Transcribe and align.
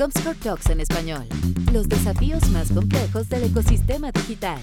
Comscore 0.00 0.38
Talks 0.42 0.70
en 0.70 0.80
español. 0.80 1.26
Los 1.72 1.88
desafíos 1.88 2.48
más 2.50 2.72
complejos 2.72 3.28
del 3.28 3.44
ecosistema 3.44 4.10
digital. 4.10 4.58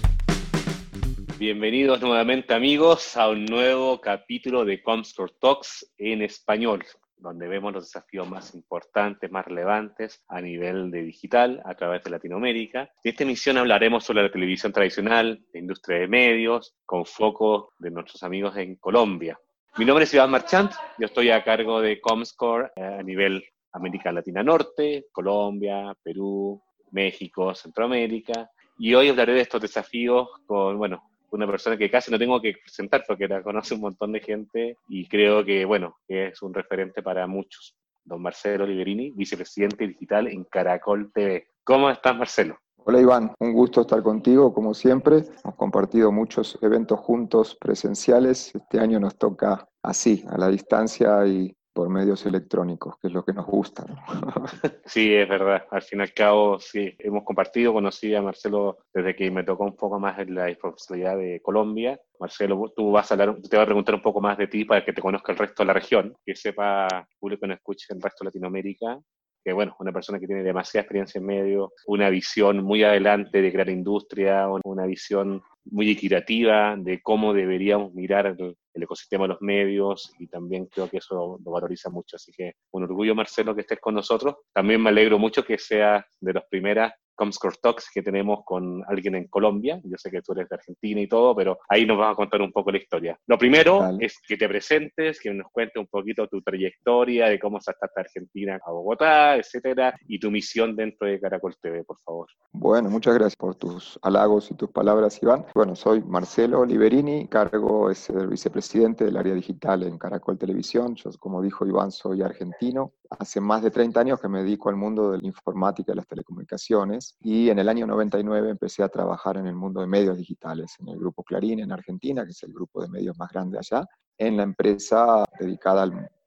Bienvenidos 1.38 2.00
nuevamente 2.00 2.54
amigos 2.54 3.16
a 3.16 3.28
un 3.28 3.44
nuevo 3.44 4.00
capítulo 4.00 4.64
de 4.64 4.82
Comscore 4.82 5.34
Talks 5.40 5.94
en 5.96 6.22
español, 6.22 6.84
donde 7.16 7.46
vemos 7.46 7.72
los 7.72 7.84
desafíos 7.84 8.28
más 8.28 8.52
importantes, 8.56 9.30
más 9.30 9.46
relevantes 9.46 10.24
a 10.26 10.40
nivel 10.40 10.90
de 10.90 11.02
digital 11.02 11.62
a 11.64 11.76
través 11.76 12.02
de 12.02 12.10
Latinoamérica. 12.10 12.90
En 13.04 13.10
esta 13.10 13.22
emisión 13.22 13.58
hablaremos 13.58 14.02
sobre 14.04 14.24
la 14.24 14.32
televisión 14.32 14.72
tradicional, 14.72 15.40
la 15.52 15.60
industria 15.60 16.00
de 16.00 16.08
medios, 16.08 16.74
con 16.84 17.06
foco 17.06 17.74
de 17.78 17.92
nuestros 17.92 18.24
amigos 18.24 18.56
en 18.56 18.74
Colombia. 18.74 19.38
Mi 19.76 19.84
nombre 19.84 20.02
es 20.02 20.14
Iván 20.14 20.32
Marchant, 20.32 20.72
yo 20.98 21.06
estoy 21.06 21.30
a 21.30 21.44
cargo 21.44 21.80
de 21.80 22.00
Comscore 22.00 22.72
eh, 22.74 22.82
a 22.82 23.02
nivel 23.04 23.44
América 23.72 24.12
Latina 24.12 24.42
Norte, 24.42 25.06
Colombia, 25.12 25.94
Perú, 26.02 26.60
México, 26.90 27.54
Centroamérica. 27.54 28.50
Y 28.78 28.94
hoy 28.94 29.08
hablaré 29.08 29.34
de 29.34 29.40
estos 29.40 29.60
desafíos 29.60 30.28
con, 30.46 30.78
bueno, 30.78 31.02
una 31.30 31.46
persona 31.46 31.76
que 31.76 31.90
casi 31.90 32.10
no 32.10 32.18
tengo 32.18 32.40
que 32.40 32.54
presentar 32.54 33.04
porque 33.06 33.28
la 33.28 33.42
conoce 33.42 33.74
un 33.74 33.82
montón 33.82 34.12
de 34.12 34.20
gente 34.20 34.78
y 34.88 35.06
creo 35.06 35.44
que, 35.44 35.64
bueno, 35.64 35.98
es 36.06 36.40
un 36.42 36.54
referente 36.54 37.02
para 37.02 37.26
muchos. 37.26 37.76
Don 38.04 38.22
Marcelo 38.22 38.66
Liberini, 38.66 39.10
vicepresidente 39.10 39.86
digital 39.86 40.28
en 40.28 40.44
Caracol 40.44 41.12
TV. 41.12 41.48
¿Cómo 41.62 41.90
estás, 41.90 42.16
Marcelo? 42.16 42.56
Hola 42.76 43.02
Iván, 43.02 43.34
un 43.40 43.52
gusto 43.52 43.82
estar 43.82 44.02
contigo 44.02 44.54
como 44.54 44.72
siempre. 44.72 45.24
Hemos 45.44 45.56
compartido 45.56 46.10
muchos 46.10 46.58
eventos 46.62 46.98
juntos 47.00 47.54
presenciales. 47.60 48.54
Este 48.54 48.80
año 48.80 48.98
nos 48.98 49.18
toca 49.18 49.68
así, 49.82 50.24
a 50.30 50.38
la 50.38 50.48
distancia 50.48 51.26
y 51.26 51.54
por 51.78 51.88
medios 51.90 52.26
electrónicos, 52.26 52.98
que 52.98 53.06
es 53.06 53.12
lo 53.12 53.24
que 53.24 53.32
nos 53.32 53.46
gusta. 53.46 53.86
Sí, 54.84 55.14
es 55.14 55.28
verdad. 55.28 55.64
Al 55.70 55.82
fin 55.82 56.00
y 56.00 56.02
al 56.02 56.12
cabo, 56.12 56.58
sí, 56.58 56.92
hemos 56.98 57.22
compartido, 57.22 57.72
conocí 57.72 58.14
a 58.16 58.22
Marcelo 58.22 58.78
desde 58.92 59.14
que 59.14 59.30
me 59.30 59.44
tocó 59.44 59.64
un 59.64 59.76
poco 59.76 60.00
más 60.00 60.18
en 60.18 60.34
la 60.34 60.46
responsabilidad 60.46 61.16
de 61.16 61.40
Colombia. 61.40 62.00
Marcelo, 62.18 62.72
tú 62.74 62.90
vas 62.90 63.08
a 63.08 63.14
hablar, 63.14 63.36
te 63.48 63.56
voy 63.56 63.62
a 63.62 63.66
preguntar 63.66 63.94
un 63.94 64.02
poco 64.02 64.20
más 64.20 64.36
de 64.38 64.48
ti 64.48 64.64
para 64.64 64.84
que 64.84 64.92
te 64.92 65.00
conozca 65.00 65.30
el 65.30 65.38
resto 65.38 65.62
de 65.62 65.66
la 65.68 65.72
región, 65.74 66.16
que 66.26 66.34
sepa 66.34 67.06
público 67.20 67.42
que 67.42 67.46
no 67.46 67.54
escuche 67.54 67.94
el 67.94 68.02
resto 68.02 68.24
de 68.24 68.30
Latinoamérica 68.30 68.98
que 69.44 69.52
bueno, 69.52 69.74
una 69.78 69.92
persona 69.92 70.18
que 70.18 70.26
tiene 70.26 70.42
demasiada 70.42 70.82
experiencia 70.82 71.18
en 71.18 71.26
medio, 71.26 71.72
una 71.86 72.10
visión 72.10 72.62
muy 72.62 72.82
adelante 72.82 73.40
de 73.40 73.52
crear 73.52 73.68
industria, 73.68 74.48
una 74.64 74.86
visión 74.86 75.42
muy 75.70 75.90
equitativa 75.90 76.76
de 76.76 77.00
cómo 77.02 77.32
deberíamos 77.32 77.92
mirar 77.94 78.26
el, 78.26 78.56
ecosistema 78.74 79.24
de 79.24 79.28
los 79.30 79.42
medios 79.42 80.12
y 80.20 80.28
también 80.28 80.66
creo 80.66 80.88
que 80.88 80.98
eso 80.98 81.40
lo 81.44 81.50
valoriza 81.50 81.90
mucho. 81.90 82.14
Así 82.14 82.30
que 82.32 82.52
un 82.70 82.84
orgullo, 82.84 83.12
Marcelo, 83.12 83.52
que 83.52 83.62
estés 83.62 83.80
con 83.80 83.94
nosotros. 83.94 84.36
También 84.54 84.80
me 84.80 84.90
alegro 84.90 85.18
mucho 85.18 85.44
que 85.44 85.58
seas 85.58 86.04
de 86.20 86.32
las 86.32 86.44
primeras 86.48 86.92
Comscore 87.18 87.56
Talks 87.60 87.90
que 87.92 88.00
tenemos 88.00 88.44
con 88.44 88.84
alguien 88.86 89.16
en 89.16 89.26
Colombia. 89.26 89.80
Yo 89.82 89.96
sé 89.96 90.08
que 90.08 90.22
tú 90.22 90.32
eres 90.32 90.48
de 90.48 90.54
Argentina 90.54 91.00
y 91.00 91.08
todo, 91.08 91.34
pero 91.34 91.58
ahí 91.68 91.84
nos 91.84 91.98
vas 91.98 92.12
a 92.12 92.14
contar 92.14 92.40
un 92.40 92.52
poco 92.52 92.70
la 92.70 92.78
historia. 92.78 93.18
Lo 93.26 93.36
primero 93.36 93.98
es 93.98 94.20
que 94.26 94.36
te 94.36 94.48
presentes, 94.48 95.18
que 95.20 95.34
nos 95.34 95.50
cuentes 95.50 95.80
un 95.80 95.88
poquito 95.88 96.28
tu 96.28 96.40
trayectoria 96.42 97.26
de 97.26 97.40
cómo 97.40 97.60
saltaste 97.60 98.00
a 98.00 98.02
Argentina 98.02 98.60
a 98.64 98.70
Bogotá, 98.70 99.36
etcétera, 99.36 99.94
y 100.06 100.20
tu 100.20 100.30
misión 100.30 100.76
dentro 100.76 101.08
de 101.08 101.20
Caracol 101.20 101.56
TV, 101.60 101.82
por 101.82 101.98
favor. 101.98 102.28
Bueno, 102.52 102.88
muchas 102.88 103.14
gracias 103.14 103.36
por 103.36 103.56
tus 103.56 103.98
halagos 104.02 104.50
y 104.52 104.54
tus 104.54 104.70
palabras, 104.70 105.20
Iván. 105.20 105.44
Bueno, 105.54 105.74
soy 105.74 106.00
Marcelo 106.02 106.64
Liberini, 106.64 107.26
cargo 107.26 107.90
es 107.90 108.08
el 108.10 108.28
vicepresidente 108.28 109.04
del 109.04 109.16
área 109.16 109.34
digital 109.34 109.82
en 109.82 109.98
Caracol 109.98 110.38
Televisión. 110.38 110.94
Yo, 110.94 111.10
como 111.18 111.42
dijo 111.42 111.66
Iván, 111.66 111.90
soy 111.90 112.22
argentino. 112.22 112.92
Hace 113.10 113.40
más 113.40 113.62
de 113.62 113.70
30 113.70 114.00
años 114.00 114.20
que 114.20 114.28
me 114.28 114.42
dedico 114.42 114.68
al 114.68 114.76
mundo 114.76 115.12
de 115.12 115.18
la 115.18 115.26
informática 115.26 115.92
y 115.92 115.96
las 115.96 116.06
telecomunicaciones 116.06 117.16
y 117.20 117.48
en 117.48 117.58
el 117.58 117.68
año 117.68 117.86
99 117.86 118.50
empecé 118.50 118.82
a 118.82 118.88
trabajar 118.90 119.38
en 119.38 119.46
el 119.46 119.54
mundo 119.54 119.80
de 119.80 119.86
medios 119.86 120.18
digitales, 120.18 120.74
en 120.78 120.88
el 120.88 120.98
grupo 120.98 121.22
Clarín 121.24 121.60
en 121.60 121.72
Argentina, 121.72 122.24
que 122.24 122.32
es 122.32 122.42
el 122.42 122.52
grupo 122.52 122.82
de 122.82 122.88
medios 122.88 123.18
más 123.18 123.32
grande 123.32 123.58
allá, 123.58 123.86
en 124.18 124.36
la 124.36 124.42
empresa 124.42 125.24
dedicada 125.40 125.84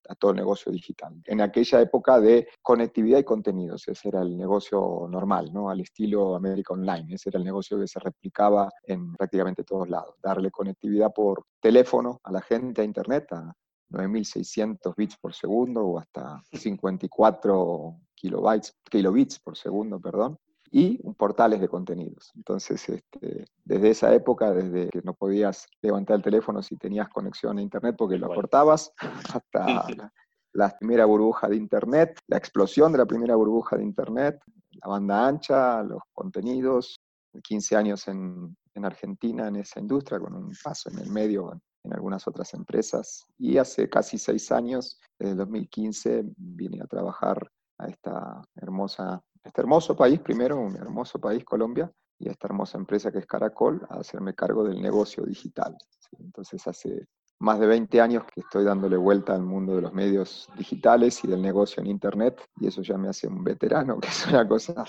a 0.09 0.15
todo 0.15 0.33
negocio 0.33 0.71
digital. 0.71 1.21
En 1.25 1.41
aquella 1.41 1.81
época 1.81 2.19
de 2.19 2.47
conectividad 2.61 3.19
y 3.19 3.23
contenidos, 3.23 3.87
ese 3.87 4.09
era 4.09 4.21
el 4.21 4.35
negocio 4.35 5.07
normal, 5.09 5.51
¿no? 5.53 5.69
Al 5.69 5.81
estilo 5.81 6.35
América 6.35 6.73
Online, 6.73 7.13
ese 7.13 7.29
era 7.29 7.37
el 7.37 7.45
negocio 7.45 7.79
que 7.79 7.87
se 7.87 7.99
replicaba 7.99 8.69
en 8.83 9.13
prácticamente 9.13 9.63
todos 9.63 9.87
lados. 9.87 10.15
Darle 10.21 10.49
conectividad 10.49 11.13
por 11.13 11.45
teléfono 11.59 12.19
a 12.23 12.31
la 12.31 12.41
gente, 12.41 12.81
a 12.81 12.85
Internet, 12.85 13.31
a 13.33 13.53
9600 13.91 14.95
bits 14.95 15.17
por 15.17 15.33
segundo 15.33 15.85
o 15.85 15.99
hasta 15.99 16.41
54 16.51 17.95
kilobytes, 18.15 18.77
kilobits 18.89 19.39
por 19.39 19.57
segundo, 19.57 19.99
perdón, 19.99 20.37
y 20.71 20.97
portales 21.13 21.59
de 21.59 21.67
contenidos. 21.67 22.31
Entonces, 22.35 22.87
este, 22.87 23.45
desde 23.65 23.89
esa 23.89 24.13
época, 24.13 24.53
desde 24.53 24.89
que 24.89 25.01
no 25.01 25.13
podías 25.13 25.67
levantar 25.81 26.15
el 26.15 26.23
teléfono 26.23 26.63
si 26.63 26.77
tenías 26.77 27.09
conexión 27.09 27.57
a 27.57 27.61
Internet 27.61 27.95
porque 27.97 28.17
lo 28.17 28.29
cortabas, 28.29 28.93
hasta 29.35 29.67
la, 29.67 30.13
la, 30.53 30.77
primera 30.77 31.05
burbuja 31.05 31.49
de 31.49 31.57
Internet, 31.57 32.19
la 32.27 32.37
explosión 32.37 32.91
de 32.93 32.99
la 32.99 33.05
primera 33.05 33.35
burbuja 33.35 33.75
de 33.75 33.83
Internet, 33.83 34.39
la 34.71 34.87
banda 34.87 35.27
ancha, 35.27 35.83
los 35.83 36.01
contenidos, 36.13 37.01
15 37.43 37.75
años 37.75 38.07
en, 38.07 38.55
en 38.73 38.85
Argentina 38.85 39.47
en 39.47 39.57
esa 39.57 39.79
industria, 39.79 40.19
con 40.19 40.33
un 40.33 40.51
paso 40.63 40.89
en 40.89 40.99
el 40.99 41.09
medio 41.09 41.51
en 41.83 41.93
algunas 41.93 42.27
otras 42.27 42.53
empresas. 42.53 43.25
Y 43.37 43.57
hace 43.57 43.89
casi 43.89 44.17
seis 44.17 44.51
años, 44.51 44.99
desde 45.17 45.31
el 45.31 45.37
2015, 45.37 46.23
vine 46.37 46.81
a 46.81 46.87
trabajar 46.87 47.51
a 47.77 47.87
esta 47.87 48.41
hermosa, 48.55 49.21
este 49.43 49.61
hermoso 49.61 49.95
país, 49.95 50.19
primero 50.19 50.59
un 50.59 50.75
hermoso 50.75 51.19
país, 51.19 51.43
Colombia, 51.43 51.91
y 52.19 52.29
a 52.29 52.31
esta 52.31 52.47
hermosa 52.47 52.77
empresa 52.77 53.11
que 53.11 53.19
es 53.19 53.25
Caracol, 53.25 53.85
a 53.89 53.95
hacerme 53.95 54.35
cargo 54.35 54.63
del 54.63 54.81
negocio 54.81 55.23
digital. 55.25 55.75
Entonces 56.19 56.65
hace 56.67 57.07
más 57.41 57.59
de 57.59 57.65
20 57.65 57.99
años 57.99 58.23
que 58.31 58.41
estoy 58.41 58.63
dándole 58.63 58.97
vuelta 58.97 59.33
al 59.33 59.41
mundo 59.41 59.75
de 59.75 59.81
los 59.81 59.93
medios 59.93 60.47
digitales 60.55 61.23
y 61.23 61.27
del 61.27 61.41
negocio 61.41 61.81
en 61.81 61.87
Internet, 61.89 62.39
y 62.59 62.67
eso 62.67 62.83
ya 62.83 62.97
me 62.97 63.09
hace 63.09 63.27
un 63.27 63.43
veterano, 63.43 63.99
que 63.99 64.07
es 64.07 64.27
una 64.27 64.47
cosa 64.47 64.85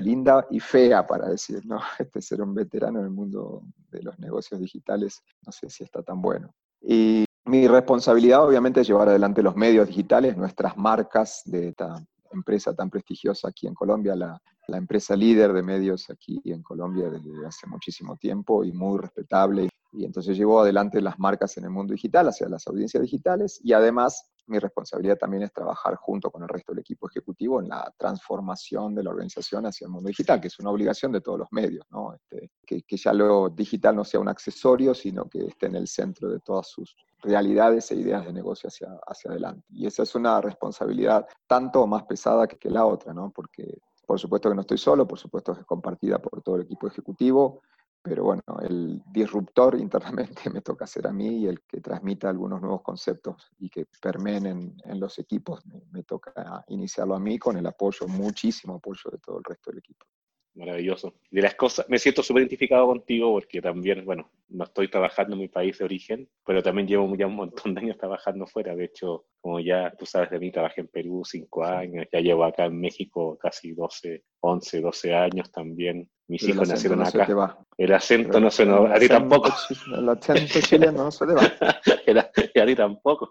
linda 0.00 0.46
y 0.50 0.60
fea 0.60 1.06
para 1.06 1.28
decir, 1.28 1.64
¿no? 1.66 1.78
Este 1.98 2.22
ser 2.22 2.40
un 2.40 2.54
veterano 2.54 3.00
en 3.00 3.04
el 3.04 3.10
mundo 3.10 3.62
de 3.90 4.02
los 4.02 4.18
negocios 4.18 4.60
digitales, 4.60 5.22
no 5.44 5.52
sé 5.52 5.68
si 5.68 5.84
está 5.84 6.02
tan 6.02 6.22
bueno. 6.22 6.54
Y 6.80 7.26
mi 7.44 7.68
responsabilidad 7.68 8.46
obviamente 8.46 8.80
es 8.80 8.88
llevar 8.88 9.10
adelante 9.10 9.42
los 9.42 9.54
medios 9.54 9.86
digitales, 9.86 10.36
nuestras 10.38 10.78
marcas 10.78 11.42
de 11.44 11.68
esta 11.68 12.02
empresa 12.32 12.74
tan 12.74 12.88
prestigiosa 12.88 13.48
aquí 13.48 13.66
en 13.66 13.74
Colombia, 13.74 14.16
la, 14.16 14.40
la 14.68 14.78
empresa 14.78 15.14
líder 15.14 15.52
de 15.52 15.62
medios 15.62 16.08
aquí 16.08 16.40
en 16.46 16.62
Colombia 16.62 17.10
desde 17.10 17.46
hace 17.46 17.66
muchísimo 17.66 18.16
tiempo 18.16 18.64
y 18.64 18.72
muy 18.72 18.98
respetable 18.98 19.68
y 19.92 20.04
entonces 20.04 20.36
llevo 20.36 20.60
adelante 20.60 21.00
las 21.00 21.18
marcas 21.18 21.56
en 21.56 21.64
el 21.64 21.70
mundo 21.70 21.92
digital, 21.92 22.28
hacia 22.28 22.48
las 22.48 22.66
audiencias 22.66 23.02
digitales 23.02 23.60
y 23.62 23.72
además 23.72 24.30
mi 24.46 24.58
responsabilidad 24.58 25.16
también 25.16 25.44
es 25.44 25.52
trabajar 25.52 25.94
junto 25.94 26.30
con 26.30 26.42
el 26.42 26.48
resto 26.48 26.72
del 26.72 26.80
equipo 26.80 27.08
ejecutivo 27.08 27.60
en 27.60 27.68
la 27.68 27.92
transformación 27.96 28.94
de 28.94 29.04
la 29.04 29.10
organización 29.10 29.66
hacia 29.66 29.84
el 29.86 29.92
mundo 29.92 30.08
digital, 30.08 30.40
que 30.40 30.48
es 30.48 30.58
una 30.58 30.70
obligación 30.70 31.12
de 31.12 31.20
todos 31.20 31.38
los 31.38 31.48
medios. 31.52 31.86
Este, 32.14 32.50
que, 32.66 32.82
que, 32.82 32.96
ya 32.96 33.12
lo 33.12 33.48
digital 33.48 33.94
no 33.94 34.04
sea 34.04 34.18
un 34.18 34.28
accesorio, 34.28 34.92
sino 34.92 35.28
que 35.28 35.46
esté 35.46 35.66
en 35.66 35.76
el 35.76 35.86
centro 35.86 36.28
de 36.28 36.40
todas 36.40 36.68
sus 36.68 36.96
realidades 37.22 37.90
e 37.92 37.96
ideas 37.96 38.24
de 38.24 38.32
negocio 38.32 38.68
hacia, 38.68 38.88
hacia 39.06 39.30
adelante. 39.30 39.64
Y 39.70 39.86
esa 39.86 40.02
es 40.02 40.14
una 40.14 40.40
responsabilidad 40.40 41.26
tanto 41.46 41.86
más 41.86 42.02
pesada 42.04 42.48
que, 42.48 42.56
que 42.56 42.70
la 42.70 42.84
otra, 42.86 43.14
¿no? 43.14 43.30
Porque 43.30 43.78
por 44.10 44.18
supuesto 44.18 44.48
que 44.48 44.56
no 44.56 44.62
estoy 44.62 44.78
solo, 44.78 45.06
por 45.06 45.20
supuesto 45.20 45.54
que 45.54 45.60
es 45.60 45.66
compartida 45.66 46.18
por 46.18 46.42
todo 46.42 46.56
el 46.56 46.62
equipo 46.62 46.88
ejecutivo, 46.88 47.62
pero 48.02 48.24
bueno, 48.24 48.42
el 48.62 49.02
disruptor 49.12 49.74
internamente 49.78 50.50
me 50.50 50.60
toca 50.62 50.86
ser 50.86 51.06
a 51.06 51.12
mí 51.12 51.38
y 51.38 51.46
el 51.46 51.62
que 51.62 51.80
transmita 51.80 52.28
algunos 52.28 52.60
nuevos 52.60 52.82
conceptos 52.82 53.52
y 53.58 53.68
que 53.68 53.86
permeen 54.00 54.46
en, 54.84 55.00
los 55.00 55.18
equipos 55.18 55.64
me, 55.66 55.82
me, 55.90 56.02
toca 56.02 56.64
iniciarlo 56.68 57.14
a 57.14 57.20
mí 57.20 57.38
con 57.38 57.56
el 57.56 57.66
apoyo, 57.66 58.06
muchísimo 58.08 58.74
apoyo 58.74 59.10
de 59.10 59.18
todo 59.18 59.38
el 59.38 59.44
resto 59.44 59.70
del 59.70 59.78
equipo. 59.78 60.06
Maravilloso. 60.54 61.14
De 61.30 61.42
las 61.42 61.54
cosas, 61.54 61.88
me 61.88 61.98
siento 61.98 62.22
súper 62.22 62.42
identificado 62.42 62.86
contigo 62.86 63.32
porque 63.32 63.62
también, 63.62 64.04
bueno, 64.04 64.30
no 64.48 64.64
estoy 64.64 64.88
trabajando 64.88 65.34
en 65.34 65.42
mi 65.42 65.48
país 65.48 65.78
de 65.78 65.84
origen, 65.84 66.28
pero 66.44 66.62
también 66.62 66.88
llevo 66.88 67.14
ya 67.16 67.26
un 67.26 67.36
montón 67.36 67.74
de 67.74 67.82
años 67.82 67.98
trabajando 67.98 68.46
fuera. 68.46 68.74
De 68.74 68.84
hecho, 68.84 69.26
como 69.40 69.60
ya 69.60 69.92
tú 69.96 70.06
sabes 70.06 70.30
de 70.30 70.40
mí, 70.40 70.50
trabajé 70.50 70.80
en 70.80 70.88
Perú 70.88 71.22
cinco 71.24 71.64
años, 71.64 72.06
ya 72.12 72.20
llevo 72.20 72.44
acá 72.44 72.64
en 72.64 72.80
México 72.80 73.38
casi 73.40 73.72
12, 73.72 74.24
11, 74.40 74.80
12 74.80 75.14
años 75.14 75.52
también. 75.52 76.10
Mis 76.26 76.42
hijos 76.44 76.68
nacieron 76.68 77.02
acá. 77.02 77.58
El 77.76 77.92
acento 77.92 78.38
no 78.40 78.50
se 78.50 78.66
nos... 78.66 78.90
A 78.90 78.98
ti 78.98 79.08
tampoco. 79.08 79.52
El 79.96 80.08
acento 80.08 80.60
chileno 80.60 81.04
no 81.04 81.10
se 81.10 81.26
le 81.26 81.34
va. 81.34 81.42
y 82.54 82.58
a 82.58 82.66
ti 82.66 82.74
tampoco. 82.74 83.30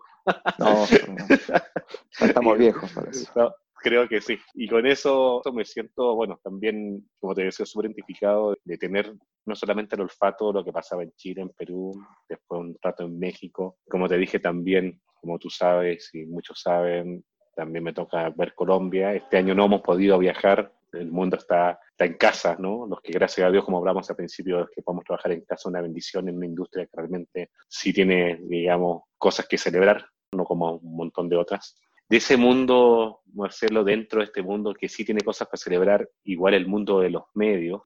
No, 0.58 0.86
no. 0.86 2.28
Estamos 2.28 2.58
viejos 2.58 2.92
para 2.92 3.10
eso. 3.10 3.56
Creo 3.82 4.08
que 4.08 4.22
sí. 4.22 4.38
Y 4.56 4.68
con 4.68 4.86
eso 4.86 5.42
me 5.54 5.66
siento, 5.66 6.16
bueno, 6.16 6.40
también, 6.44 7.10
como 7.20 7.34
te 7.34 7.44
decía, 7.44 7.66
súper 7.66 7.86
identificado 7.86 8.56
de 8.64 8.78
tener 8.78 9.14
no 9.46 9.56
solamente 9.56 9.96
el 9.96 10.02
olfato 10.02 10.54
lo 10.54 10.64
que 10.64 10.72
pasaba 10.72 11.04
en 11.04 11.12
Chile, 11.16 11.42
en 11.42 11.50
Perú, 11.50 11.92
después 12.28 12.62
un 12.62 12.78
rato 12.82 13.04
en 13.04 13.18
México. 13.18 13.78
Como 13.90 14.08
te 14.08 14.18
dije 14.18 14.40
también, 14.40 15.02
como 15.22 15.40
tú 15.40 15.50
sabes 15.50 16.10
y 16.14 16.26
muchos 16.26 16.62
saben, 16.62 17.24
también 17.56 17.84
me 17.84 17.94
toca 17.94 18.30
ver 18.30 18.54
Colombia. 18.54 19.14
Este 19.14 19.38
año 19.38 19.56
no 19.56 19.66
hemos 19.66 19.82
podido 19.82 20.18
viajar, 20.20 20.72
el 20.94 21.12
mundo 21.12 21.38
está, 21.38 21.80
está 21.92 22.06
en 22.06 22.14
casa, 22.14 22.56
¿no? 22.60 22.88
Los 22.88 23.02
que 23.02 23.12
gracias 23.12 23.48
a 23.48 23.52
Dios, 23.52 23.66
como 23.66 23.78
hablamos 23.80 24.10
al 24.10 24.16
principio, 24.16 24.62
es 24.62 24.70
que 24.74 24.82
podemos 24.82 25.06
trabajar 25.06 25.32
en 25.32 25.42
casa, 25.42 25.70
una 25.70 25.82
bendición 25.82 26.30
en 26.30 26.38
una 26.38 26.46
industria 26.46 26.86
que 26.86 26.96
realmente 26.96 27.52
sí 27.68 27.94
tiene, 27.94 28.40
digamos, 28.44 29.04
cosas 29.18 29.48
que 29.48 29.58
celebrar, 29.58 30.06
no 30.32 30.46
como 30.46 30.78
un 30.78 30.96
montón 30.96 31.30
de 31.30 31.38
otras. 31.38 31.76
De 32.10 32.18
ese 32.18 32.38
mundo, 32.38 33.22
Marcelo, 33.34 33.84
dentro 33.84 34.20
de 34.20 34.26
este 34.26 34.42
mundo 34.42 34.74
que 34.74 34.90
sí 34.90 35.06
tiene 35.06 35.22
cosas 35.22 35.48
para 35.48 35.58
celebrar, 35.58 36.10
igual 36.24 36.56
el 36.56 36.66
mundo 36.66 37.02
de 37.02 37.12
los 37.12 37.24
medios, 37.36 37.84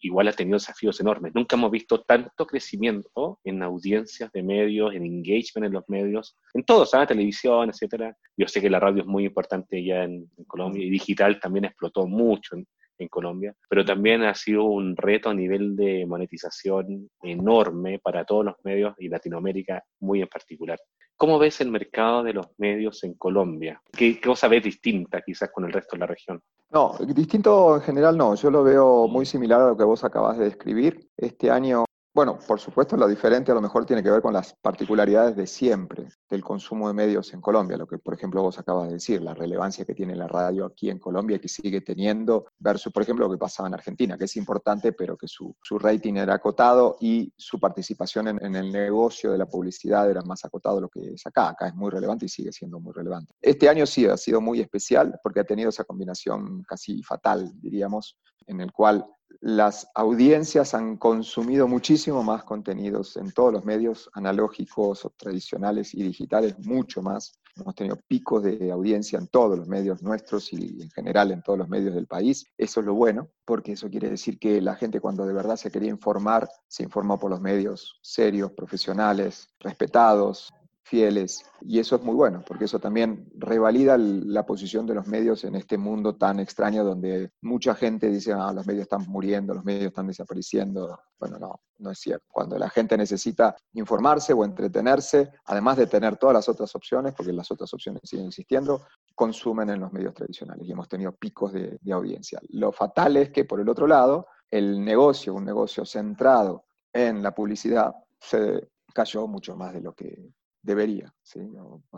igual 0.00 0.28
ha 0.28 0.32
tenido 0.32 0.56
desafíos 0.56 1.00
enormes. 1.00 1.34
Nunca 1.34 1.56
hemos 1.56 1.72
visto 1.72 2.02
tanto 2.02 2.46
crecimiento 2.46 3.40
en 3.42 3.64
audiencias 3.64 4.30
de 4.32 4.44
medios, 4.44 4.94
en 4.94 5.04
engagement 5.04 5.66
en 5.66 5.72
los 5.72 5.88
medios, 5.88 6.36
en 6.54 6.62
todo, 6.62 6.86
¿sabes? 6.86 7.08
Televisión, 7.08 7.68
etcétera. 7.68 8.16
Yo 8.36 8.46
sé 8.46 8.60
que 8.60 8.70
la 8.70 8.78
radio 8.78 9.02
es 9.02 9.08
muy 9.08 9.24
importante 9.24 9.84
ya 9.84 10.04
en, 10.04 10.30
Colombia 10.46 10.84
y 10.84 10.90
digital 10.90 11.40
también 11.40 11.64
explotó 11.64 12.06
mucho 12.06 12.56
en 12.98 13.08
Colombia, 13.08 13.56
pero 13.68 13.84
también 13.84 14.22
ha 14.22 14.34
sido 14.34 14.64
un 14.64 14.96
reto 14.96 15.30
a 15.30 15.34
nivel 15.34 15.74
de 15.74 16.06
monetización 16.06 17.10
enorme 17.22 17.98
para 17.98 18.24
todos 18.24 18.44
los 18.44 18.54
medios 18.62 18.94
y 18.98 19.08
Latinoamérica 19.08 19.82
muy 19.98 20.22
en 20.22 20.28
particular. 20.28 20.78
¿Cómo 21.16 21.38
ves 21.38 21.60
el 21.60 21.70
mercado 21.70 22.22
de 22.22 22.32
los 22.32 22.46
medios 22.58 23.04
en 23.04 23.14
Colombia? 23.14 23.80
¿Qué, 23.92 24.20
cosa 24.20 24.48
ves 24.48 24.64
distinta 24.64 25.22
quizás 25.22 25.50
con 25.52 25.64
el 25.64 25.72
resto 25.72 25.96
de 25.96 26.00
la 26.00 26.06
región? 26.06 26.42
No, 26.70 26.96
distinto 27.06 27.76
en 27.76 27.82
general 27.82 28.16
no, 28.16 28.34
yo 28.34 28.50
lo 28.50 28.64
veo 28.64 29.06
muy 29.06 29.24
similar 29.24 29.60
a 29.60 29.68
lo 29.68 29.76
que 29.76 29.84
vos 29.84 30.02
acabas 30.02 30.38
de 30.38 30.46
describir. 30.46 31.08
Este 31.16 31.50
año 31.50 31.84
bueno, 32.14 32.38
por 32.46 32.60
supuesto, 32.60 32.96
lo 32.96 33.08
diferente 33.08 33.50
a 33.50 33.56
lo 33.56 33.60
mejor 33.60 33.84
tiene 33.84 34.00
que 34.00 34.10
ver 34.10 34.22
con 34.22 34.32
las 34.32 34.54
particularidades 34.54 35.34
de 35.34 35.48
siempre 35.48 36.06
del 36.30 36.44
consumo 36.44 36.86
de 36.86 36.94
medios 36.94 37.34
en 37.34 37.40
Colombia, 37.40 37.76
lo 37.76 37.88
que 37.88 37.98
por 37.98 38.14
ejemplo 38.14 38.40
vos 38.40 38.56
acabas 38.56 38.86
de 38.86 38.94
decir, 38.94 39.20
la 39.20 39.34
relevancia 39.34 39.84
que 39.84 39.94
tiene 39.94 40.14
la 40.14 40.28
radio 40.28 40.64
aquí 40.64 40.90
en 40.90 41.00
Colombia 41.00 41.36
y 41.36 41.40
que 41.40 41.48
sigue 41.48 41.80
teniendo 41.80 42.46
versus, 42.56 42.92
por 42.92 43.02
ejemplo, 43.02 43.26
lo 43.26 43.32
que 43.32 43.38
pasaba 43.38 43.66
en 43.66 43.74
Argentina, 43.74 44.16
que 44.16 44.26
es 44.26 44.36
importante, 44.36 44.92
pero 44.92 45.16
que 45.16 45.26
su, 45.26 45.56
rating 45.70 46.14
era 46.14 46.34
acotado 46.34 46.96
y 47.00 47.32
su 47.36 47.58
participación 47.58 48.28
en, 48.28 48.44
en, 48.44 48.54
el 48.54 48.70
negocio 48.70 49.32
de 49.32 49.38
la 49.38 49.46
publicidad 49.46 50.08
era 50.08 50.22
más 50.22 50.44
acotado 50.44 50.76
de 50.76 50.82
lo 50.82 50.88
que 50.88 51.14
es 51.14 51.26
acá. 51.26 51.48
Acá 51.48 51.66
es 51.66 51.74
muy 51.74 51.90
relevante 51.90 52.26
y 52.26 52.28
sigue 52.28 52.52
siendo 52.52 52.78
muy 52.78 52.92
relevante. 52.92 53.32
Este 53.42 53.68
año 53.68 53.86
sí 53.86 54.06
ha 54.06 54.16
sido 54.16 54.40
muy 54.40 54.60
especial 54.60 55.18
porque 55.20 55.40
ha 55.40 55.44
tenido 55.44 55.70
esa 55.70 55.82
combinación 55.82 56.62
casi 56.62 57.02
fatal, 57.02 57.50
diríamos, 57.60 58.16
en 58.46 58.60
el 58.60 58.70
cual 58.70 59.04
las 59.40 59.88
audiencias 59.94 60.72
han 60.72 60.96
consumido 60.96 61.68
muchísimo 61.68 62.22
más 62.22 62.44
contenidos 62.44 63.16
en 63.18 63.30
todos 63.30 63.52
los 63.52 63.64
medios 63.64 64.08
analógicos, 64.14 65.06
tradicionales 65.18 65.94
y 65.94 66.02
digitales, 66.02 66.58
mucho 66.60 67.02
más. 67.02 67.38
Hemos 67.56 67.74
tenido 67.74 67.98
picos 68.08 68.42
de 68.42 68.72
audiencia 68.72 69.18
en 69.18 69.28
todos 69.28 69.58
los 69.58 69.68
medios 69.68 70.02
nuestros 70.02 70.52
y 70.52 70.82
en 70.82 70.90
general 70.90 71.30
en 71.30 71.42
todos 71.42 71.58
los 71.58 71.68
medios 71.68 71.94
del 71.94 72.06
país. 72.06 72.46
Eso 72.56 72.80
es 72.80 72.86
lo 72.86 72.94
bueno, 72.94 73.28
porque 73.44 73.72
eso 73.72 73.90
quiere 73.90 74.08
decir 74.08 74.38
que 74.38 74.60
la 74.62 74.76
gente 74.76 74.98
cuando 74.98 75.26
de 75.26 75.34
verdad 75.34 75.56
se 75.56 75.70
quería 75.70 75.90
informar, 75.90 76.48
se 76.66 76.82
informó 76.82 77.18
por 77.18 77.30
los 77.30 77.40
medios 77.40 77.98
serios, 78.02 78.50
profesionales, 78.52 79.48
respetados, 79.60 80.52
fieles. 80.84 81.42
Y 81.62 81.78
eso 81.78 81.96
es 81.96 82.02
muy 82.02 82.14
bueno, 82.14 82.44
porque 82.46 82.66
eso 82.66 82.78
también 82.78 83.26
revalida 83.36 83.96
la 83.96 84.44
posición 84.44 84.86
de 84.86 84.94
los 84.94 85.06
medios 85.06 85.42
en 85.44 85.54
este 85.54 85.78
mundo 85.78 86.16
tan 86.16 86.38
extraño 86.40 86.84
donde 86.84 87.32
mucha 87.40 87.74
gente 87.74 88.10
dice, 88.10 88.34
ah, 88.34 88.52
los 88.52 88.66
medios 88.66 88.82
están 88.82 89.06
muriendo, 89.08 89.54
los 89.54 89.64
medios 89.64 89.86
están 89.86 90.06
desapareciendo. 90.06 91.00
Bueno, 91.18 91.38
no, 91.38 91.60
no 91.78 91.90
es 91.90 91.98
cierto. 91.98 92.26
Cuando 92.30 92.58
la 92.58 92.68
gente 92.68 92.98
necesita 92.98 93.56
informarse 93.72 94.34
o 94.34 94.44
entretenerse, 94.44 95.32
además 95.46 95.78
de 95.78 95.86
tener 95.86 96.18
todas 96.18 96.34
las 96.34 96.48
otras 96.50 96.74
opciones, 96.74 97.14
porque 97.14 97.32
las 97.32 97.50
otras 97.50 97.72
opciones 97.72 98.02
siguen 98.04 98.26
existiendo, 98.26 98.82
consumen 99.14 99.70
en 99.70 99.80
los 99.80 99.92
medios 99.92 100.12
tradicionales 100.12 100.68
y 100.68 100.72
hemos 100.72 100.88
tenido 100.88 101.12
picos 101.12 101.52
de, 101.54 101.78
de 101.80 101.92
audiencia. 101.92 102.38
Lo 102.50 102.72
fatal 102.72 103.16
es 103.16 103.30
que, 103.30 103.46
por 103.46 103.58
el 103.58 103.68
otro 103.70 103.86
lado, 103.86 104.26
el 104.50 104.84
negocio, 104.84 105.32
un 105.34 105.46
negocio 105.46 105.86
centrado 105.86 106.66
en 106.92 107.22
la 107.22 107.34
publicidad, 107.34 107.94
se 108.20 108.68
cayó 108.92 109.26
mucho 109.26 109.56
más 109.56 109.72
de 109.72 109.80
lo 109.80 109.94
que 109.94 110.30
debería, 110.64 111.14
¿sí? 111.22 111.40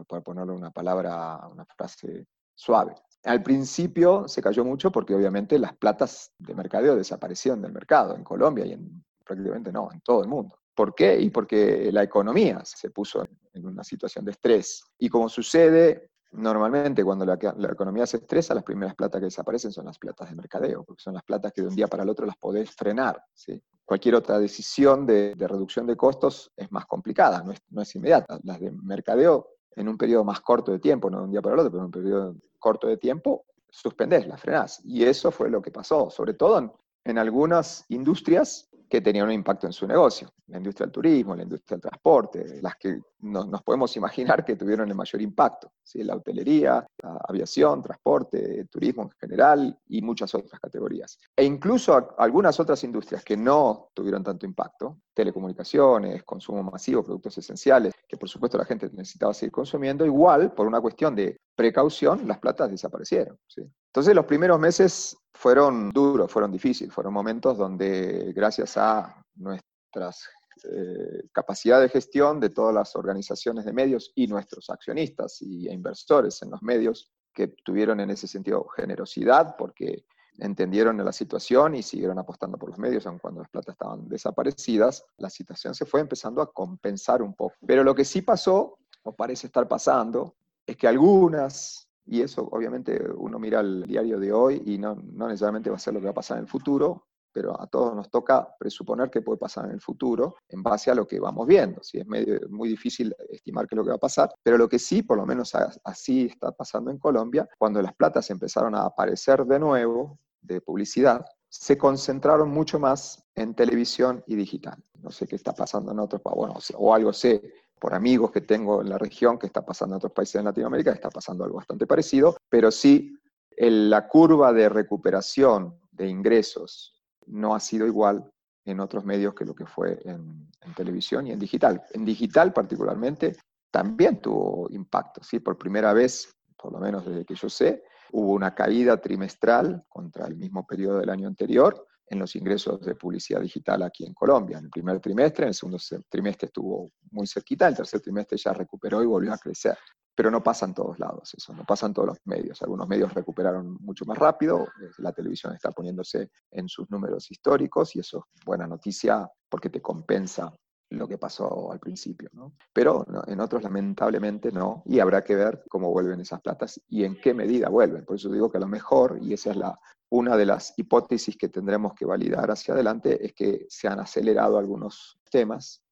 para 0.09 0.23
ponerle 0.23 0.53
una 0.53 0.71
palabra, 0.71 1.41
una 1.51 1.65
frase 1.65 2.27
suave. 2.55 2.95
Al 3.25 3.43
principio 3.43 4.29
se 4.29 4.43
cayó 4.43 4.65
mucho 4.65 4.91
porque 4.91 5.15
obviamente 5.15 5.59
las 5.59 5.77
platas 5.77 6.33
de 6.39 6.55
mercadeo 6.55 6.97
desaparecieron 6.97 7.63
del 7.63 7.73
mercado 7.73 8.17
en 8.17 8.25
Colombia 8.25 8.67
y 8.67 8.73
en, 8.73 9.05
prácticamente 9.25 9.73
no, 9.73 9.91
en 9.93 10.01
todo 10.01 10.23
el 10.23 10.29
mundo. 10.29 10.59
¿Por 10.75 10.95
qué? 10.95 11.19
Y 11.19 11.31
porque 11.31 11.91
la 11.91 12.03
economía 12.03 12.63
se 12.65 12.91
puso 12.91 13.25
en 13.55 13.67
una 13.67 13.83
situación 13.83 14.25
de 14.25 14.33
estrés. 14.33 14.85
Y 14.99 15.09
como 15.09 15.29
sucede 15.29 16.11
normalmente 16.33 17.03
cuando 17.03 17.25
la, 17.25 17.35
economía 17.35 18.07
se 18.07 18.19
estresa, 18.19 18.55
las 18.55 18.65
primeras 18.65 18.95
platas 18.95 19.21
que 19.21 19.27
desaparecen 19.27 19.73
son 19.73 19.87
las 19.87 19.99
platas 19.99 20.29
de 20.29 20.37
mercadeo, 20.37 20.85
porque 20.85 21.03
son 21.03 21.15
las 21.15 21.23
platas 21.23 21.53
que 21.53 21.63
de 21.63 21.69
un 21.69 21.77
día 21.77 21.87
para 21.87 22.03
el 22.03 22.09
otro 22.09 22.27
las 22.27 22.37
podés 22.37 22.71
frenar. 22.73 23.23
¿sí? 23.33 23.63
Cualquier 23.87 24.17
otra 24.17 24.39
decisión 24.39 25.07
de, 25.07 25.35
reducción 25.39 25.87
de 25.87 25.97
costos 25.97 26.53
es 26.57 26.71
más 26.73 26.87
complicada, 26.87 27.43
no 27.43 27.53
es, 27.53 27.61
no 27.71 27.83
es, 27.83 27.95
inmediata. 27.95 28.39
Las 28.43 28.61
de 28.61 28.73
mercadeo, 28.73 29.49
en 29.77 29.89
un 29.89 29.97
periodo 29.97 30.25
más 30.25 30.41
corto 30.41 30.73
de 30.73 30.81
tiempo, 30.81 31.09
no 31.09 31.19
de 31.19 31.25
un 31.25 31.31
día 31.31 31.41
para 31.41 31.55
el 31.55 31.61
otro, 31.61 31.71
pero 31.71 31.81
en 31.83 31.87
un 31.87 31.93
periodo 31.93 32.37
corto 32.59 32.89
de 32.89 32.97
tiempo, 32.97 33.47
suspendés, 33.71 34.27
las 34.27 34.41
frenás. 34.41 34.81
Y 34.85 35.05
eso 35.05 35.31
fue 35.31 35.49
lo 35.49 35.63
que 35.63 35.71
pasó, 35.71 36.11
sobre 36.11 36.35
todo 36.35 36.59
en, 36.59 36.73
en 37.05 37.19
algunas 37.19 37.85
industrias 37.89 38.69
que 38.89 39.01
tenían 39.01 39.27
un 39.27 39.33
impacto 39.33 39.67
en 39.67 39.73
su 39.73 39.87
negocio. 39.87 40.33
La 40.49 40.59
industria 40.59 40.87
del 40.87 40.93
turismo, 40.93 41.35
la 41.35 41.43
industria 41.45 41.77
del 41.77 41.83
transporte, 41.83 42.61
las 42.61 42.77
que 42.77 43.01
nos 43.21 43.63
podemos 43.63 43.97
imaginar 43.97 44.45
que 44.45 44.57
tuvieron 44.57 44.89
el 44.89 44.95
mayor 44.95 45.23
impacto. 45.23 45.73
¿sí? 45.83 46.03
La 46.03 46.15
hotelería, 46.15 46.87
la 47.03 47.21
aviación, 47.29 47.83
transporte, 47.83 48.67
turismo 48.67 49.05
en 49.05 49.11
general 49.19 49.79
y 49.89 50.03
muchas 50.03 50.35
otras 50.35 50.61
categorías. 50.61 51.19
E 51.35 51.45
incluso 51.45 52.15
algunas 52.19 52.59
otras 52.61 52.83
industrias 52.85 53.25
que 53.25 53.37
no 53.37 53.91
tuvieron 53.95 54.23
tanto 54.23 54.47
impacto, 54.47 54.99
telecomunicaciones, 55.15 56.25
consumo 56.25 56.63
masivo, 56.63 57.03
productos 57.03 57.39
esenciales, 57.39 57.95
que 58.07 58.17
por 58.17 58.29
supuesto 58.29 58.59
la 58.59 58.65
gente 58.65 58.91
necesitaba 58.93 59.33
seguir 59.35 59.53
consumiendo, 59.53 60.05
igual 60.05 60.53
por 60.53 60.67
una 60.67 60.81
cuestión 60.81 61.15
de 61.15 61.39
precaución, 61.55 62.29
las 62.29 62.39
platas 62.39 62.71
desaparecieron. 62.71 63.39
Entonces 63.57 64.15
los 64.15 64.27
primeros 64.27 64.61
meses 64.61 65.17
fueron 65.33 65.91
duros, 65.91 66.31
fueron 66.31 66.53
difíciles, 66.53 66.93
fueron 66.93 67.15
momentos 67.15 67.57
donde 67.57 68.33
gracias 68.35 68.77
a 68.77 69.23
nuestras 69.35 70.29
eh, 70.65 71.29
capacidad 71.33 71.81
de 71.81 71.89
gestión 71.89 72.41
de 72.41 72.51
todas 72.51 72.75
las 72.75 72.97
organizaciones 72.97 73.65
de 73.65 73.73
medios 73.73 74.13
y 74.15 74.27
nuestros 74.27 74.71
accionistas 74.71 75.43
y 75.43 75.69
inversores 75.69 76.43
en 76.43 76.51
los 76.51 76.63
medios 76.63 77.13
que 77.33 77.49
tuvieron 77.49 78.01
en 78.01 78.11
ese 78.11 78.27
sentido 78.27 78.67
generosidad 78.69 79.57
porque 79.57 80.05
entendieron 80.39 81.03
la 81.03 81.13
situación 81.13 81.75
y 81.75 81.83
siguieron 81.83 82.19
apostando 82.19 82.59
por 82.59 82.71
los 82.71 82.79
medios, 82.79 83.07
aun 83.07 83.19
cuando 83.19 83.41
las 83.41 83.51
platas 83.51 83.75
estaban 83.75 84.09
desaparecidas, 84.09 85.05
la 85.19 85.31
situación 85.31 85.75
se 85.75 85.87
fue 85.87 86.01
empezando 86.01 86.43
a 86.43 86.53
compensar 86.53 87.23
un 87.23 87.35
poco. 87.35 87.55
Pero 87.67 87.83
lo 87.85 87.95
que 87.95 88.05
sí 88.05 88.23
pasó, 88.23 88.79
o 89.03 89.15
parece 89.15 89.47
estar 89.47 89.67
pasando, 89.67 90.37
es 90.67 90.77
que 90.77 90.89
algunas 90.89 91.87
y 92.07 92.23
eso 92.23 92.49
obviamente 92.53 93.03
uno 93.17 93.39
mira 93.39 93.61
el 93.61 93.83
diario 93.83 94.19
de 94.19 94.33
hoy 94.33 94.63
y 94.65 94.79
no, 94.79 94.95
no, 94.95 95.27
necesariamente 95.27 95.71
va 95.71 95.77
a 95.77 95.81
ser 95.81 95.95
lo 95.95 96.01
que 96.01 96.07
va 96.07 96.13
a 96.13 96.15
pasar 96.15 96.39
en 96.39 96.45
el 96.45 96.49
futuro, 96.49 97.09
pero 97.37 97.61
a 97.61 97.67
todos 97.67 97.95
nos 97.95 98.11
toca 98.11 98.57
presuponer 98.59 99.11
qué 99.11 99.21
puede 99.21 99.37
pasar 99.37 99.67
en 99.67 99.73
el 99.73 99.81
futuro 99.83 100.37
en 100.49 100.63
base 100.63 100.91
a 100.91 100.95
lo 100.95 101.07
que 101.07 101.21
vamos 101.21 101.47
viendo. 101.47 101.83
Es 101.83 102.49
muy 102.49 102.71
difícil 102.71 103.15
estimar 103.29 103.69
qué 103.69 103.75
es 103.75 103.77
lo 103.77 103.85
que 103.85 103.91
va 103.91 103.97
a 103.97 103.99
pasar, 103.99 104.33
pero 104.43 104.57
lo 104.57 104.67
que 104.71 104.79
sí, 104.79 105.03
por 105.03 105.19
lo 105.19 105.27
menos 105.27 105.53
así 105.85 106.29
está 106.33 106.51
pasando 106.53 106.91
en 106.91 106.97
Colombia, 106.97 107.47
cuando 107.59 107.83
las 107.83 107.95
platas 107.95 108.31
empezaron 108.31 108.75
a 108.75 108.87
aparecer 108.87 109.45
de 109.45 109.59
nuevo 109.59 110.19
de 110.41 110.63
publicidad, 110.63 111.27
se 111.47 111.77
concentraron 111.77 112.49
mucho 112.49 112.79
más 112.79 113.23
en 113.35 113.55
televisión 113.55 114.25
y 114.27 114.35
digital. 114.35 114.83
No 115.03 115.11
sé 115.11 115.27
qué 115.27 115.37
está 115.37 115.53
pasando 115.53 115.93
en 115.93 115.99
otros, 115.99 116.23
bueno, 116.25 116.55
o 116.77 116.95
algo 116.95 117.13
sé 117.13 117.53
por 117.79 117.93
amigos 117.93 118.31
que 118.31 118.41
tengo 118.41 118.81
en 118.81 118.89
la 118.89 118.97
región 118.97 119.39
que 119.39 119.47
está 119.47 119.63
pasando 119.63 119.97
en 119.97 119.99
otros 119.99 120.13
países 120.13 120.41
de 120.41 120.45
Latinoamérica, 120.45 120.91
está 120.91 121.11
pasando 121.11 121.45
algo 121.45 121.59
bastante 121.59 121.87
parecido, 121.87 122.39
pero 122.49 122.71
sí 122.71 123.15
la 123.59 124.09
curva 124.09 124.55
de 124.55 124.71
recuperación 124.71 125.79
de 125.91 126.09
ingresos 126.09 126.96
no 127.27 127.55
ha 127.55 127.61
sido 127.61 127.87
igual 127.87 128.31
en 128.65 128.81
otros 128.81 129.05
medios 129.05 129.35
que 129.35 129.45
lo 129.45 129.55
que 129.55 129.67
fue 129.67 130.01
en, 130.05 130.49
televisión 130.75 131.27
y 131.27 131.33
en 131.33 131.39
digital. 131.39 131.83
En 131.93 132.05
digital 132.05 132.53
particularmente 132.53 133.37
también 133.71 134.21
tuvo 134.21 134.69
impacto, 134.71 135.23
¿sí? 135.23 135.39
por 135.39 135.57
primera 135.57 135.93
vez, 135.93 136.35
por 136.57 136.73
lo 136.73 136.79
menos 136.79 137.07
desde 137.07 137.25
que 137.25 137.35
yo 137.35 137.49
sé, 137.49 137.85
hubo 138.13 138.33
una 138.33 138.55
caída 138.55 139.01
trimestral 139.01 139.85
contra 139.89 140.27
el 140.27 140.37
mismo 140.37 140.67
periodo 140.67 140.99
del 140.99 141.11
año 141.11 141.29
anterior, 141.29 141.87
en 142.09 142.19
los 142.19 142.37
ingresos 142.37 142.81
de 142.81 142.95
publicidad 142.95 143.41
digital 143.41 143.83
aquí 143.83 144.05
en 144.05 144.15
Colombia. 144.15 144.59
En 144.59 144.65
el 144.65 144.71
primer 144.71 145.01
trimestre, 145.01 145.45
en 145.45 145.49
el 145.49 145.55
segundo 145.55 145.79
trimestre 146.09 146.47
estuvo 146.47 146.93
muy 147.11 147.27
cerquita, 147.27 147.67
el 147.67 147.77
tercer 147.77 148.01
trimestre 148.01 148.39
ya 148.39 148.53
recuperó 148.53 149.03
y 149.03 149.07
volvió 149.07 149.33
a 149.33 149.39
crecer. 149.39 149.77
Pero 150.17 150.31
no 150.31 150.43
pasa 150.43 150.65
en 150.67 150.75
todos 150.75 150.99
lados 150.99 151.35
eso, 151.35 151.53
no 151.53 151.65
pasa 151.65 151.87
en 151.87 151.93
todos 151.93 152.09
los 152.09 152.19
medios. 152.25 152.61
Algunos 152.63 152.89
medios 152.89 153.13
recuperaron 153.13 153.77
mucho 153.81 154.05
más 154.07 154.19
rápido, 154.19 154.65
eh, 154.65 154.91
la 154.99 155.13
televisión 155.13 155.55
está 155.55 155.71
poniéndose 155.71 156.31
en 156.51 156.69
sus 156.69 156.91
números 156.91 157.31
históricos 157.31 157.95
y 157.95 158.01
eso 158.01 158.27
es 158.35 158.45
buena 158.45 158.67
noticia 158.67 159.31
porque 159.49 159.71
te 159.71 159.81
compensa 159.81 160.53
lo 160.91 161.09
que 161.09 161.19
pasó 161.19 161.73
al 161.73 161.81
principio, 161.81 162.31
¿no? 162.33 162.55
Pero 162.73 163.05
en 163.27 163.41
otros 163.41 163.63
lamentablemente 163.63 164.53
no, 164.53 164.83
y 164.87 165.01
habrá 165.01 165.25
que 165.25 165.35
ver 165.35 165.65
cómo 165.69 165.91
vuelven 165.91 166.21
esas 166.21 166.41
platas 166.41 166.81
y 166.89 167.05
en 167.05 167.21
qué 167.21 167.35
medida 167.35 167.69
vuelven. 167.69 168.05
Por 168.05 168.17
eso 168.17 168.31
digo 168.31 168.51
que 168.51 168.59
a 168.59 168.61
lo 168.61 168.69
mejor, 168.69 169.19
y 169.21 169.33
esa 169.33 169.51
es 169.51 169.57
la, 169.57 169.79
una 170.11 170.37
de 170.37 170.47
las 170.47 170.75
hipótesis 170.77 171.37
que 171.37 171.49
tendremos 171.49 171.95
que 171.95 172.05
validar 172.05 172.51
hacia 172.51 172.75
adelante, 172.75 173.25
es 173.25 173.33
que 173.33 173.67
se 173.69 173.89
han 173.89 173.99
acelerado 173.99 174.59
algunos 174.59 175.19
temas, 175.31 175.83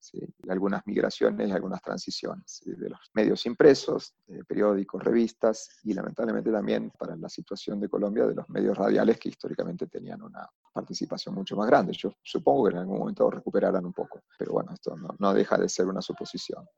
algunas 0.49 0.87
migraciones 0.87 1.49
y 1.49 1.53
algunas 1.53 1.83
transiciones 1.83 2.63
de 2.65 2.91
los 2.91 3.01
medios 3.15 3.45
impresos, 3.47 4.15
de 4.27 4.45
periódicos, 4.45 5.03
revistas 5.03 5.81
y 5.83 5.93
lamentablemente 5.93 6.53
también 6.53 6.91
para 6.97 7.17
la 7.17 7.29
situación 7.29 7.81
de 7.81 7.89
Colombia 7.89 8.27
de 8.27 8.35
los 8.35 8.49
medios 8.49 8.77
radiales 8.77 9.19
que 9.19 9.31
históricamente 9.31 9.89
tenían 9.89 10.23
una 10.23 10.49
participación 10.75 11.35
mucho 11.35 11.57
más 11.57 11.69
grande. 11.69 11.93
Yo 11.93 12.13
supongo 12.23 12.65
que 12.65 12.73
en 12.73 12.79
algún 12.79 12.99
momento 12.99 13.31
recuperarán 13.31 13.87
un 13.87 13.93
poco, 13.93 14.21
pero 14.37 14.53
bueno, 14.53 14.73
esto 14.75 14.97
no, 15.19 15.33
deja 15.33 15.57
de 15.57 15.69
ser 15.69 15.87
una 15.87 16.03
suposición. 16.03 16.69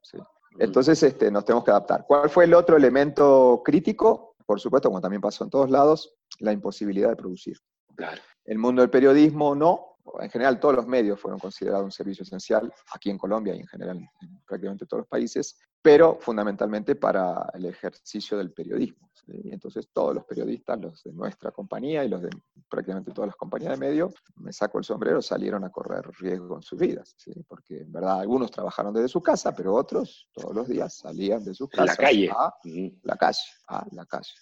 Entonces 0.59 1.03
este, 1.03 1.31
nos 1.31 1.45
tenemos 1.45 1.65
que 1.65 1.71
adaptar. 1.71 2.05
¿Cuál 2.07 2.29
fue 2.29 2.45
el 2.45 2.55
otro 2.55 2.77
elemento 2.77 3.63
crítico? 3.65 4.37
Por 4.45 4.61
supuesto, 4.61 4.91
como 4.91 5.01
también 5.01 5.23
pasó 5.23 5.45
en 5.45 5.51
todos 5.51 5.71
lados, 5.71 6.15
la 6.39 6.53
imposibilidad 6.53 7.09
de 7.09 7.17
producir. 7.17 7.59
Claro. 7.97 8.21
El 8.45 8.59
mundo 8.59 8.83
del 8.83 8.91
periodismo 8.91 9.55
no, 9.55 9.97
en 10.21 10.31
general 10.31 10.61
todos 10.61 10.77
los 10.77 10.87
medios 10.87 11.19
fueron 11.19 11.41
considerados 11.41 11.85
un 11.85 11.91
servicio 11.91 12.23
esencial, 12.23 12.73
aquí 12.93 13.11
en 13.11 13.19
Colombia 13.19 13.55
y 13.55 13.61
en 13.61 13.67
general 13.67 13.97
en 13.97 14.43
prácticamente 14.47 14.87
todos 14.87 15.01
los 15.01 15.09
países, 15.09 15.59
pero 15.87 16.19
fundamentalmente 16.21 16.97
para 16.97 17.49
el 17.55 17.67
ejercicio 17.67 18.37
del 18.37 18.51
periodismo. 18.51 19.09
Entonces 19.29 19.89
todos 19.93 20.17
los 20.17 20.25
periodistas, 20.25 20.81
los 20.81 21.05
de 21.05 21.13
nuestra 21.13 21.53
compañía 21.53 22.05
y 22.05 22.09
los 22.09 22.23
de 22.23 22.31
prácticamente 22.69 23.13
todas 23.13 23.29
las 23.29 23.37
compañías 23.37 23.71
de 23.71 23.87
medios, 23.87 24.13
me 24.35 24.53
saco 24.53 24.79
el 24.79 24.85
sombrero, 24.85 25.23
salieron 25.23 25.63
a 25.63 25.71
correr 25.71 26.05
riesgo 26.19 26.57
en 26.57 26.63
sus 26.63 26.77
vidas, 26.77 27.15
porque 27.47 27.83
en 27.83 27.93
verdad 27.93 28.19
algunos 28.19 28.51
trabajaron 28.51 28.93
desde 28.95 29.07
su 29.07 29.23
casa, 29.23 29.55
pero 29.55 29.75
otros 29.75 30.29
todos 30.33 30.53
los 30.57 30.67
días 30.67 30.93
salían 30.93 31.45
de 31.45 31.55
sus 31.55 31.69
casas 31.71 31.97
la 31.97 32.05
calle. 32.05 32.31
a 32.31 32.53
la 33.05 33.17
calle, 33.17 33.39
a 33.69 33.87
la 33.93 34.07
calle. 34.07 34.33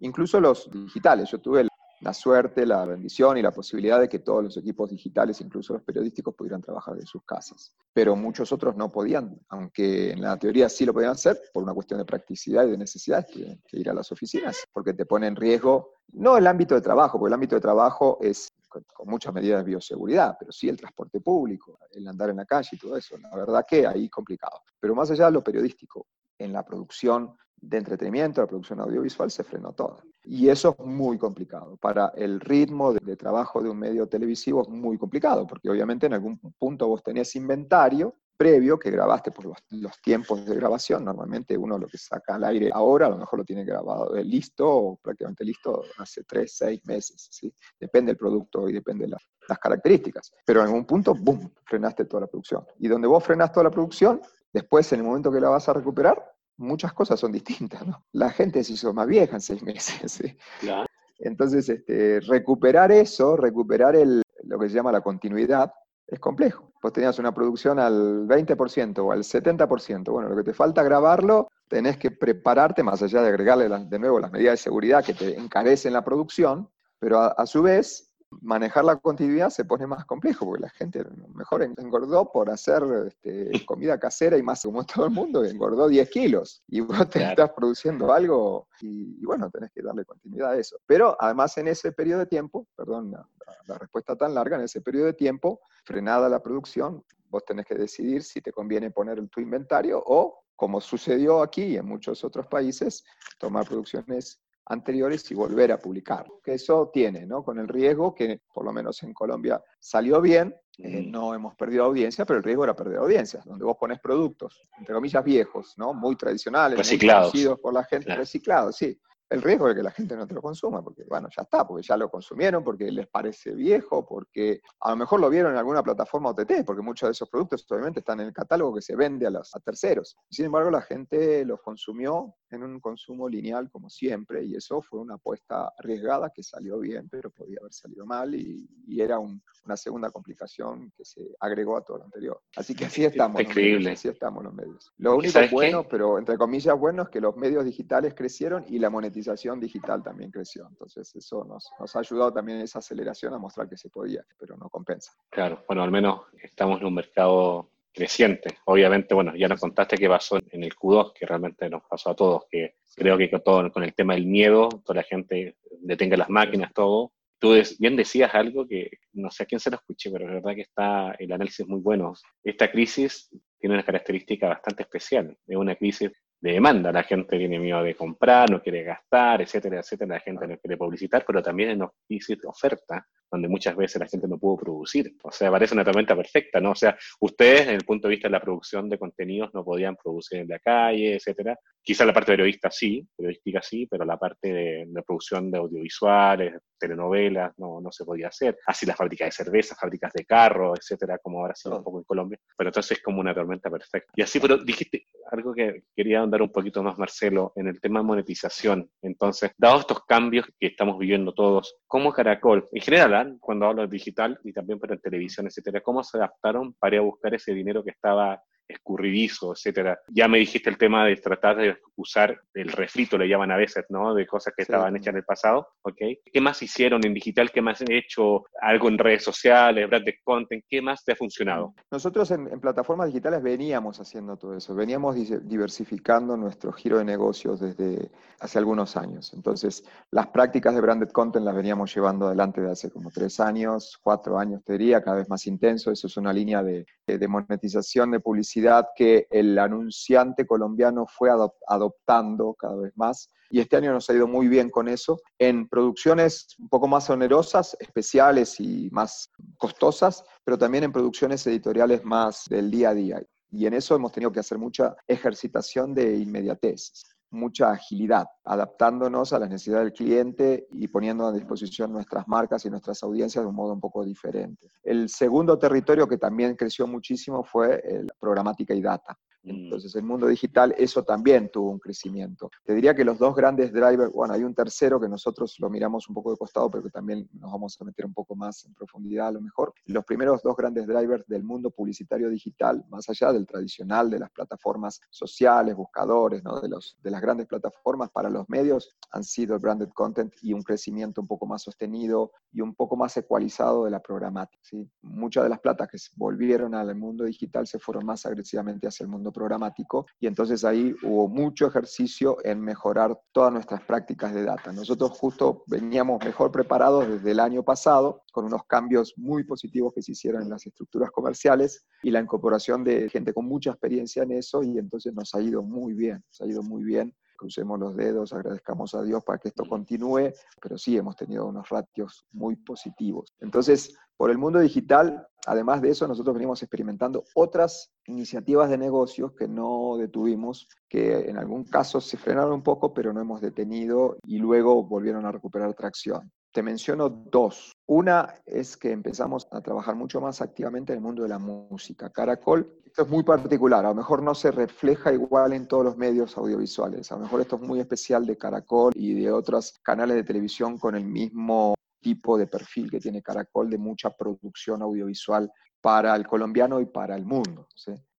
Incluso 0.00 0.38
los 0.38 0.70
digitales, 0.70 1.30
yo 1.30 1.40
tuve 1.40 1.66
la 2.04 2.12
suerte, 2.12 2.66
la 2.66 2.84
bendición 2.84 3.38
y 3.38 3.42
la 3.42 3.50
posibilidad 3.50 3.98
de 3.98 4.10
que 4.10 4.18
todos 4.18 4.44
los 4.44 4.56
equipos 4.58 4.90
digitales, 4.90 5.40
incluso 5.40 5.72
los 5.72 5.82
periodísticos, 5.82 6.34
pudieran 6.34 6.60
trabajar 6.60 6.96
de 6.96 7.06
sus 7.06 7.24
casas. 7.24 7.74
Pero 7.94 8.14
muchos 8.14 8.52
otros 8.52 8.76
no 8.76 8.92
podían, 8.92 9.40
aunque 9.48 10.10
en 10.10 10.20
la 10.20 10.36
teoría 10.36 10.68
sí 10.68 10.84
lo 10.84 10.92
podían 10.92 11.12
hacer, 11.12 11.40
por 11.54 11.62
una 11.62 11.72
cuestión 11.72 11.98
de 11.98 12.04
practicidad 12.04 12.66
y 12.66 12.72
de 12.72 12.76
necesidad, 12.76 13.26
que, 13.26 13.58
ir 13.72 13.88
a 13.88 13.94
las 13.94 14.12
oficinas, 14.12 14.66
porque 14.70 14.92
te 14.92 15.06
pone 15.06 15.28
en 15.28 15.34
riesgo, 15.34 15.94
no 16.12 16.36
el 16.36 16.46
ámbito 16.46 16.74
de 16.74 16.82
trabajo, 16.82 17.18
porque 17.18 17.30
el 17.30 17.34
ámbito 17.34 17.54
de 17.54 17.62
trabajo 17.62 18.18
es 18.20 18.52
con, 18.68 18.84
muchas 19.06 19.32
medidas 19.32 19.64
de 19.64 19.70
bioseguridad, 19.70 20.36
pero 20.38 20.52
sí 20.52 20.68
el 20.68 20.76
transporte 20.76 21.22
público, 21.22 21.78
el 21.90 22.06
andar 22.06 22.28
en 22.28 22.36
la 22.36 22.44
calle 22.44 22.68
y 22.72 22.76
todo 22.78 22.98
eso. 22.98 23.16
La 23.16 23.34
verdad 23.34 23.64
que 23.66 23.86
ahí 23.86 24.10
complicado. 24.10 24.60
Pero 24.78 24.94
más 24.94 25.10
allá 25.10 25.26
de 25.26 25.32
lo 25.32 25.42
periodístico, 25.42 26.06
en 26.38 26.52
la 26.52 26.62
producción 26.62 27.34
de 27.60 27.78
entretenimiento, 27.78 28.40
la 28.40 28.46
producción 28.46 28.80
audiovisual 28.80 29.30
se 29.30 29.44
frenó 29.44 29.72
toda. 29.72 30.02
Y 30.24 30.48
eso 30.48 30.76
es 30.78 30.84
muy 30.84 31.18
complicado. 31.18 31.76
Para 31.76 32.12
el 32.16 32.40
ritmo 32.40 32.92
de, 32.92 33.16
trabajo 33.16 33.62
de 33.62 33.70
un 33.70 33.78
medio 33.78 34.06
televisivo 34.06 34.62
es 34.62 34.68
muy 34.68 34.98
complicado, 34.98 35.46
porque 35.46 35.70
obviamente 35.70 36.06
en 36.06 36.14
algún 36.14 36.38
punto 36.58 36.88
vos 36.88 37.02
tenés 37.02 37.34
inventario 37.36 38.14
previo 38.36 38.78
que 38.78 38.90
grabaste 38.90 39.30
por 39.30 39.44
los, 39.44 40.00
tiempos 40.02 40.44
de 40.44 40.56
grabación. 40.56 41.04
Normalmente 41.04 41.56
uno 41.56 41.78
lo 41.78 41.86
que 41.86 41.98
saca 41.98 42.34
al 42.34 42.44
aire 42.44 42.70
ahora, 42.72 43.06
a 43.06 43.10
lo 43.10 43.18
mejor 43.18 43.38
lo 43.38 43.44
tiene 43.44 43.64
grabado 43.64 44.16
eh, 44.16 44.24
listo 44.24 44.98
prácticamente 45.02 45.44
listo 45.44 45.82
hace 45.98 46.24
tres, 46.24 46.56
seis 46.56 46.84
meses. 46.84 47.28
¿sí? 47.30 47.54
Depende 47.78 48.10
del 48.10 48.16
producto 48.16 48.68
y 48.68 48.72
depende 48.72 49.06
de 49.06 49.16
las 49.48 49.58
características. 49.58 50.32
Pero 50.44 50.60
en 50.60 50.66
algún 50.66 50.84
punto, 50.84 51.14
¡boom!, 51.14 51.52
frenaste 51.64 52.06
toda 52.06 52.22
la 52.22 52.26
producción. 52.26 52.64
Y 52.78 52.88
donde 52.88 53.06
vos 53.06 53.22
frenás 53.22 53.52
toda 53.52 53.64
la 53.64 53.70
producción, 53.70 54.20
después 54.52 54.92
en 54.92 55.00
el 55.00 55.06
momento 55.06 55.30
que 55.30 55.40
la 55.40 55.50
vas 55.50 55.68
a 55.68 55.72
recuperar, 55.72 56.33
muchas 56.56 56.92
cosas 56.92 57.18
son 57.18 57.32
distintas, 57.32 57.86
¿no? 57.86 58.04
La 58.12 58.30
gente 58.30 58.62
se 58.64 58.74
hizo 58.74 58.92
más 58.92 59.06
vieja 59.06 59.36
en 59.36 59.40
seis 59.40 59.62
meses. 59.62 60.22
Entonces, 61.18 61.68
este, 61.68 62.20
recuperar 62.20 62.92
eso, 62.92 63.36
recuperar 63.36 63.96
el, 63.96 64.22
lo 64.42 64.58
que 64.58 64.68
se 64.68 64.74
llama 64.74 64.92
la 64.92 65.00
continuidad, 65.00 65.72
es 66.06 66.18
complejo. 66.18 66.72
Vos 66.82 66.92
tenías 66.92 67.18
una 67.18 67.32
producción 67.32 67.78
al 67.78 68.26
20% 68.26 68.98
o 68.98 69.12
al 69.12 69.20
70%. 69.20 70.10
Bueno, 70.10 70.28
lo 70.28 70.36
que 70.36 70.42
te 70.42 70.52
falta 70.52 70.82
grabarlo, 70.82 71.48
tenés 71.68 71.96
que 71.96 72.10
prepararte, 72.10 72.82
más 72.82 73.02
allá 73.02 73.22
de 73.22 73.28
agregarle 73.28 73.68
de 73.68 73.98
nuevo 73.98 74.20
las 74.20 74.30
medidas 74.30 74.54
de 74.54 74.64
seguridad 74.64 75.04
que 75.04 75.14
te 75.14 75.38
encarecen 75.38 75.94
la 75.94 76.04
producción, 76.04 76.68
pero 76.98 77.20
a 77.20 77.46
su 77.46 77.62
vez 77.62 78.13
manejar 78.42 78.84
la 78.84 78.96
continuidad 78.96 79.50
se 79.50 79.64
pone 79.64 79.86
más 79.86 80.04
complejo, 80.04 80.46
porque 80.46 80.62
la 80.62 80.70
gente 80.70 81.04
mejor 81.34 81.62
engordó 81.62 82.30
por 82.30 82.50
hacer 82.50 82.82
este, 83.06 83.50
comida 83.66 83.98
casera 83.98 84.36
y 84.36 84.42
más 84.42 84.62
como 84.62 84.84
todo 84.84 85.06
el 85.06 85.12
mundo, 85.12 85.44
engordó 85.44 85.88
10 85.88 86.10
kilos. 86.10 86.62
Y 86.68 86.80
vos 86.80 87.08
te 87.10 87.22
estás 87.22 87.50
produciendo 87.52 88.12
algo 88.12 88.68
y, 88.80 89.24
bueno, 89.24 89.50
tenés 89.50 89.70
que 89.72 89.82
darle 89.82 90.04
continuidad 90.04 90.52
a 90.52 90.56
eso. 90.56 90.78
Pero 90.86 91.16
además 91.20 91.56
en 91.58 91.68
ese 91.68 91.92
periodo 91.92 92.20
de 92.20 92.26
tiempo, 92.26 92.66
perdón 92.76 93.10
la, 93.10 93.28
la 93.66 93.78
respuesta 93.78 94.16
tan 94.16 94.34
larga, 94.34 94.56
en 94.56 94.64
ese 94.64 94.80
periodo 94.80 95.06
de 95.06 95.14
tiempo, 95.14 95.60
frenada 95.84 96.28
la 96.28 96.42
producción, 96.42 97.04
vos 97.30 97.44
tenés 97.44 97.66
que 97.66 97.74
decidir 97.74 98.22
si 98.22 98.40
te 98.40 98.52
conviene 98.52 98.90
poner 98.90 99.26
tu 99.28 99.40
inventario 99.40 100.02
o 100.04 100.44
como 100.56 100.80
sucedió 100.80 101.42
aquí 101.42 101.64
y 101.64 101.76
en 101.76 101.86
muchos 101.86 102.22
otros 102.24 102.46
países, 102.46 103.04
tomar 103.38 103.66
producciones 103.66 104.40
anteriores 104.66 105.30
y 105.30 105.34
volver 105.34 105.72
a 105.72 105.78
publicar. 105.78 106.26
Que 106.42 106.54
eso 106.54 106.90
tiene, 106.92 107.26
¿no? 107.26 107.42
Con 107.42 107.58
el 107.58 107.68
riesgo 107.68 108.14
que, 108.14 108.40
por 108.52 108.64
lo 108.64 108.72
menos 108.72 109.02
en 109.02 109.12
Colombia, 109.12 109.62
salió 109.78 110.20
bien, 110.20 110.54
eh, 110.78 111.02
no 111.02 111.34
hemos 111.34 111.54
perdido 111.54 111.84
audiencia, 111.84 112.24
pero 112.24 112.38
el 112.38 112.44
riesgo 112.44 112.64
era 112.64 112.74
perder 112.74 112.98
audiencias, 112.98 113.44
donde 113.44 113.64
vos 113.64 113.76
pones 113.78 114.00
productos, 114.00 114.60
entre 114.78 114.94
comillas, 114.94 115.22
viejos, 115.24 115.74
¿no? 115.76 115.94
Muy 115.94 116.16
tradicionales, 116.16 116.78
reciclados. 116.78 117.30
conocidos 117.30 117.60
por 117.60 117.74
la 117.74 117.84
gente, 117.84 118.14
reciclados, 118.14 118.76
sí 118.76 118.98
el 119.30 119.42
riesgo 119.42 119.68
de 119.68 119.74
que 119.74 119.82
la 119.82 119.90
gente 119.90 120.16
no 120.16 120.26
te 120.26 120.34
lo 120.34 120.42
consuma, 120.42 120.82
porque 120.82 121.02
bueno, 121.04 121.28
ya 121.34 121.42
está, 121.42 121.66
porque 121.66 121.86
ya 121.86 121.96
lo 121.96 122.10
consumieron, 122.10 122.62
porque 122.62 122.90
les 122.90 123.08
parece 123.08 123.52
viejo, 123.52 124.06
porque 124.06 124.60
a 124.80 124.90
lo 124.90 124.96
mejor 124.96 125.20
lo 125.20 125.30
vieron 125.30 125.52
en 125.52 125.58
alguna 125.58 125.82
plataforma 125.82 126.30
OTT, 126.30 126.64
porque 126.64 126.82
muchos 126.82 127.08
de 127.08 127.12
esos 127.12 127.28
productos 127.28 127.66
obviamente 127.70 128.00
están 128.00 128.20
en 128.20 128.28
el 128.28 128.32
catálogo 128.32 128.74
que 128.74 128.82
se 128.82 128.94
vende 128.94 129.26
a, 129.26 129.30
los, 129.30 129.54
a 129.54 129.60
terceros. 129.60 130.16
Sin 130.30 130.46
embargo, 130.46 130.70
la 130.70 130.82
gente 130.82 131.44
los 131.44 131.60
consumió 131.62 132.34
en 132.54 132.62
un 132.62 132.80
consumo 132.80 133.28
lineal 133.28 133.70
como 133.70 133.90
siempre, 133.90 134.44
y 134.44 134.54
eso 134.54 134.80
fue 134.80 135.00
una 135.00 135.14
apuesta 135.14 135.72
arriesgada 135.78 136.30
que 136.30 136.42
salió 136.42 136.78
bien, 136.78 137.08
pero 137.08 137.30
podía 137.30 137.58
haber 137.60 137.72
salido 137.72 138.06
mal, 138.06 138.34
y, 138.34 138.68
era 138.96 139.18
una 139.18 139.76
segunda 139.76 140.10
complicación 140.10 140.90
que 140.96 141.04
se 141.04 141.34
agregó 141.40 141.76
a 141.76 141.84
todo 141.84 141.98
lo 141.98 142.04
anterior. 142.04 142.40
Así 142.56 142.74
que 142.74 142.86
así 142.86 143.04
estamos. 143.04 143.42
Increíble. 143.42 143.90
así 143.90 144.08
estamos 144.08 144.42
los 144.42 144.54
medios. 144.54 144.92
Lo 144.96 145.16
único 145.16 145.38
bueno, 145.50 145.86
pero 145.86 146.18
entre 146.18 146.38
comillas 146.38 146.78
bueno, 146.78 147.02
es 147.02 147.08
que 147.10 147.20
los 147.20 147.36
medios 147.36 147.64
digitales 147.64 148.14
crecieron 148.14 148.64
y 148.68 148.78
la 148.78 148.88
monetización 148.88 149.60
digital 149.60 150.02
también 150.02 150.30
creció. 150.30 150.66
Entonces 150.68 151.14
eso 151.16 151.44
nos, 151.44 151.68
nos 151.78 151.96
ha 151.96 151.98
ayudado 151.98 152.32
también 152.32 152.60
esa 152.60 152.78
aceleración 152.78 153.34
a 153.34 153.38
mostrar 153.38 153.68
que 153.68 153.76
se 153.76 153.90
podía, 153.90 154.24
pero 154.38 154.56
no 154.56 154.70
compensa. 154.70 155.12
Claro, 155.30 155.64
bueno, 155.66 155.82
al 155.82 155.90
menos 155.90 156.22
estamos 156.42 156.80
en 156.80 156.86
un 156.86 156.94
mercado 156.94 157.73
creciente. 157.94 158.58
Obviamente, 158.66 159.14
bueno, 159.14 159.34
ya 159.36 159.48
nos 159.48 159.60
contaste 159.60 159.96
qué 159.96 160.08
pasó 160.08 160.38
en 160.50 160.64
el 160.64 160.74
Q2, 160.74 161.12
que 161.14 161.26
realmente 161.26 161.70
nos 161.70 161.82
pasó 161.88 162.10
a 162.10 162.16
todos, 162.16 162.42
que 162.50 162.74
creo 162.96 163.16
que 163.16 163.30
con, 163.30 163.42
todo, 163.42 163.72
con 163.72 163.84
el 163.84 163.94
tema 163.94 164.14
del 164.14 164.26
miedo, 164.26 164.68
toda 164.84 164.96
la 164.96 165.02
gente 165.04 165.56
detenga 165.80 166.16
las 166.16 166.28
máquinas, 166.28 166.72
todo. 166.74 167.12
Tú 167.38 167.54
bien 167.78 167.96
decías 167.96 168.34
algo 168.34 168.66
que 168.66 168.90
no 169.12 169.30
sé 169.30 169.44
a 169.44 169.46
quién 169.46 169.60
se 169.60 169.70
lo 169.70 169.76
escuché, 169.76 170.10
pero 170.10 170.26
es 170.26 170.34
verdad 170.34 170.54
que 170.54 170.62
está 170.62 171.12
el 171.12 171.30
análisis 171.32 171.66
muy 171.66 171.80
bueno. 171.80 172.14
Esta 172.42 172.70
crisis 172.70 173.30
tiene 173.58 173.74
una 173.74 173.84
característica 173.84 174.48
bastante 174.48 174.82
especial. 174.82 175.36
Es 175.46 175.56
una 175.56 175.76
crisis 175.76 176.10
de 176.40 176.52
demanda. 176.52 176.92
La 176.92 177.02
gente 177.02 177.38
tiene 177.38 177.58
miedo 177.58 177.82
de 177.82 177.94
comprar, 177.94 178.50
no 178.50 178.62
quiere 178.62 178.82
gastar, 178.82 179.40
etcétera, 179.40 179.80
etcétera. 179.80 180.14
La 180.14 180.20
gente 180.20 180.46
no 180.46 180.58
quiere 180.58 180.76
publicitar, 180.76 181.24
pero 181.26 181.42
también 181.42 181.70
en 181.70 181.88
crisis 182.06 182.38
de 182.40 182.48
oferta, 182.48 183.06
donde 183.34 183.48
muchas 183.48 183.76
veces 183.76 184.00
la 184.00 184.06
gente 184.06 184.28
no 184.28 184.38
pudo 184.38 184.56
producir. 184.56 185.16
O 185.22 185.32
sea, 185.32 185.50
parece 185.50 185.74
una 185.74 185.84
tormenta 185.84 186.16
perfecta, 186.16 186.60
¿no? 186.60 186.70
O 186.70 186.74
sea, 186.74 186.96
ustedes, 187.20 187.60
desde 187.60 187.74
el 187.74 187.84
punto 187.84 188.08
de 188.08 188.14
vista 188.14 188.28
de 188.28 188.32
la 188.32 188.40
producción 188.40 188.88
de 188.88 188.98
contenidos, 188.98 189.52
no 189.52 189.64
podían 189.64 189.96
producir 189.96 190.38
en 190.38 190.48
la 190.48 190.58
calle, 190.58 191.16
etcétera. 191.16 191.58
Quizá 191.82 192.04
la 192.04 192.12
parte 192.12 192.32
periodista 192.32 192.70
sí, 192.70 193.06
periodística 193.16 193.60
sí, 193.60 193.86
pero 193.90 194.04
la 194.04 194.16
parte 194.16 194.52
de, 194.52 195.02
producción 195.04 195.50
de 195.50 195.58
audiovisuales, 195.58 196.54
telenovelas, 196.78 197.52
no, 197.58 197.80
no 197.80 197.90
se 197.90 198.04
podía 198.04 198.28
hacer. 198.28 198.58
Así 198.66 198.86
las 198.86 198.96
fábricas 198.96 199.26
de 199.26 199.44
cerveza, 199.44 199.74
fábricas 199.74 200.12
de 200.12 200.24
carro, 200.24 200.74
etcétera, 200.76 201.18
como 201.18 201.40
ahora 201.40 201.54
sí 201.54 201.68
un 201.68 201.82
poco 201.82 201.98
en 201.98 202.04
Colombia. 202.04 202.38
Pero 202.56 202.68
entonces 202.70 202.98
es 202.98 203.02
como 203.02 203.20
una 203.20 203.34
tormenta 203.34 203.68
perfecta. 203.68 204.12
Y 204.14 204.22
así, 204.22 204.38
pero 204.38 204.58
dijiste 204.58 205.06
algo 205.30 205.52
que 205.52 205.84
quería 205.94 206.22
un 206.22 206.52
poquito 206.52 206.82
más, 206.82 206.98
Marcelo, 206.98 207.52
en 207.56 207.68
el 207.68 207.80
tema 207.80 208.00
de 208.00 208.06
monetización. 208.06 208.90
Entonces, 209.02 209.52
dados 209.58 209.80
estos 209.80 210.04
cambios 210.04 210.46
que 210.58 210.68
estamos 210.68 210.98
viviendo 210.98 211.32
todos, 211.32 211.76
¿cómo 211.86 212.12
Caracol, 212.12 212.68
en 212.72 212.82
general, 212.82 213.14
cuando 213.40 213.66
hablo 213.66 213.82
de 213.82 213.88
digital 213.88 214.38
y 214.44 214.52
también 214.52 214.78
para 214.78 214.96
televisión, 214.96 215.46
etcétera, 215.46 215.80
cómo 215.80 216.02
se 216.02 216.18
adaptaron 216.18 216.74
para 216.74 216.96
ir 216.96 217.00
a 217.00 217.04
buscar 217.04 217.34
ese 217.34 217.52
dinero 217.52 217.82
que 217.82 217.90
estaba 217.90 218.42
escurridizo, 218.68 219.52
etcétera. 219.52 219.98
Ya 220.08 220.28
me 220.28 220.38
dijiste 220.38 220.70
el 220.70 220.78
tema 220.78 221.06
de 221.06 221.16
tratar 221.16 221.56
de 221.56 221.76
usar 221.96 222.40
el 222.54 222.68
refrito, 222.68 223.18
le 223.18 223.28
llaman 223.28 223.52
a 223.52 223.56
veces, 223.56 223.84
¿no? 223.88 224.14
De 224.14 224.26
cosas 224.26 224.52
que 224.56 224.62
estaban 224.62 224.96
hechas 224.96 225.08
en 225.08 225.16
el 225.16 225.24
pasado, 225.24 225.68
¿ok? 225.82 225.98
¿Qué 226.32 226.40
más 226.40 226.62
hicieron 226.62 227.04
en 227.04 227.14
digital? 227.14 227.50
¿Qué 227.50 227.62
más 227.62 227.80
han 227.80 227.92
hecho? 227.92 228.44
¿Algo 228.60 228.88
en 228.88 228.98
redes 228.98 229.22
sociales, 229.22 229.88
branded 229.88 230.14
content? 230.24 230.64
¿Qué 230.68 230.82
más 230.82 231.04
te 231.04 231.12
ha 231.12 231.16
funcionado? 231.16 231.74
Nosotros 231.90 232.30
en, 232.30 232.48
en 232.48 232.60
plataformas 232.60 233.08
digitales 233.08 233.42
veníamos 233.42 234.00
haciendo 234.00 234.36
todo 234.36 234.56
eso, 234.56 234.74
veníamos 234.74 235.16
diversificando 235.48 236.36
nuestro 236.36 236.72
giro 236.72 236.98
de 236.98 237.04
negocios 237.04 237.60
desde 237.60 238.10
hace 238.40 238.58
algunos 238.58 238.96
años. 238.96 239.32
Entonces, 239.34 239.84
las 240.10 240.28
prácticas 240.28 240.74
de 240.74 240.80
branded 240.80 241.10
content 241.10 241.44
las 241.44 241.54
veníamos 241.54 241.94
llevando 241.94 242.26
adelante 242.26 242.60
de 242.60 242.70
hace 242.70 242.90
como 242.90 243.10
tres 243.10 243.40
años, 243.40 243.98
cuatro 244.02 244.38
años, 244.38 244.62
te 244.64 244.74
diría, 244.74 245.02
cada 245.02 245.18
vez 245.18 245.28
más 245.28 245.46
intenso. 245.46 245.90
Eso 245.90 246.06
es 246.06 246.16
una 246.16 246.32
línea 246.32 246.62
de, 246.62 246.86
de 247.06 247.28
monetización 247.28 248.10
de 248.12 248.20
publicidad 248.20 248.88
que 248.96 249.26
el 249.30 249.58
anunciante 249.58 250.46
colombiano 250.46 251.06
fue 251.06 251.30
adoptando 251.66 252.54
cada 252.54 252.76
vez 252.76 252.92
más 252.96 253.30
y 253.50 253.60
este 253.60 253.76
año 253.76 253.92
nos 253.92 254.08
ha 254.08 254.14
ido 254.14 254.26
muy 254.26 254.48
bien 254.48 254.70
con 254.70 254.88
eso. 254.88 255.20
En 255.38 255.68
producciones 255.68 256.56
un 256.58 256.68
poco 256.68 256.88
más 256.88 257.08
onerosas, 257.10 257.76
especiales 257.78 258.58
y 258.58 258.88
más 258.90 259.30
costosas, 259.58 260.24
pero 260.44 260.58
también 260.58 260.84
en 260.84 260.92
producciones 260.92 261.46
editoriales 261.46 262.04
más 262.04 262.44
del 262.48 262.70
día 262.70 262.88
a 262.88 262.94
día. 262.94 263.22
Y 263.50 263.66
en 263.66 263.74
eso 263.74 263.94
hemos 263.94 264.10
tenido 264.10 264.32
que 264.32 264.40
hacer 264.40 264.58
mucha 264.58 264.96
ejercitación 265.06 265.94
de 265.94 266.16
inmediatez 266.16 267.13
mucha 267.34 267.70
agilidad, 267.70 268.26
adaptándonos 268.44 269.32
a 269.32 269.38
las 269.38 269.50
necesidades 269.50 269.84
del 269.84 269.92
cliente 269.92 270.68
y 270.72 270.88
poniendo 270.88 271.26
a 271.26 271.32
disposición 271.32 271.92
nuestras 271.92 272.26
marcas 272.28 272.64
y 272.64 272.70
nuestras 272.70 273.02
audiencias 273.02 273.44
de 273.44 273.48
un 273.48 273.56
modo 273.56 273.72
un 273.72 273.80
poco 273.80 274.04
diferente. 274.04 274.70
El 274.82 275.08
segundo 275.08 275.58
territorio 275.58 276.08
que 276.08 276.18
también 276.18 276.56
creció 276.56 276.86
muchísimo 276.86 277.44
fue 277.44 277.82
la 278.04 278.14
programática 278.18 278.74
y 278.74 278.80
data. 278.80 279.18
Mm. 279.44 279.64
Entonces, 279.64 279.94
el 279.94 280.02
mundo 280.02 280.26
digital, 280.26 280.74
eso 280.78 281.02
también 281.02 281.50
tuvo 281.50 281.70
un 281.70 281.78
crecimiento. 281.78 282.50
Te 282.64 282.74
diría 282.74 282.94
que 282.94 283.04
los 283.04 283.18
dos 283.18 283.34
grandes 283.34 283.72
drivers, 283.72 284.12
bueno, 284.12 284.34
hay 284.34 284.42
un 284.42 284.54
tercero 284.54 285.00
que 285.00 285.08
nosotros 285.08 285.56
lo 285.58 285.70
miramos 285.70 286.08
un 286.08 286.14
poco 286.14 286.30
de 286.30 286.36
costado, 286.36 286.70
pero 286.70 286.82
que 286.82 286.90
también 286.90 287.28
nos 287.32 287.52
vamos 287.52 287.76
a 287.80 287.84
meter 287.84 288.06
un 288.06 288.14
poco 288.14 288.34
más 288.34 288.64
en 288.64 288.74
profundidad 288.74 289.28
a 289.28 289.32
lo 289.32 289.40
mejor. 289.40 289.74
Los 289.86 290.04
primeros 290.04 290.42
dos 290.42 290.56
grandes 290.56 290.86
drivers 290.86 291.26
del 291.26 291.44
mundo 291.44 291.70
publicitario 291.70 292.28
digital, 292.30 292.84
más 292.88 293.08
allá 293.08 293.32
del 293.32 293.46
tradicional, 293.46 294.10
de 294.10 294.18
las 294.18 294.30
plataformas 294.30 295.00
sociales, 295.10 295.74
buscadores, 295.76 296.42
¿no? 296.42 296.60
de, 296.60 296.68
los, 296.68 296.96
de 297.02 297.10
las 297.10 297.20
grandes 297.20 297.46
plataformas 297.46 298.10
para 298.10 298.30
los 298.30 298.48
medios, 298.48 298.96
han 299.10 299.24
sido 299.24 299.54
el 299.54 299.60
branded 299.60 299.90
content 299.90 300.32
y 300.42 300.52
un 300.52 300.62
crecimiento 300.62 301.20
un 301.20 301.26
poco 301.26 301.46
más 301.46 301.62
sostenido 301.62 302.32
y 302.52 302.60
un 302.60 302.74
poco 302.74 302.96
más 302.96 303.16
ecualizado 303.16 303.84
de 303.84 303.90
la 303.90 304.00
programática. 304.00 304.62
¿sí? 304.62 304.88
Muchas 305.02 305.44
de 305.44 305.50
las 305.50 305.60
platas 305.60 305.88
que 305.88 305.98
volvieron 306.16 306.74
al 306.74 306.94
mundo 306.94 307.24
digital 307.24 307.66
se 307.66 307.78
fueron 307.78 308.06
más 308.06 308.26
agresivamente 308.26 308.86
hacia 308.86 309.04
el 309.04 309.10
mundo 309.10 309.32
programático 309.34 310.06
y 310.18 310.26
entonces 310.26 310.64
ahí 310.64 310.94
hubo 311.02 311.28
mucho 311.28 311.66
ejercicio 311.66 312.38
en 312.42 312.60
mejorar 312.60 313.20
todas 313.32 313.52
nuestras 313.52 313.82
prácticas 313.82 314.32
de 314.32 314.44
data. 314.44 314.72
Nosotros 314.72 315.10
justo 315.10 315.64
veníamos 315.66 316.24
mejor 316.24 316.50
preparados 316.50 317.06
desde 317.06 317.32
el 317.32 317.40
año 317.40 317.62
pasado 317.62 318.22
con 318.32 318.46
unos 318.46 318.64
cambios 318.66 319.12
muy 319.18 319.44
positivos 319.44 319.92
que 319.92 320.00
se 320.00 320.12
hicieron 320.12 320.42
en 320.42 320.48
las 320.48 320.66
estructuras 320.66 321.10
comerciales 321.10 321.84
y 322.02 322.10
la 322.10 322.20
incorporación 322.20 322.82
de 322.82 323.10
gente 323.10 323.34
con 323.34 323.44
mucha 323.44 323.70
experiencia 323.70 324.22
en 324.22 324.32
eso 324.32 324.62
y 324.62 324.78
entonces 324.78 325.12
nos 325.12 325.34
ha 325.34 325.42
ido 325.42 325.62
muy 325.62 325.92
bien, 325.92 326.24
nos 326.30 326.40
ha 326.40 326.46
ido 326.46 326.62
muy 326.62 326.84
bien 326.84 327.14
crucemos 327.36 327.78
los 327.78 327.96
dedos, 327.96 328.32
agradezcamos 328.32 328.94
a 328.94 329.02
Dios 329.02 329.22
para 329.24 329.38
que 329.38 329.48
esto 329.48 329.64
continúe, 329.64 330.32
pero 330.60 330.78
sí 330.78 330.96
hemos 330.96 331.16
tenido 331.16 331.46
unos 331.46 331.68
ratios 331.68 332.26
muy 332.32 332.56
positivos. 332.56 333.34
Entonces, 333.40 333.94
por 334.16 334.30
el 334.30 334.38
mundo 334.38 334.60
digital, 334.60 335.26
además 335.46 335.82
de 335.82 335.90
eso, 335.90 336.06
nosotros 336.06 336.34
venimos 336.34 336.62
experimentando 336.62 337.24
otras 337.34 337.92
iniciativas 338.06 338.70
de 338.70 338.78
negocios 338.78 339.32
que 339.32 339.48
no 339.48 339.96
detuvimos, 339.98 340.68
que 340.88 341.28
en 341.28 341.38
algún 341.38 341.64
caso 341.64 342.00
se 342.00 342.16
frenaron 342.16 342.52
un 342.52 342.62
poco, 342.62 342.94
pero 342.94 343.12
no 343.12 343.20
hemos 343.20 343.40
detenido 343.40 344.16
y 344.24 344.38
luego 344.38 344.84
volvieron 344.84 345.26
a 345.26 345.32
recuperar 345.32 345.74
tracción. 345.74 346.30
Te 346.52 346.62
menciono 346.62 347.08
dos. 347.08 347.72
Una 347.86 348.32
es 348.46 348.76
que 348.76 348.92
empezamos 348.92 349.48
a 349.50 349.60
trabajar 349.60 349.96
mucho 349.96 350.20
más 350.20 350.40
activamente 350.40 350.92
en 350.92 350.98
el 350.98 351.04
mundo 351.04 351.24
de 351.24 351.28
la 351.28 351.40
música. 351.40 352.10
Caracol, 352.10 352.80
esto 352.84 353.02
es 353.02 353.08
muy 353.08 353.24
particular, 353.24 353.84
a 353.84 353.88
lo 353.88 353.96
mejor 353.96 354.22
no 354.22 354.36
se 354.36 354.52
refleja 354.52 355.12
igual 355.12 355.52
en 355.52 355.66
todos 355.66 355.84
los 355.84 355.96
medios 355.96 356.38
audiovisuales. 356.38 357.10
A 357.10 357.16
lo 357.16 357.22
mejor 357.22 357.40
esto 357.40 357.56
es 357.56 357.62
muy 357.62 357.80
especial 357.80 358.24
de 358.24 358.38
Caracol 358.38 358.92
y 358.94 359.14
de 359.14 359.32
otros 359.32 359.74
canales 359.82 360.14
de 360.14 360.22
televisión 360.22 360.78
con 360.78 360.94
el 360.94 361.04
mismo 361.04 361.73
tipo 362.04 362.36
de 362.36 362.46
perfil 362.46 362.90
que 362.90 363.00
tiene 363.00 363.22
Caracol 363.22 363.70
de 363.70 363.78
mucha 363.78 364.10
producción 364.10 364.82
audiovisual 364.82 365.50
para 365.80 366.14
el 366.14 366.26
colombiano 366.26 366.78
y 366.80 366.84
para 366.84 367.16
el 367.16 367.24
mundo. 367.24 367.66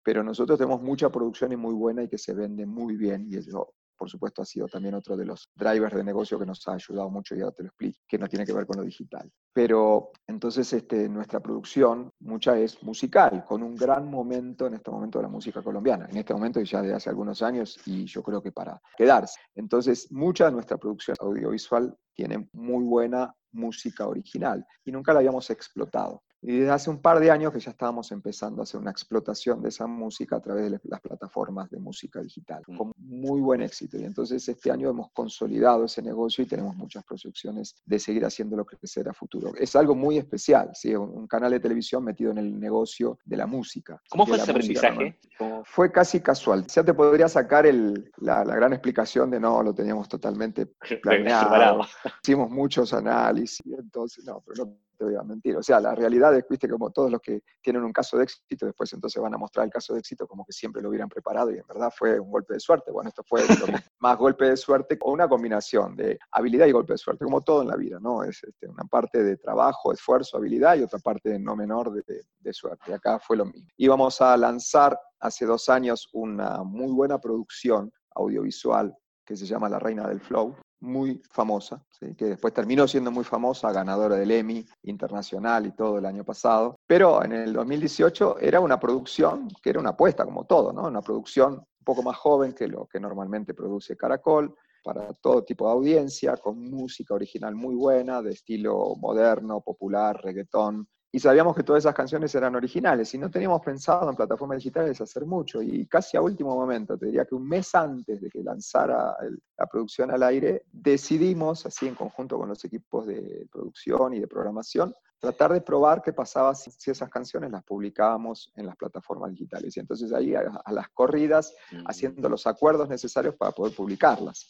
Pero 0.02 0.24
nosotros 0.24 0.58
tenemos 0.58 0.82
mucha 0.82 1.12
producción 1.12 1.52
y 1.52 1.56
muy 1.56 1.74
buena 1.76 2.02
y 2.02 2.10
que 2.10 2.18
se 2.18 2.34
vende 2.34 2.66
muy 2.66 2.96
bien 2.96 3.28
y 3.30 3.38
eso 3.38 3.76
por 3.98 4.10
supuesto, 4.10 4.42
ha 4.42 4.46
sido 4.46 4.68
también 4.68 4.94
otro 4.96 5.16
de 5.16 5.26
los 5.26 5.50
drivers 5.56 5.96
de 5.96 6.04
negocio 6.04 6.38
que 6.38 6.46
nos 6.46 6.68
ha 6.68 6.74
ayudado 6.74 7.10
mucho, 7.10 7.36
y 7.36 7.42
ahora 7.42 7.56
te 7.56 7.64
lo 7.64 7.70
explico, 7.70 8.00
que 8.08 8.18
no 8.18 8.28
tiene 8.28 8.46
que 8.46 8.54
ver 8.54 8.66
con 8.66 8.78
lo 8.78 8.84
digital. 8.84 9.32
Pero 9.54 10.12
entonces 10.28 10.72
este, 10.74 11.08
nuestra 11.10 11.40
producción, 11.40 12.12
mucha 12.20 12.58
es 12.58 12.82
musical, 12.84 13.44
con 13.46 13.64
un 13.64 13.76
gran 13.76 14.10
momento 14.10 14.68
en 14.68 14.76
este 14.76 14.92
momento 14.92 15.20
de 15.20 15.24
la 15.24 15.30
música 15.30 15.62
colombiana, 15.62 16.08
en 16.10 16.18
este 16.18 16.34
momento 16.34 16.60
y 16.60 16.66
ya 16.66 16.82
de 16.82 16.94
hace 16.94 17.10
algunos 17.10 17.42
años, 17.42 17.80
y 17.86 18.06
yo 18.06 18.22
creo 18.22 18.42
que 18.42 18.52
para 18.52 18.82
quedarse. 18.98 19.40
Entonces, 19.56 20.12
mucha 20.12 20.46
de 20.46 20.52
nuestra 20.52 20.78
producción 20.78 21.16
audiovisual 21.20 21.96
tiene 22.14 22.50
muy 22.54 22.84
buena 22.84 23.34
música 23.56 24.08
original 24.08 24.66
y 24.84 24.92
nunca 24.92 25.14
la 25.14 25.20
habíamos 25.20 25.50
explotado. 25.50 26.24
Y 26.42 26.60
desde 26.60 26.72
hace 26.72 26.90
un 26.90 27.02
par 27.02 27.20
de 27.20 27.32
años 27.32 27.52
que 27.52 27.60
ya 27.60 27.72
estábamos 27.72 28.12
empezando 28.12 28.62
a 28.62 28.64
hacer 28.64 28.80
una 28.80 28.92
explotación 28.92 29.62
de 29.62 29.70
esa 29.70 29.88
música 29.88 30.36
a 30.36 30.42
través 30.42 30.72
de 30.72 30.80
las 30.84 31.02
plataformas 31.02 31.70
de 31.72 31.80
música 31.80 32.22
digital, 32.22 32.64
mm. 32.68 32.78
con 32.78 32.92
muy 32.98 33.42
buen 33.42 33.62
éxito. 33.62 33.98
Y 33.98 34.04
entonces 34.04 34.48
este 34.48 34.72
año 34.72 34.90
hemos 34.90 35.12
consolidado 35.12 35.86
ese 35.86 36.02
negocio 36.02 36.44
y 36.44 36.48
tenemos 36.48 36.76
muchas 36.76 37.04
proyecciones 37.04 37.76
de 37.86 38.00
seguir 38.00 38.26
haciéndolo 38.26 38.66
crecer 38.66 39.10
a 39.10 39.14
futuro. 39.14 39.54
Es 39.58 39.76
algo 39.76 39.96
muy 39.96 40.18
especial, 40.18 40.72
¿sí? 40.74 40.96
un 40.96 41.28
canal 41.28 41.52
de 41.52 41.60
televisión 41.60 42.04
metido 42.04 42.32
en 42.32 42.38
el 42.38 42.60
negocio 42.60 43.18
de 43.26 43.38
la 43.38 43.48
música. 43.48 44.02
¿Cómo 44.10 44.26
fue 44.26 44.38
ese 44.38 44.52
aprendizaje? 44.52 45.20
Fue 45.66 45.92
casi 45.92 46.20
casual. 46.22 46.66
Ya 46.68 46.84
te 46.84 46.94
podría 46.94 47.28
sacar 47.28 47.66
el, 47.66 48.12
la, 48.18 48.44
gran 48.44 48.74
explicación 48.74 49.30
de 49.32 49.40
no, 49.40 49.62
lo 49.64 49.74
teníamos 49.74 50.08
totalmente 50.08 50.68
planeado. 51.02 51.82
Hicimos 52.24 52.50
muchos 52.50 52.94
análisis, 52.94 53.66
entonces 53.66 54.26
no, 54.26 54.42
pero 54.46 54.66
no 54.66 54.85
te 54.96 55.06
voy 55.06 55.16
a 55.16 55.24
mentir. 55.24 55.56
O 55.58 55.64
sea, 55.64 55.80
la 55.80 55.94
realidad 55.94 56.36
es, 56.36 56.46
viste, 56.50 56.68
como 56.68 56.92
todos 56.92 57.12
los 57.12 57.22
que 57.22 57.42
tienen 57.62 57.84
un 57.84 57.94
caso 57.94 58.18
de 58.18 58.24
éxito, 58.24 58.66
después 58.66 58.92
entonces 58.94 59.22
van 59.22 59.34
a 59.34 59.38
mostrar 59.38 59.66
el 59.66 59.72
caso 59.72 59.94
de 59.94 60.00
éxito 60.00 60.28
como 60.28 60.46
que 60.46 60.54
siempre 60.54 60.82
lo 60.82 60.90
hubieran 60.90 61.10
preparado 61.10 61.52
y 61.52 61.58
en 61.58 61.68
verdad 61.68 61.92
fue 61.96 62.20
un 62.20 62.32
golpe 62.32 62.56
de 62.56 62.60
suerte. 62.60 62.92
Bueno, 62.92 63.10
esto 63.10 63.24
fue 63.24 63.42
más 64.00 64.18
golpe 64.18 64.46
de 64.46 64.58
suerte 64.58 64.98
o 65.02 65.12
una 65.12 65.28
combinación 65.28 65.96
de 65.96 66.18
habilidad 66.32 66.68
y 66.68 66.72
golpe 66.72 66.94
de 66.94 66.98
suerte, 66.98 67.26
como 67.26 67.42
todo 67.42 67.62
en 67.62 67.68
la 67.68 67.76
vida, 67.76 68.00
¿no? 68.00 68.24
Es 68.24 68.44
este, 68.44 68.68
una 68.68 68.84
parte 68.86 69.24
de 69.24 69.38
trabajo, 69.38 69.92
esfuerzo, 69.92 70.38
habilidad 70.38 70.76
y 70.76 70.84
otra 70.84 71.00
parte 71.00 71.38
no 71.40 71.56
menor 71.56 71.92
de, 71.92 72.24
de 72.40 72.54
suerte. 72.54 72.92
Y 72.92 72.94
acá 72.94 73.20
fue 73.20 73.38
lo 73.38 73.46
mismo. 73.46 73.70
Íbamos 73.78 74.22
a 74.22 74.36
lanzar 74.38 75.00
hace 75.20 75.46
dos 75.46 75.70
años 75.70 76.10
una 76.14 76.64
muy 76.64 76.92
buena 76.92 77.20
producción 77.20 77.92
audiovisual 78.16 78.96
que 79.26 79.36
se 79.36 79.46
llama 79.46 79.70
La 79.70 79.80
Reina 79.80 80.08
del 80.08 80.22
Flow, 80.22 80.56
muy 80.86 81.22
famosa, 81.30 81.84
que 82.18 82.26
después 82.26 82.54
terminó 82.54 82.88
siendo 82.88 83.12
muy 83.12 83.24
famosa, 83.24 83.72
ganadora 83.72 84.16
del 84.16 84.32
Emmy 84.32 84.66
internacional 84.84 85.66
y 85.66 85.72
todo 85.72 85.98
el 85.98 86.06
año 86.06 86.24
pasado. 86.24 86.78
Pero 86.88 87.24
en 87.24 87.34
el 87.34 87.54
2018 87.54 88.40
era 88.40 88.60
una 88.60 88.80
producción 88.80 89.50
que 89.62 89.72
era 89.72 89.80
una 89.80 89.92
apuesta, 89.92 90.24
como 90.26 90.46
todo, 90.46 90.72
¿no? 90.72 90.84
Una 90.84 91.02
producción 91.02 91.54
un 91.56 91.84
poco 91.84 92.04
más 92.04 92.18
joven 92.18 92.54
que 92.54 92.68
lo 92.68 92.86
que 92.86 93.00
normalmente 93.00 93.54
produce 93.54 93.98
Caracol, 93.98 94.56
para 94.86 95.14
todo 95.14 95.44
tipo 95.44 95.66
de 95.66 95.74
audiencia, 95.74 96.38
con 96.38 96.62
música 96.70 97.16
original 97.16 97.56
muy 97.56 97.74
buena, 97.74 98.22
de 98.22 98.34
estilo 98.34 98.96
moderno, 98.98 99.62
popular, 99.62 100.22
reggaetón, 100.24 100.88
y 101.16 101.20
sabíamos 101.22 101.56
que 101.56 101.64
todas 101.64 101.82
esas 101.82 101.96
canciones 101.96 102.36
eran 102.36 102.58
originales 102.58 103.14
y 103.14 103.18
no 103.18 103.32
teníamos 103.32 103.62
pensado 103.62 104.10
en 104.10 104.18
plataformas 104.18 104.58
digitales 104.58 105.00
hacer 105.00 105.26
mucho 105.26 105.62
y 105.62 105.86
casi 105.86 106.18
a 106.18 106.22
último 106.22 106.54
momento, 106.54 106.98
te 106.98 107.06
diría 107.06 107.24
que 107.24 107.36
un 107.36 107.48
mes 107.48 107.74
antes 107.74 108.20
de 108.20 108.30
que 108.30 108.44
lanzara 108.44 109.16
la 109.58 109.66
producción 109.66 110.12
al 110.12 110.24
aire, 110.24 110.64
decidimos, 110.74 111.66
así 111.66 111.88
en 111.88 111.96
conjunto 111.96 112.38
con 112.38 112.50
los 112.50 112.66
equipos 112.66 113.08
de 113.08 113.48
producción 113.50 114.14
y 114.14 114.20
de 114.20 114.28
programación, 114.28 114.94
tratar 115.20 115.54
de 115.54 115.62
probar 115.62 116.02
qué 116.02 116.14
pasaba 116.14 116.54
si, 116.56 116.72
esas 116.92 117.10
canciones 117.10 117.52
las 117.52 117.64
publicábamos 117.64 118.52
en 118.56 118.66
las 118.66 118.76
plataformas 118.76 119.32
digitales. 119.32 119.76
Y 119.76 119.80
entonces 119.80 120.12
ahí 120.14 120.36
a, 120.36 120.72
las 120.72 120.90
corridas, 120.90 121.54
haciendo 121.86 122.30
los 122.30 122.48
acuerdos 122.48 122.90
necesarios 122.90 123.36
para 123.36 123.52
poder 123.52 123.76
publicarlas. 123.76 124.48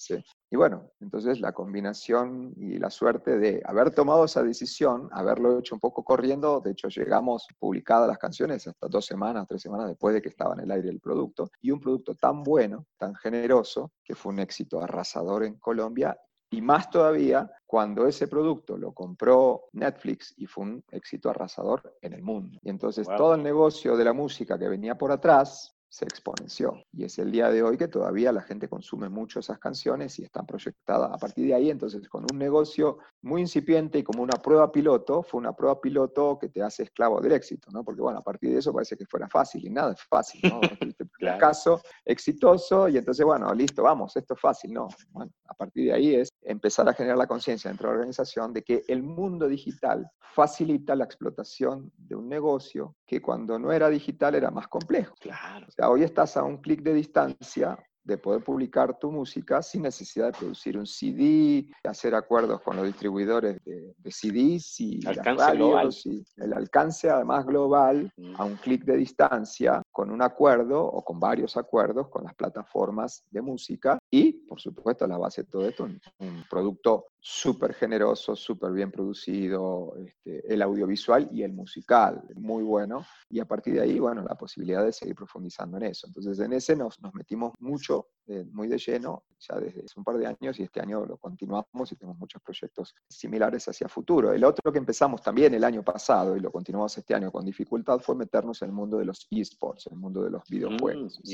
Y 0.51 0.57
bueno, 0.57 0.91
entonces 0.99 1.39
la 1.39 1.51
combinación 1.51 2.53
y 2.55 2.77
la 2.77 2.89
suerte 2.89 3.37
de 3.37 3.61
haber 3.65 3.91
tomado 3.91 4.25
esa 4.25 4.43
decisión, 4.43 5.09
haberlo 5.11 5.59
hecho 5.59 5.75
un 5.75 5.81
poco 5.81 6.03
corriendo, 6.03 6.61
de 6.61 6.71
hecho 6.71 6.87
llegamos 6.87 7.47
publicadas 7.59 8.07
las 8.07 8.17
canciones 8.17 8.67
hasta 8.67 8.87
dos 8.87 9.05
semanas, 9.05 9.47
tres 9.47 9.61
semanas 9.61 9.87
después 9.87 10.13
de 10.13 10.21
que 10.21 10.29
estaba 10.29 10.53
en 10.53 10.61
el 10.61 10.71
aire 10.71 10.89
el 10.89 10.99
producto, 10.99 11.49
y 11.61 11.71
un 11.71 11.79
producto 11.79 12.15
tan 12.15 12.43
bueno, 12.43 12.85
tan 12.97 13.15
generoso, 13.15 13.91
que 14.03 14.15
fue 14.15 14.33
un 14.33 14.39
éxito 14.39 14.81
arrasador 14.81 15.43
en 15.43 15.55
Colombia 15.55 16.17
y 16.49 16.61
más 16.61 16.89
todavía 16.89 17.51
cuando 17.65 18.07
ese 18.07 18.27
producto 18.27 18.77
lo 18.77 18.93
compró 18.93 19.65
Netflix 19.73 20.33
y 20.37 20.45
fue 20.45 20.63
un 20.63 20.83
éxito 20.91 21.29
arrasador 21.29 21.97
en 22.01 22.13
el 22.13 22.21
mundo. 22.21 22.59
Y 22.61 22.69
entonces 22.69 23.07
todo 23.17 23.35
el 23.35 23.43
negocio 23.43 23.97
de 23.97 24.05
la 24.05 24.13
música 24.13 24.57
que 24.57 24.69
venía 24.69 24.97
por 24.97 25.11
atrás 25.11 25.75
se 25.95 26.03
exponenció. 26.03 26.83
Y 26.91 27.05
es 27.05 27.17
el 27.19 27.31
día 27.31 27.49
de 27.49 27.63
hoy 27.63 27.77
que 27.77 27.87
todavía 27.87 28.33
la 28.33 28.41
gente 28.41 28.67
consume 28.67 29.07
mucho 29.07 29.39
esas 29.39 29.59
canciones 29.59 30.19
y 30.19 30.23
están 30.23 30.45
proyectadas 30.45 31.09
a 31.09 31.17
partir 31.17 31.47
de 31.47 31.53
ahí. 31.53 31.69
Entonces, 31.69 32.09
con 32.09 32.25
un 32.29 32.37
negocio 32.37 32.97
muy 33.21 33.39
incipiente 33.39 33.99
y 33.99 34.03
como 34.03 34.21
una 34.21 34.41
prueba 34.41 34.73
piloto, 34.73 35.23
fue 35.23 35.39
una 35.39 35.53
prueba 35.53 35.79
piloto 35.79 36.37
que 36.37 36.49
te 36.49 36.61
hace 36.61 36.83
esclavo 36.83 37.21
del 37.21 37.31
éxito, 37.31 37.71
¿no? 37.71 37.85
Porque, 37.85 38.01
bueno, 38.01 38.19
a 38.19 38.21
partir 38.21 38.51
de 38.51 38.59
eso 38.59 38.73
parece 38.73 38.97
que 38.97 39.05
fuera 39.05 39.29
fácil 39.29 39.65
y 39.65 39.69
nada 39.69 39.93
es 39.93 40.01
fácil, 40.01 40.41
¿no? 40.43 40.59
claro. 41.17 41.39
caso 41.39 41.81
exitoso 42.03 42.89
y 42.89 42.97
entonces, 42.97 43.25
bueno, 43.25 43.53
listo, 43.53 43.81
vamos, 43.83 44.17
esto 44.17 44.33
es 44.33 44.41
fácil, 44.41 44.73
¿no? 44.73 44.89
Bueno, 45.11 45.31
a 45.47 45.53
partir 45.53 45.85
de 45.85 45.93
ahí 45.93 46.15
es 46.15 46.29
empezar 46.45 46.87
a 46.87 46.93
generar 46.93 47.17
la 47.17 47.27
conciencia 47.27 47.69
dentro 47.69 47.89
de 47.89 47.93
la 47.93 47.99
organización 47.99 48.53
de 48.53 48.63
que 48.63 48.83
el 48.87 49.03
mundo 49.03 49.47
digital 49.47 50.09
facilita 50.33 50.95
la 50.95 51.05
explotación 51.05 51.91
de 51.97 52.15
un 52.15 52.29
negocio 52.29 52.95
que 53.05 53.21
cuando 53.21 53.57
no 53.57 53.71
era 53.71 53.89
digital 53.89 54.35
era 54.35 54.51
más 54.51 54.67
complejo. 54.67 55.15
Claro. 55.19 55.65
O 55.67 55.71
sea, 55.71 55.89
hoy 55.89 56.03
estás 56.03 56.37
a 56.37 56.43
un 56.43 56.57
clic 56.57 56.81
de 56.81 56.93
distancia 56.93 57.77
de 58.03 58.19
poder 58.19 58.43
publicar 58.43 58.99
tu 58.99 59.11
música 59.11 59.63
sin 59.63 59.81
necesidad 59.81 60.27
de 60.27 60.37
producir 60.37 60.77
un 60.77 60.85
CD, 60.85 61.67
hacer 61.83 62.13
acuerdos 62.13 62.61
con 62.61 62.75
los 62.75 62.85
distribuidores 62.85 63.59
de, 63.65 63.95
CDs 64.11 64.79
y 64.79 65.07
alcance 65.07 66.09
y 66.09 66.23
el 66.37 66.53
alcance 66.53 67.09
además 67.09 67.45
global 67.47 68.11
Mm. 68.17 68.35
a 68.37 68.45
un 68.45 68.55
clic 68.55 68.83
de 68.85 68.97
distancia 68.97 69.81
con 69.95 70.11
un 70.11 70.21
acuerdo 70.21 70.83
o 70.83 71.05
con 71.05 71.21
varios 71.21 71.55
acuerdos 71.55 72.09
con 72.09 72.25
las 72.25 72.35
plataformas 72.35 73.23
de 73.31 73.41
música 73.41 73.97
y, 74.11 74.33
por 74.33 74.59
supuesto, 74.59 75.07
la 75.07 75.17
base 75.17 75.43
de 75.43 75.47
todo 75.47 75.65
esto, 75.65 75.85
un, 75.85 76.43
producto 76.49 77.05
súper 77.17 77.73
generoso, 77.73 78.35
súper 78.35 78.73
bien 78.73 78.91
producido, 78.91 79.95
este, 80.05 80.53
el 80.53 80.61
audiovisual 80.61 81.29
y 81.31 81.43
el 81.43 81.53
musical, 81.53 82.21
muy 82.35 82.61
bueno. 82.63 83.05
Y 83.29 83.39
a 83.39 83.45
partir 83.45 83.75
de 83.75 83.83
ahí, 83.83 83.97
bueno, 83.97 84.21
la 84.21 84.35
posibilidad 84.35 84.83
de 84.83 84.91
seguir 84.91 85.15
profundizando 85.15 85.77
en 85.77 85.83
eso. 85.83 86.07
Entonces, 86.07 86.37
en 86.39 86.51
ese 86.51 86.75
nos 86.75 86.99
metimos 87.13 87.53
mucho, 87.59 88.09
muy 88.51 88.67
de 88.67 88.77
lleno, 88.77 89.23
ya 89.39 89.59
desde 89.59 89.81
hace 89.83 89.93
un 89.99 90.03
par 90.03 90.17
de 90.17 90.25
años 90.25 90.59
y 90.59 90.63
este 90.63 90.81
año 90.81 91.05
lo 91.05 91.17
continuamos 91.17 91.91
y 91.91 91.95
tenemos 91.95 92.17
muchos 92.17 92.41
proyectos 92.41 92.95
similares 93.07 93.67
hacia 93.67 93.87
futuro. 93.87 94.33
El 94.33 94.43
otro 94.43 94.71
que 94.71 94.79
empezamos 94.79 95.21
también 95.21 95.53
el 95.53 95.63
año 95.63 95.83
pasado 95.83 96.35
y 96.35 96.39
lo 96.39 96.51
continuamos 96.51 96.97
este 96.97 97.13
año 97.13 97.31
con 97.31 97.45
dificultad 97.45 97.99
fue 97.99 98.15
meternos 98.15 98.61
en 98.61 98.69
el 98.69 98.73
mundo 98.73 98.97
de 98.97 99.05
los 99.05 99.27
esports, 99.29 99.87
el 99.87 99.97
mundo 99.97 100.23
de 100.23 100.31
los 100.31 100.43
videojuegos. 100.49 101.19
Mm. 101.23 101.29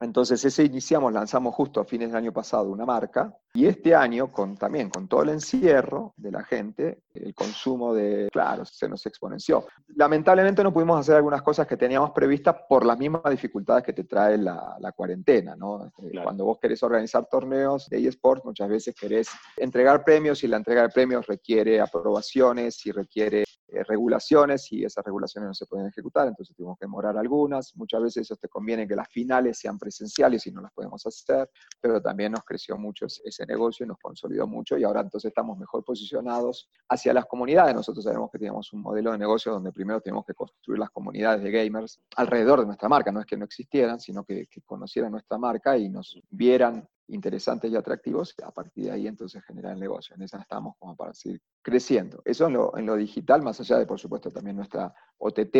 Entonces 0.00 0.44
ese 0.44 0.64
iniciamos, 0.64 1.12
lanzamos 1.12 1.54
justo 1.54 1.80
a 1.80 1.84
fines 1.84 2.08
del 2.08 2.16
año 2.16 2.32
pasado 2.32 2.70
una 2.70 2.84
marca 2.84 3.34
y 3.54 3.66
este 3.66 3.94
año 3.94 4.30
con, 4.30 4.56
también 4.56 4.90
con 4.90 5.08
todo 5.08 5.22
el 5.22 5.30
encierro 5.30 6.14
de 6.16 6.32
la 6.32 6.44
gente, 6.44 7.02
el 7.14 7.34
consumo 7.34 7.94
de, 7.94 8.28
claro, 8.32 8.64
se 8.64 8.88
nos 8.88 9.04
exponenció. 9.06 9.66
Lamentablemente 9.96 10.62
no 10.62 10.72
pudimos 10.72 11.00
hacer 11.00 11.16
algunas 11.16 11.42
cosas 11.42 11.66
que 11.66 11.76
teníamos 11.76 12.10
previstas 12.10 12.56
por 12.68 12.84
las 12.84 12.98
mismas 12.98 13.22
dificultades 13.30 13.82
que 13.84 13.92
te 13.92 14.04
trae 14.04 14.38
la, 14.38 14.76
la 14.78 14.92
cuarentena, 14.92 15.56
¿no? 15.56 15.92
Claro. 15.96 16.24
Cuando 16.24 16.44
vos 16.44 16.58
querés 16.60 16.82
organizar 16.82 17.26
torneos 17.26 17.88
de 17.88 18.06
eSports, 18.06 18.44
muchas 18.44 18.68
veces 18.68 18.94
querés 18.94 19.28
entregar 19.56 20.04
premios 20.04 20.44
y 20.44 20.48
la 20.48 20.56
entrega 20.56 20.82
de 20.82 20.90
premios 20.90 21.26
requiere 21.26 21.80
aprobaciones 21.80 22.84
y 22.86 22.92
requiere 22.92 23.44
eh, 23.72 23.84
regulaciones 23.84 24.72
y 24.72 24.84
esas 24.84 25.04
regulaciones 25.04 25.48
no 25.48 25.54
se 25.54 25.66
pueden 25.66 25.86
ejecutar, 25.86 26.26
entonces 26.26 26.56
tuvimos 26.56 26.76
que 26.78 26.86
demorar 26.86 27.16
algunas. 27.16 27.76
Muchas 27.76 28.02
veces 28.02 28.22
eso 28.22 28.36
te 28.36 28.48
conviene 28.48 28.88
que 28.88 28.96
las 28.96 29.08
finales 29.08 29.58
sean 29.58 29.78
presenciales 29.78 30.46
y 30.46 30.50
no 30.50 30.60
las 30.60 30.72
podemos 30.72 31.06
hacer, 31.06 31.48
pero 31.80 32.02
también 32.02 32.32
nos 32.32 32.44
creció 32.44 32.76
mucho 32.76 33.06
ese, 33.06 33.46
negocio 33.46 33.84
y 33.84 33.88
nos 33.88 33.98
consolidó 33.98 34.46
mucho 34.46 34.76
y 34.76 34.84
ahora 34.84 35.02
entonces 35.02 35.28
estamos 35.28 35.56
mejor 35.56 35.84
posicionados 35.84 36.68
hacia 36.88 37.12
las 37.12 37.26
comunidades. 37.26 37.74
Nosotros 37.74 38.04
sabemos 38.04 38.30
que 38.30 38.38
teníamos 38.38 38.72
un 38.72 38.82
modelo 38.82 39.12
de 39.12 39.18
negocio 39.18 39.52
donde 39.52 39.72
primero 39.72 40.00
tenemos 40.00 40.24
que 40.26 40.34
construir 40.34 40.80
las 40.80 40.90
comunidades 40.90 41.42
de 41.42 41.50
gamers 41.50 42.00
alrededor 42.16 42.60
de 42.60 42.66
nuestra 42.66 42.88
marca, 42.88 43.12
no 43.12 43.20
es 43.20 43.26
que 43.26 43.36
no 43.36 43.44
existieran, 43.44 44.00
sino 44.00 44.24
que 44.24 44.48
conocieran 44.66 45.12
nuestra 45.12 45.38
marca 45.38 45.78
y 45.78 45.88
nos 45.88 46.20
vieran 46.30 46.88
interesantes 47.10 47.70
y 47.70 47.76
atractivos, 47.76 48.34
a 48.44 48.50
partir 48.50 48.84
de 48.84 48.90
ahí 48.92 49.06
entonces 49.06 49.42
generar 49.44 49.74
el 49.74 49.80
negocio. 49.80 50.14
En 50.16 50.22
esa 50.22 50.38
estamos 50.38 50.76
como 50.78 50.96
para 50.96 51.12
seguir 51.14 51.40
creciendo. 51.62 52.22
Eso 52.24 52.46
en 52.46 52.54
lo, 52.54 52.76
en 52.76 52.86
lo 52.86 52.96
digital, 52.96 53.42
más 53.42 53.60
allá 53.60 53.78
de, 53.78 53.86
por 53.86 53.98
supuesto, 53.98 54.30
también 54.30 54.56
nuestra 54.56 54.94
OTT, 55.18 55.56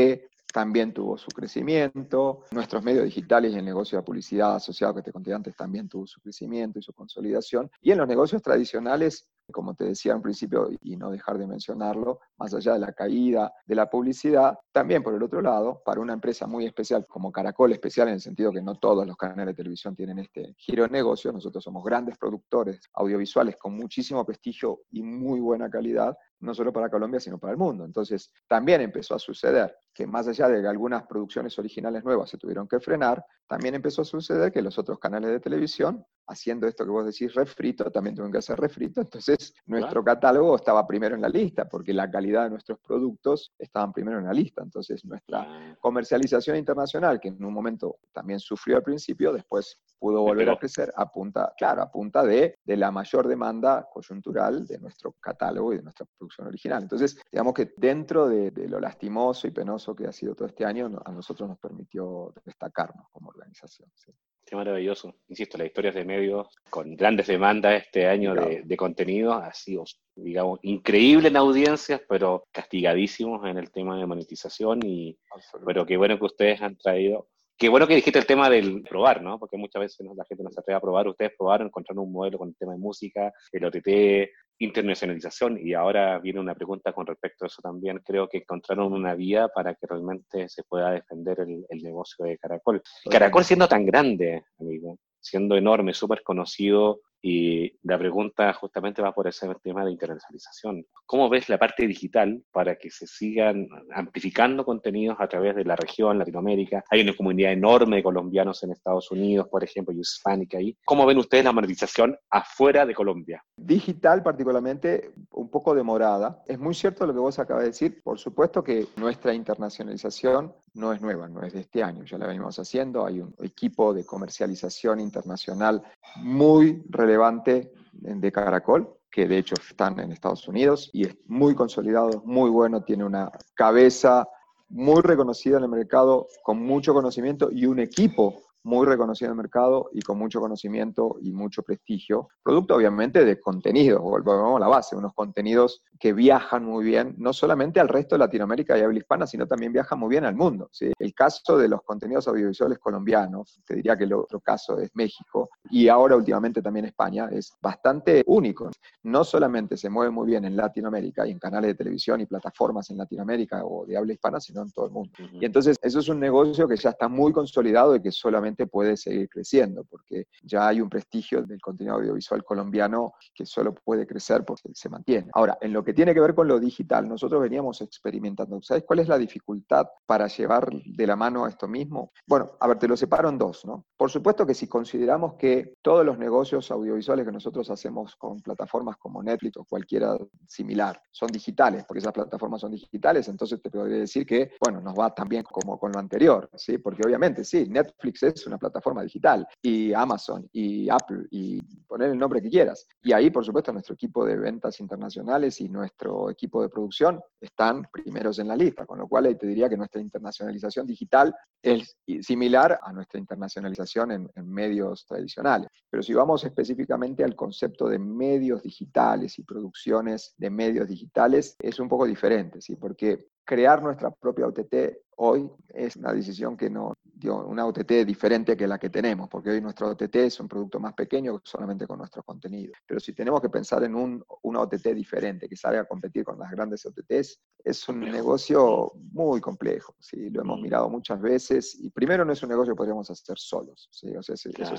también 0.53 0.93
tuvo 0.93 1.17
su 1.17 1.29
crecimiento, 1.29 2.43
nuestros 2.51 2.83
medios 2.83 3.05
digitales 3.05 3.53
y 3.53 3.59
el 3.59 3.65
negocio 3.65 3.99
de 3.99 4.05
publicidad 4.05 4.57
asociado 4.57 4.95
que 4.95 5.03
te 5.03 5.13
conté 5.13 5.33
antes 5.33 5.55
también 5.55 5.89
tuvo 5.89 6.07
su 6.07 6.21
crecimiento 6.21 6.79
y 6.79 6.83
su 6.83 6.93
consolidación. 6.93 7.71
Y 7.81 7.93
en 7.93 7.99
los 7.99 8.09
negocios 8.09 8.43
tradicionales, 8.43 9.29
como 9.51 9.75
te 9.75 9.85
decía 9.85 10.15
al 10.15 10.23
principio, 10.23 10.69
y 10.83 10.97
no 10.97 11.11
dejar 11.11 11.39
de 11.39 11.47
mencionarlo, 11.47 12.21
más 12.39 12.55
allá 12.55 12.75
de 12.75 12.79
la 12.79 12.93
caída 12.93 13.53
de 13.67 13.75
la 13.75 13.89
publicidad, 13.89 14.59
también 14.73 15.03
por 15.03 15.15
el 15.15 15.23
otro 15.23 15.41
lado, 15.41 15.83
para 15.85 16.01
una 16.01 16.13
empresa 16.13 16.47
muy 16.47 16.67
especial 16.67 17.07
como 17.07 17.33
Caracol, 17.33 17.73
especial 17.73 18.09
en 18.09 18.15
el 18.15 18.21
sentido 18.21 18.53
que 18.53 18.63
no 18.63 18.75
todos 18.77 19.07
los 19.07 19.17
canales 19.17 19.47
de 19.47 19.55
televisión 19.55 19.95
tienen 19.95 20.19
este 20.19 20.55
giro 20.57 20.85
de 20.85 20.91
negocio, 20.91 21.33
nosotros 21.33 21.63
somos 21.63 21.85
grandes 21.85 22.17
productores 22.19 22.81
audiovisuales 22.95 23.57
con 23.57 23.77
muchísimo 23.77 24.25
prestigio 24.25 24.81
y 24.91 25.03
muy 25.03 25.41
buena 25.41 25.71
calidad, 25.71 26.17
no 26.41 26.55
solo 26.55 26.73
para 26.73 26.91
Colombia, 26.91 27.21
sino 27.21 27.39
para 27.39 27.53
el 27.53 27.59
mundo. 27.59 27.85
Entonces, 27.85 28.33
también 28.49 28.81
empezó 28.81 29.15
a 29.15 29.19
suceder 29.19 29.77
que 29.93 30.07
más 30.07 30.27
allá 30.29 30.49
de 30.49 30.63
que 30.63 30.69
algunas 30.69 31.07
producciones 31.07 31.59
originales 31.59 32.05
nuevas 32.05 32.31
se 32.31 32.39
tuvieron 32.39 32.67
que 32.67 32.81
frenar, 32.81 33.25
también 33.47 33.75
empezó 33.75 34.03
a 34.03 34.05
suceder 34.05 34.53
que 34.53 34.63
los 34.63 34.79
otros 34.79 34.99
canales 34.99 35.31
de 35.31 35.41
televisión, 35.41 36.05
haciendo 36.29 36.69
esto 36.69 36.85
que 36.85 36.91
vos 36.91 37.05
decís 37.05 37.35
refrito, 37.35 37.91
también 37.91 38.15
tuvieron 38.15 38.33
que 38.33 38.39
hacer 38.39 38.59
refrito. 38.59 39.01
Entonces, 39.01 39.53
nuestro 39.67 40.03
catálogo 40.05 40.57
estaba 40.57 40.87
primero 40.87 41.17
en 41.17 41.21
la 41.21 41.29
lista, 41.29 41.69
porque 41.69 41.93
la 41.93 42.11
calidad 42.11 42.45
de 42.45 42.51
nuestros 42.51 42.79
productos 42.79 43.53
estaban 43.59 43.93
primero 43.93 44.19
en 44.19 44.27
la 44.27 44.33
lista. 44.33 44.63
Entonces, 44.63 45.05
nuestra 45.05 45.77
comercialización 45.81 46.57
internacional, 46.57 47.21
que 47.21 47.29
en 47.29 47.45
un 47.45 47.53
momento 47.53 47.97
también 48.13 48.39
sufrió 48.39 48.77
al 48.77 48.83
principio, 48.83 49.33
después 49.33 49.81
pudo 49.99 50.23
volver 50.23 50.49
a 50.49 50.59
crecer 50.59 50.93
a 50.97 51.11
punta, 51.11 51.53
claro, 51.59 51.83
a 51.83 51.91
punta 51.91 52.23
de, 52.23 52.59
de 52.65 52.77
la 52.77 52.91
mayor 52.91 53.29
demanda 53.29 53.87
coyuntural 53.93 54.67
de 54.67 54.79
nuestro 54.79 55.13
catálogo 55.21 55.75
y 55.75 55.79
de 55.79 55.83
nuestra 55.83 56.07
producción 56.07 56.30
original. 56.39 56.83
Entonces, 56.83 57.21
digamos 57.31 57.55
que 57.55 57.73
dentro 57.77 58.29
de, 58.29 58.51
de 58.51 58.69
lo 58.69 58.79
lastimoso 58.81 59.47
y 59.47 59.51
penoso 59.51 59.95
que 59.95 60.07
ha 60.07 60.13
sido 60.13 60.35
todo 60.35 60.49
este 60.49 60.65
año, 60.65 60.91
a 61.05 61.13
nosotros 61.13 61.49
nos 61.49 61.59
permitió 61.59 62.33
destacarnos 62.45 63.07
como 63.11 63.29
organización. 63.31 63.91
sí. 63.95 64.13
Qué 64.47 64.57
maravilloso. 64.57 65.15
Insisto, 65.29 65.59
las 65.59 65.67
historias 65.69 65.95
de 65.95 66.05
medios 66.05 66.49
con 66.71 66.97
grandes 66.97 67.27
demandas 67.29 67.83
este 67.85 68.09
año 68.09 68.35
de, 68.35 68.41
Claro. 68.41 68.57
de 68.65 68.77
contenido 68.77 69.33
ha 69.35 69.53
sido, 69.53 69.85
digamos, 70.17 70.59
increíble 70.63 71.29
en 71.29 71.37
audiencias, 71.37 72.01
pero 72.09 72.45
castigadísimos 72.51 73.47
en 73.47 73.59
el 73.59 73.71
tema 73.71 73.97
de 73.99 74.07
monetización 74.07 74.81
y, 74.85 75.17
pero 75.65 75.85
qué 75.87 75.97
bueno 75.97 76.19
que 76.19 76.25
ustedes 76.25 76.61
han 76.63 76.77
traído. 76.77 77.29
Qué 77.57 77.69
bueno 77.69 77.87
que 77.87 77.95
dijiste 77.95 78.19
el 78.19 78.25
tema 78.27 78.49
del 78.49 78.83
probar, 78.83 79.23
¿no? 79.23 79.39
Porque 79.39 79.59
muchas 79.59 79.81
veces 79.81 80.07
la 80.17 80.25
gente 80.25 80.43
no 80.43 80.51
se 80.51 80.61
atreve 80.61 80.79
a 80.79 80.81
probar. 80.81 81.07
Ustedes 81.07 81.33
probaron, 81.37 81.67
encontraron 81.67 82.05
un 82.07 82.13
modelo 82.13 82.39
con 82.39 82.49
el 82.49 82.57
tema 82.57 82.73
de 82.73 82.79
música, 82.79 83.31
el 83.53 83.65
OTT, 83.67 84.31
internacionalización, 84.61 85.59
y 85.59 85.75
ahora 85.75 86.19
viene 86.19 86.39
una 86.39 86.55
pregunta 86.55 86.93
con 86.93 87.07
respecto 87.07 87.45
a 87.45 87.49
eso 87.49 87.63
también. 87.63 88.01
Creo 88.05 88.29
que 88.29 88.39
encontraron 88.39 88.93
una 88.93 89.15
vía 89.15 89.49
para 89.49 89.75
que 89.75 89.87
realmente 89.87 90.49
se 90.49 90.63
pueda 90.65 90.93
defender 90.93 91.41
el, 91.41 91.65
el 91.69 91.83
negocio 91.83 92.25
de 92.27 92.39
Caracol. 92.39 92.83
Caracol 93.11 93.45
siendo 93.45 93.67
tan 93.67 93.87
grande, 93.87 94.45
amigo, 94.59 94.99
siendo 95.19 95.57
enorme, 95.57 95.95
súper 95.95 96.23
conocido, 96.23 97.01
y 97.23 97.73
la 97.83 97.99
pregunta 97.99 98.53
justamente 98.55 99.03
va 99.03 99.13
por 99.13 99.27
ese 99.27 99.47
tema 99.63 99.85
de 99.85 99.93
internacionalización. 99.93 100.87
¿Cómo 101.07 101.29
ves 101.29 101.49
la 101.49 101.59
parte 101.59 101.87
digital 101.87 102.43
para 102.51 102.77
que 102.77 102.91
se 102.91 103.07
sigan 103.07 103.69
amplificando 103.95 104.65
contenidos 104.65 105.17
a 105.21 105.29
través 105.29 105.55
de 105.57 105.65
la 105.65 105.77
región, 105.77 106.19
Latinoamérica? 106.19 106.85
Hay 106.91 107.03
una 107.03 107.15
comunidad 107.15 107.53
enorme 107.53 107.97
de 107.97 108.03
colombianos 108.03 108.63
en 108.63 108.73
Estados 108.73 109.11
Unidos, 109.11 109.49
por 109.49 109.63
ejemplo, 109.65 109.95
y 109.95 110.01
hispánica 110.01 110.59
ahí. 110.59 110.77
¿Cómo 110.85 111.07
ven 111.07 111.19
ustedes 111.19 111.45
la 111.45 111.53
monetización 111.53 112.17
afuera 112.31 112.87
de 112.87 112.95
Colombia? 112.95 113.45
Digital 113.57 114.23
particularmente 114.23 115.13
un 115.33 115.51
poco 115.51 115.75
demorada. 115.75 116.43
Es 116.47 116.59
muy 116.59 116.75
cierto 116.75 117.07
lo 117.07 117.13
que 117.13 117.21
vos 117.21 117.39
acabas 117.39 117.65
de 117.65 117.71
decir. 117.71 118.03
Por 118.03 118.19
supuesto 118.19 118.63
que 118.63 118.87
nuestra 118.97 119.35
internacionalización 119.35 120.55
no 120.75 120.93
es 120.93 121.01
nueva, 121.01 121.29
no 121.29 121.43
es 121.43 121.53
de 121.53 121.61
este 121.61 121.83
año, 121.83 122.05
ya 122.05 122.19
la 122.19 122.27
venimos 122.27 122.59
haciendo. 122.59 123.05
Hay 123.05 123.21
un 123.21 123.35
equipo 123.41 123.93
de 123.93 124.05
comercialización 124.05 125.01
internacional 125.01 125.83
muy 126.17 126.83
relevante 126.89 127.73
de 127.93 128.33
Caracol, 128.33 128.97
que 129.11 129.27
de 129.27 129.39
hecho 129.39 129.55
están 129.69 129.99
en 129.99 130.13
Estados 130.13 130.47
Unidos 130.47 130.91
y 130.93 131.07
es 131.07 131.17
muy 131.27 131.55
consolidado, 131.55 132.23
muy 132.25 132.51
bueno, 132.51 132.83
tiene 132.83 133.05
una 133.05 133.31
cabeza 133.55 134.29
muy 134.69 135.03
reconocida 135.03 135.59
en 135.59 135.65
el 135.65 135.71
mercado, 135.71 136.29
con 136.43 136.65
mucho 136.65 136.95
conocimiento 136.95 137.51
y 137.51 137.67
un 137.67 137.81
equipo 137.81 138.41
muy 138.63 138.87
reconocido 138.87 139.29
en 139.29 139.33
el 139.33 139.43
mercado 139.43 139.91
y 139.93 140.03
con 140.03 140.19
mucho 140.19 140.41
conocimiento 140.41 141.17
y 141.21 141.33
mucho 141.33 141.63
prestigio, 141.63 142.29
producto 142.43 142.77
obviamente 142.77 143.25
de 143.25 143.41
contenidos, 143.41 144.01
volvemos 144.01 144.57
a 144.57 144.61
la 144.61 144.69
base, 144.69 144.97
unos 144.97 145.15
contenidos 145.15 145.83
que 145.99 146.13
viajan 146.13 146.65
muy 146.65 146.85
bien, 146.85 147.15
no 147.19 147.33
solamente 147.33 147.81
al 147.81 147.89
resto 147.89 148.15
de 148.15 148.21
Latinoamérica 148.21 148.77
y 148.79 148.83
habla 148.83 148.99
hispana, 148.99 149.27
sino 149.27 149.47
también 149.47 149.73
viajan 149.73 149.99
muy 149.99 150.11
bien 150.11 150.25
al 150.25 150.35
mundo. 150.35 150.69
¿sí? 150.73 150.93
El 150.99 151.15
caso 151.15 151.57
de 151.57 151.69
los 151.69 151.83
contenidos 151.83 152.29
audiovisuales 152.29 152.79
colombianos, 152.79 153.61
te 153.67 153.77
diría 153.77 153.97
que 153.97 154.05
el 154.05 154.15
otro 154.15 154.41
caso 154.41 154.79
es 154.79 154.91
México, 154.95 155.51
y 155.71 155.89
ahora 155.89 156.17
últimamente 156.17 156.63
también 156.63 156.87
España, 156.87 157.29
es 157.31 157.53
bastante 157.61 158.23
único. 158.27 158.71
No 159.03 159.25
solamente 159.25 159.77
se 159.77 159.89
mueve 159.91 160.11
muy 160.11 160.27
bien 160.27 160.45
en 160.45 160.57
Latinoamérica 160.57 161.27
y 161.27 161.33
en 161.33 161.39
canales 161.39 161.69
de 161.69 161.75
televisión 161.75 162.21
y 162.21 162.27
plataformas 162.27 162.91
en 162.91 162.99
Latinoamérica 162.99 163.65
o 163.65 163.87
de 163.87 163.97
habla 163.97 164.13
hispana, 164.13 164.41
sino 164.41 164.63
en 164.63 164.71
todo 164.71 164.87
el 164.87 164.93
mundo. 164.93 165.13
Y 165.33 165.45
entonces 165.45 165.77
eso 165.81 165.99
es 165.99 166.09
un 166.09 166.21
negocio 166.21 166.67
que 166.67 166.77
ya 166.77 166.91
está 166.91 167.09
muy 167.09 167.33
consolidado 167.33 167.95
y 167.97 168.03
que 168.03 168.11
solamente 168.11 168.50
puede 168.67 168.97
seguir 168.97 169.29
creciendo, 169.29 169.85
porque 169.85 170.27
ya 170.43 170.69
hay 170.69 170.81
un 170.81 170.89
prestigio 170.89 171.43
del 171.43 171.61
contenido 171.61 171.97
audiovisual 171.97 172.45
colombiano 172.45 173.15
que 173.35 173.47
solo 173.47 173.75
puede 173.75 174.07
crecer 174.07 174.45
porque 174.45 174.71
se 174.75 174.89
mantiene. 174.89 175.31
Ahora, 175.35 175.59
en 175.61 175.73
lo 175.73 175.85
que 175.85 175.95
tiene 175.95 176.15
que 176.15 176.21
ver 176.21 176.35
con 176.35 176.49
lo 176.49 176.59
digital, 176.59 177.09
nosotros 177.09 177.41
veníamos 177.41 177.81
experimentando. 177.81 178.61
¿Sabes 178.63 178.85
cuál 178.87 179.01
es 179.01 179.09
la 179.09 179.19
dificultad 179.19 179.87
para 180.07 180.27
llevar 180.27 180.71
de 180.71 181.07
la 181.07 181.17
mano 181.17 181.45
a 181.45 181.49
esto 181.49 181.69
mismo? 181.69 182.13
Bueno, 182.27 182.53
a 182.61 182.69
ver, 182.69 182.79
te 182.79 182.89
lo 182.89 182.97
separo 182.97 183.29
en 183.29 183.39
dos, 183.39 183.65
¿no? 183.65 183.87
Por 183.97 184.11
supuesto 184.11 184.47
que 184.47 184.55
si 184.55 184.67
consideramos 184.67 185.35
que 185.35 185.75
todos 185.83 186.05
los 186.05 186.19
negocios 186.19 186.71
audiovisuales 186.71 187.27
que 187.27 187.33
nosotros 187.33 187.71
hacemos 187.71 188.17
con 188.17 188.41
plataformas 188.41 188.97
como 188.97 189.23
Netflix 189.23 189.57
o 189.57 189.65
cualquiera 189.65 190.17
similar 190.47 191.01
son 191.11 191.29
digitales, 191.29 191.85
porque 191.87 192.01
esas 192.01 192.13
plataformas 192.13 192.61
son 192.61 192.73
digitales, 192.73 193.29
entonces 193.29 193.61
te 193.61 193.71
podría 193.71 193.99
decir 193.99 194.27
que, 194.27 194.53
bueno, 194.61 194.81
nos 194.81 194.99
va 194.99 195.15
también 195.15 195.43
como 195.45 195.79
con 195.79 195.93
lo 195.93 195.99
anterior, 195.99 196.49
¿sí? 196.57 196.79
Porque 196.79 197.03
obviamente, 197.05 197.45
sí, 197.45 197.67
Netflix 197.69 198.23
es 198.23 198.40
una 198.47 198.59
plataforma 198.59 199.03
digital, 199.03 199.47
y 199.63 199.93
Amazon, 199.93 200.49
y 200.53 200.89
Apple, 200.89 201.27
y 201.31 201.61
poner 201.87 202.11
el 202.11 202.19
nombre 202.19 202.41
que 202.41 202.49
quieras. 202.49 202.87
Y 203.03 203.13
ahí, 203.13 203.31
por 203.31 203.45
supuesto, 203.45 203.73
nuestro 203.73 203.95
equipo 203.95 204.25
de 204.25 204.37
ventas 204.37 204.81
internacionales 204.81 205.61
y 205.61 205.69
nuestro 205.69 206.31
equipo 206.31 206.63
de 206.63 206.69
producción 206.69 207.21
están 207.41 207.87
primeros 207.93 208.39
en 208.39 208.49
la 208.49 208.57
lista, 208.57 208.87
con 208.87 208.99
lo 208.99 209.09
cual 209.09 209.27
ahí 209.27 209.35
te 209.35 209.47
diría 209.47 209.69
que 209.69 209.77
nuestra 209.77 210.01
internacionalización 210.01 210.87
digital 210.87 211.35
es 211.63 211.97
similar 212.23 212.79
a 212.83 212.93
nuestra 212.93 213.19
internacionalización 213.19 214.13
en, 214.13 214.31
medios 214.51 215.07
tradicionales. 215.07 215.69
Pero 215.89 216.03
si 216.03 216.13
vamos 216.13 216.45
específicamente 216.45 217.23
al 217.23 217.37
concepto 217.37 217.89
de 217.89 217.99
medios 217.99 218.63
digitales 218.63 219.39
y 219.39 219.45
producciones 219.45 220.35
de 220.37 220.51
medios 220.51 220.89
digitales, 220.89 221.57
es 221.59 221.79
un 221.79 221.89
poco 221.89 222.07
diferente, 222.07 222.61
¿sí? 222.61 222.77
Porque 222.77 223.29
crear 223.45 223.83
nuestra 223.83 224.11
propia 224.11 224.47
OTT 224.47 224.75
hoy 225.17 225.51
es 225.69 225.97
una 225.97 226.13
decisión 226.13 226.57
que 226.57 226.71
no 226.71 226.95
una 227.29 227.67
OTT 227.67 228.05
diferente 228.07 228.57
que 228.57 228.67
la 228.67 228.79
que 228.79 228.91
tenemos, 228.91 229.29
porque 229.29 229.51
hoy 229.51 229.61
nuestro 229.61 229.89
OTT 229.89 230.17
es 230.17 230.41
un 230.41 230.49
producto 230.49 230.81
más 230.81 230.95
pequeño 230.95 231.41
solamente 231.45 231.87
con 231.87 231.99
nuestro 231.99 232.23
contenido. 232.23 232.73
Pero 232.87 233.01
si 233.01 233.13
tenemos 233.13 233.41
que 233.41 233.49
pensar 233.49 233.83
en 233.85 233.95
un, 233.95 234.25
una 234.43 234.61
OTT 234.61 234.89
diferente 234.89 235.49
que 235.49 235.57
salga 235.57 235.81
a 235.81 235.85
competir 235.85 236.25
con 236.25 236.39
las 236.39 236.51
grandes 236.51 236.87
OTTs, 236.87 237.41
es 237.65 237.89
un 237.89 238.01
negocio 238.01 238.93
muy 239.13 239.41
complejo. 239.41 239.95
¿sí? 239.99 240.31
Lo 240.31 240.43
hemos 240.43 240.59
mm. 240.59 240.63
mirado 240.63 240.89
muchas 240.89 241.21
veces 241.21 241.77
y 241.79 241.91
primero 241.91 242.25
no 242.25 242.33
es 242.33 242.43
un 242.43 242.49
negocio 242.49 242.75
que 242.75 242.79
podríamos 242.79 243.11
hacer 243.11 243.39
solos. 243.39 243.89
¿sí? 243.91 244.15
O 244.17 244.23
sea, 244.23 244.35
eso 244.35 244.77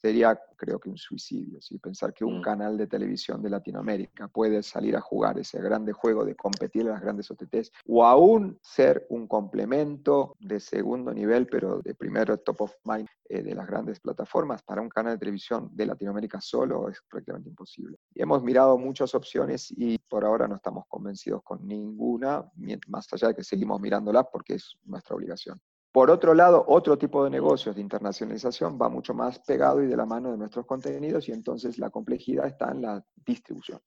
sería, 0.00 0.40
creo 0.56 0.78
que 0.78 0.88
un 0.88 0.96
suicidio. 0.96 1.60
¿sí? 1.60 1.78
Pensar 1.78 2.12
que 2.14 2.24
un 2.24 2.38
mm. 2.38 2.42
canal 2.42 2.76
de 2.76 2.86
televisión 2.86 3.42
de 3.42 3.50
Latinoamérica 3.50 4.28
puede 4.28 4.62
salir 4.62 4.96
a 4.96 5.00
jugar 5.00 5.38
ese 5.38 5.60
grande 5.60 5.92
juego 5.92 6.24
de 6.24 6.34
competir 6.34 6.82
en 6.82 6.88
las 6.88 7.00
grandes 7.00 7.30
OTTs 7.30 7.72
o 7.86 8.04
aún 8.04 8.58
ser 8.62 9.06
un 9.10 9.26
complemento 9.26 10.36
de 10.38 10.60
segundo 10.60 11.12
nivel, 11.12 11.46
pero 11.46 11.80
de 11.80 11.94
primero 11.94 12.38
top 12.38 12.62
of 12.62 12.74
mind 12.84 13.08
eh, 13.28 13.42
de 13.42 13.54
las 13.54 13.66
grandes 13.66 14.00
plataformas 14.00 14.62
para 14.62 14.80
un 14.80 14.88
canal 14.88 15.14
de 15.14 15.18
televisión 15.18 15.70
de 15.72 15.86
Latinoamérica 15.86 16.40
solo 16.40 16.88
es 16.88 17.00
prácticamente 17.08 17.48
imposible. 17.48 17.98
Y 18.14 18.22
hemos 18.22 18.42
mirado 18.42 18.78
muchas 18.78 19.14
opciones 19.14 19.72
y 19.76 19.98
por 19.98 20.24
ahora 20.24 20.46
no 20.48 20.56
estamos 20.56 20.84
convencidos 20.88 21.42
con 21.42 21.66
ninguna, 21.66 22.44
más 22.86 23.12
allá 23.12 23.28
de 23.28 23.34
que 23.34 23.44
seguimos 23.44 23.80
mirándolas 23.80 24.26
porque 24.32 24.54
es 24.54 24.76
nuestra 24.84 25.16
obligación. 25.16 25.60
Por 25.98 26.12
otro 26.12 26.32
lado, 26.32 26.64
otro 26.68 26.96
tipo 26.96 27.24
de 27.24 27.30
negocios 27.30 27.74
de 27.74 27.82
internacionalización 27.82 28.78
va 28.80 28.88
mucho 28.88 29.14
más 29.14 29.40
pegado 29.40 29.82
y 29.82 29.88
de 29.88 29.96
la 29.96 30.06
mano 30.06 30.30
de 30.30 30.38
nuestros 30.38 30.64
contenidos 30.64 31.28
y 31.28 31.32
entonces 31.32 31.76
la 31.76 31.90
complejidad 31.90 32.46
está 32.46 32.70
en 32.70 32.82
la 32.82 33.04
distribución. 33.26 33.80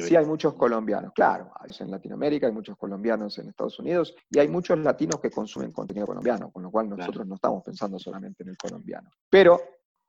Sí 0.00 0.16
hay 0.16 0.24
muchos 0.24 0.54
colombianos, 0.54 1.12
claro, 1.12 1.52
en 1.78 1.90
Latinoamérica, 1.90 2.46
hay 2.46 2.54
muchos 2.54 2.74
colombianos 2.78 3.38
en 3.38 3.50
Estados 3.50 3.78
Unidos 3.80 4.14
y 4.30 4.38
hay 4.38 4.48
muchos 4.48 4.78
latinos 4.78 5.20
que 5.20 5.30
consumen 5.30 5.70
contenido 5.70 6.06
colombiano, 6.06 6.50
con 6.50 6.62
lo 6.62 6.70
cual 6.70 6.88
nosotros 6.88 7.26
no 7.26 7.34
estamos 7.34 7.62
pensando 7.62 7.98
solamente 7.98 8.44
en 8.44 8.48
el 8.48 8.56
colombiano. 8.56 9.10
Pero 9.28 9.60